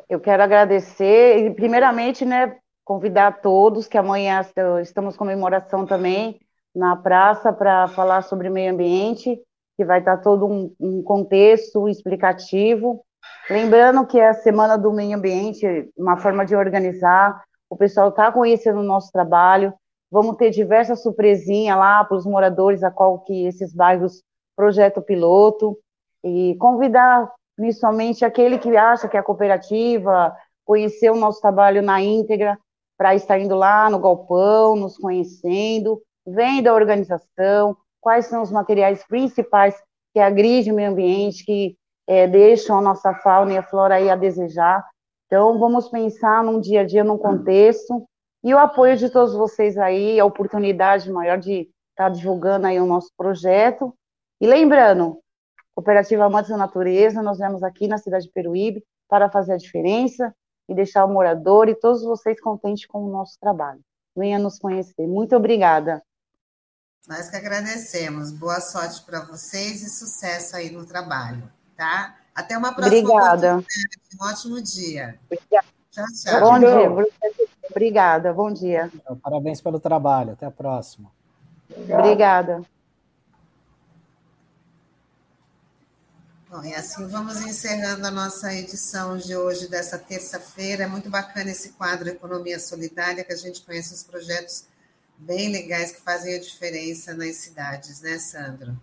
Eu 0.09 0.21
quero 0.21 0.43
agradecer, 0.43 1.47
e 1.47 1.55
primeiramente, 1.55 2.25
né, 2.25 2.59
convidar 2.85 3.41
todos, 3.41 3.87
que 3.87 3.99
amanhã 3.99 4.41
estamos 4.81 5.17
comemoração 5.17 5.87
também 5.87 6.41
na 6.75 6.97
praça 6.97 7.53
para 7.53 7.89
falar 7.89 8.23
sobre 8.23 8.49
meio 8.49 8.73
ambiente, 8.73 9.41
que 9.77 9.85
vai 9.85 10.01
estar 10.01 10.19
todo 10.19 10.47
um, 10.47 10.75
um, 10.81 11.03
contexto 11.03 11.89
explicativo. 11.89 13.05
Lembrando 13.49 14.07
que 14.07 14.19
é 14.19 14.29
a 14.29 14.35
Semana 14.35 14.77
do 14.77 14.93
Meio 14.93 15.17
Ambiente, 15.17 15.91
uma 15.97 16.17
forma 16.17 16.45
de 16.45 16.57
organizar, 16.57 17.43
o 17.69 17.77
pessoal 17.77 18.09
está 18.09 18.31
conhecendo 18.31 18.81
o 18.81 18.85
nosso 18.85 19.11
trabalho, 19.13 19.73
vamos 20.11 20.37
ter 20.37 20.51
diversas 20.51 21.03
surpresinhas 21.03 21.77
lá 21.79 22.05
para 22.05 22.17
os 22.17 22.27
moradores, 22.27 22.83
a 22.83 22.91
qual 22.91 23.21
que 23.21 23.47
esses 23.47 23.75
bairros 23.75 24.23
projeto 24.55 25.01
piloto, 25.01 25.79
e 26.23 26.55
convidar 26.57 27.31
principalmente 27.57 28.25
aquele 28.25 28.59
que 28.59 28.77
acha 28.77 29.09
que 29.09 29.17
é 29.17 29.21
a 29.21 29.23
cooperativa, 29.23 30.35
conhecer 30.65 31.11
o 31.11 31.17
nosso 31.17 31.41
trabalho 31.41 31.83
na 31.83 32.01
íntegra, 32.01 32.59
para 33.03 33.17
estar 33.17 33.37
indo 33.37 33.57
lá 33.57 33.91
no 33.91 33.99
galpão, 33.99 34.77
nos 34.77 34.97
conhecendo, 34.97 36.01
vendo 36.25 36.69
a 36.69 36.73
organização, 36.73 37.77
quais 38.01 38.27
são 38.27 38.43
os 38.43 38.53
materiais 38.53 39.05
principais 39.05 39.75
que 40.15 40.21
agridem 40.21 40.73
o 40.73 40.77
meio 40.77 40.93
ambiente, 40.93 41.45
que 41.45 41.77
é, 42.07 42.29
deixam 42.29 42.79
a 42.79 42.81
nossa 42.81 43.13
fauna 43.15 43.55
e 43.55 43.59
a 43.59 43.63
flora 43.65 43.97
aí 43.97 44.09
a 44.09 44.15
desejar. 44.15 44.89
Então, 45.27 45.59
vamos 45.59 45.89
pensar 45.89 46.45
num 46.45 46.61
dia 46.61 46.83
a 46.83 46.85
dia, 46.85 47.03
num 47.03 47.19
contexto, 47.19 48.07
e 48.45 48.55
o 48.55 48.59
apoio 48.59 48.97
de 48.97 49.11
todos 49.11 49.35
vocês 49.35 49.77
aí, 49.77 50.21
a 50.21 50.25
oportunidade 50.25 51.11
maior 51.11 51.39
de 51.39 51.63
estar 51.91 52.05
tá 52.05 52.09
divulgando 52.09 52.69
aí 52.69 52.79
o 52.79 52.87
nosso 52.87 53.11
projeto. 53.17 53.93
E 54.41 54.47
lembrando, 54.47 55.19
Cooperativa 55.75 56.27
Amantes 56.27 56.53
da 56.53 56.57
Natureza, 56.57 57.21
nós 57.21 57.39
vemos 57.39 57.65
aqui 57.65 57.89
na 57.89 57.99
cidade 57.99 58.27
de 58.27 58.33
Peruíbe 58.33 58.85
para 59.09 59.29
fazer 59.29 59.55
a 59.55 59.57
diferença, 59.57 60.33
e 60.73 60.75
deixar 60.75 61.05
o 61.05 61.09
morador 61.09 61.69
e 61.69 61.75
todos 61.75 62.03
vocês 62.03 62.41
contentes 62.41 62.87
com 62.87 63.05
o 63.05 63.11
nosso 63.11 63.39
trabalho. 63.39 63.81
Venha 64.17 64.39
nos 64.39 64.59
conhecer. 64.59 65.07
Muito 65.07 65.37
obrigada. 65.37 66.03
Nós 67.09 67.29
que 67.29 67.37
agradecemos. 67.37 68.33
Boa 68.33 68.61
sorte 68.61 69.03
para 69.03 69.21
vocês 69.21 69.83
e 69.83 69.91
sucesso 69.91 70.57
aí 70.57 70.71
no 70.71 70.85
trabalho, 70.87 71.51
tá? 71.77 72.17
Até 72.35 72.57
uma 72.57 72.73
próxima 72.73 72.99
Obrigada. 72.99 73.57
Um 73.59 74.25
ótimo 74.25 74.63
dia. 74.63 75.19
Obrigada. 75.27 75.67
Tchau, 75.91 76.07
tchau. 76.15 76.41
Bom 76.41 76.59
dia. 76.59 77.07
Obrigada. 77.71 78.33
Bom 78.33 78.53
dia. 78.53 78.91
Parabéns 79.23 79.61
pelo 79.61 79.79
trabalho. 79.79 80.33
Até 80.33 80.47
a 80.47 80.51
próxima. 80.51 81.11
Obrigada. 81.89 82.63
Bom, 86.53 86.63
e 86.65 86.75
assim 86.75 87.09
vamos 87.09 87.41
encerrando 87.47 88.07
a 88.07 88.11
nossa 88.11 88.53
edição 88.53 89.17
de 89.17 89.35
hoje, 89.35 89.71
dessa 89.71 89.99
terça-feira. 89.99 90.85
É 90.85 90.87
muito 90.87 91.09
bacana 91.09 91.51
esse 91.51 91.73
quadro 91.73 92.11
Economia 92.11 92.59
Solidária, 92.59 93.25
que 93.25 93.33
a 93.33 93.37
gente 93.37 93.63
conhece 93.63 93.95
os 93.95 94.03
projetos 94.03 94.69
bem 95.17 95.51
legais 95.51 95.93
que 95.93 96.03
fazem 96.03 96.35
a 96.35 96.39
diferença 96.39 97.15
nas 97.15 97.37
cidades, 97.37 98.03
né, 98.03 98.19
Sandro? 98.19 98.79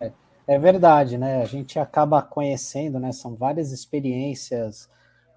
É, 0.00 0.10
é 0.48 0.58
verdade, 0.58 1.16
né? 1.16 1.40
A 1.40 1.44
gente 1.44 1.78
acaba 1.78 2.20
conhecendo, 2.20 2.98
né? 2.98 3.12
São 3.12 3.36
várias 3.36 3.70
experiências 3.70 4.88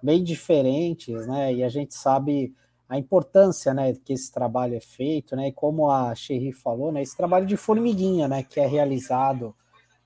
bem 0.02 0.24
diferentes, 0.24 1.28
né? 1.28 1.54
E 1.54 1.62
a 1.62 1.68
gente 1.68 1.94
sabe 1.94 2.52
a 2.88 2.98
importância, 2.98 3.72
né, 3.72 3.94
que 4.04 4.14
esse 4.14 4.32
trabalho 4.32 4.74
é 4.74 4.80
feito, 4.80 5.36
né? 5.36 5.46
E 5.46 5.52
como 5.52 5.88
a 5.92 6.12
Xerri 6.16 6.52
falou, 6.52 6.90
né? 6.90 7.02
Esse 7.02 7.16
trabalho 7.16 7.46
de 7.46 7.56
formiguinha, 7.56 8.26
né? 8.26 8.42
Que 8.42 8.58
é 8.58 8.66
realizado 8.66 9.54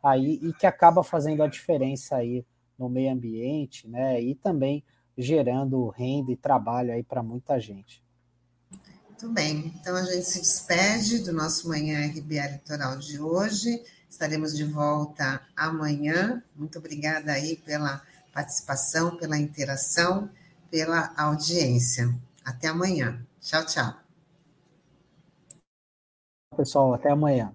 aí 0.02 0.40
e 0.42 0.52
que 0.52 0.66
acaba 0.66 1.04
fazendo 1.04 1.42
a 1.42 1.46
diferença 1.46 2.16
aí 2.16 2.44
no 2.78 2.88
meio 2.88 3.12
ambiente, 3.12 3.88
né? 3.88 4.20
E 4.20 4.34
também 4.34 4.84
gerando 5.16 5.88
renda 5.88 6.32
e 6.32 6.36
trabalho 6.36 6.92
aí 6.92 7.02
para 7.02 7.22
muita 7.22 7.60
gente. 7.60 8.02
Muito 9.06 9.28
bem, 9.28 9.72
então 9.80 9.94
a 9.94 10.02
gente 10.02 10.24
se 10.24 10.40
despede 10.40 11.20
do 11.20 11.32
nosso 11.32 11.68
Manhã 11.68 12.08
RBA 12.08 12.46
Litoral 12.48 12.98
de 12.98 13.20
hoje. 13.20 13.82
Estaremos 14.10 14.56
de 14.56 14.64
volta 14.64 15.40
amanhã. 15.56 16.42
Muito 16.56 16.78
obrigada 16.78 17.32
aí 17.32 17.56
pela 17.56 18.02
participação, 18.32 19.16
pela 19.16 19.38
interação, 19.38 20.28
pela 20.70 21.12
audiência. 21.16 22.12
Até 22.44 22.68
amanhã. 22.68 23.24
Tchau, 23.40 23.64
tchau. 23.64 23.94
Pessoal, 26.56 26.94
até 26.94 27.10
amanhã. 27.10 27.54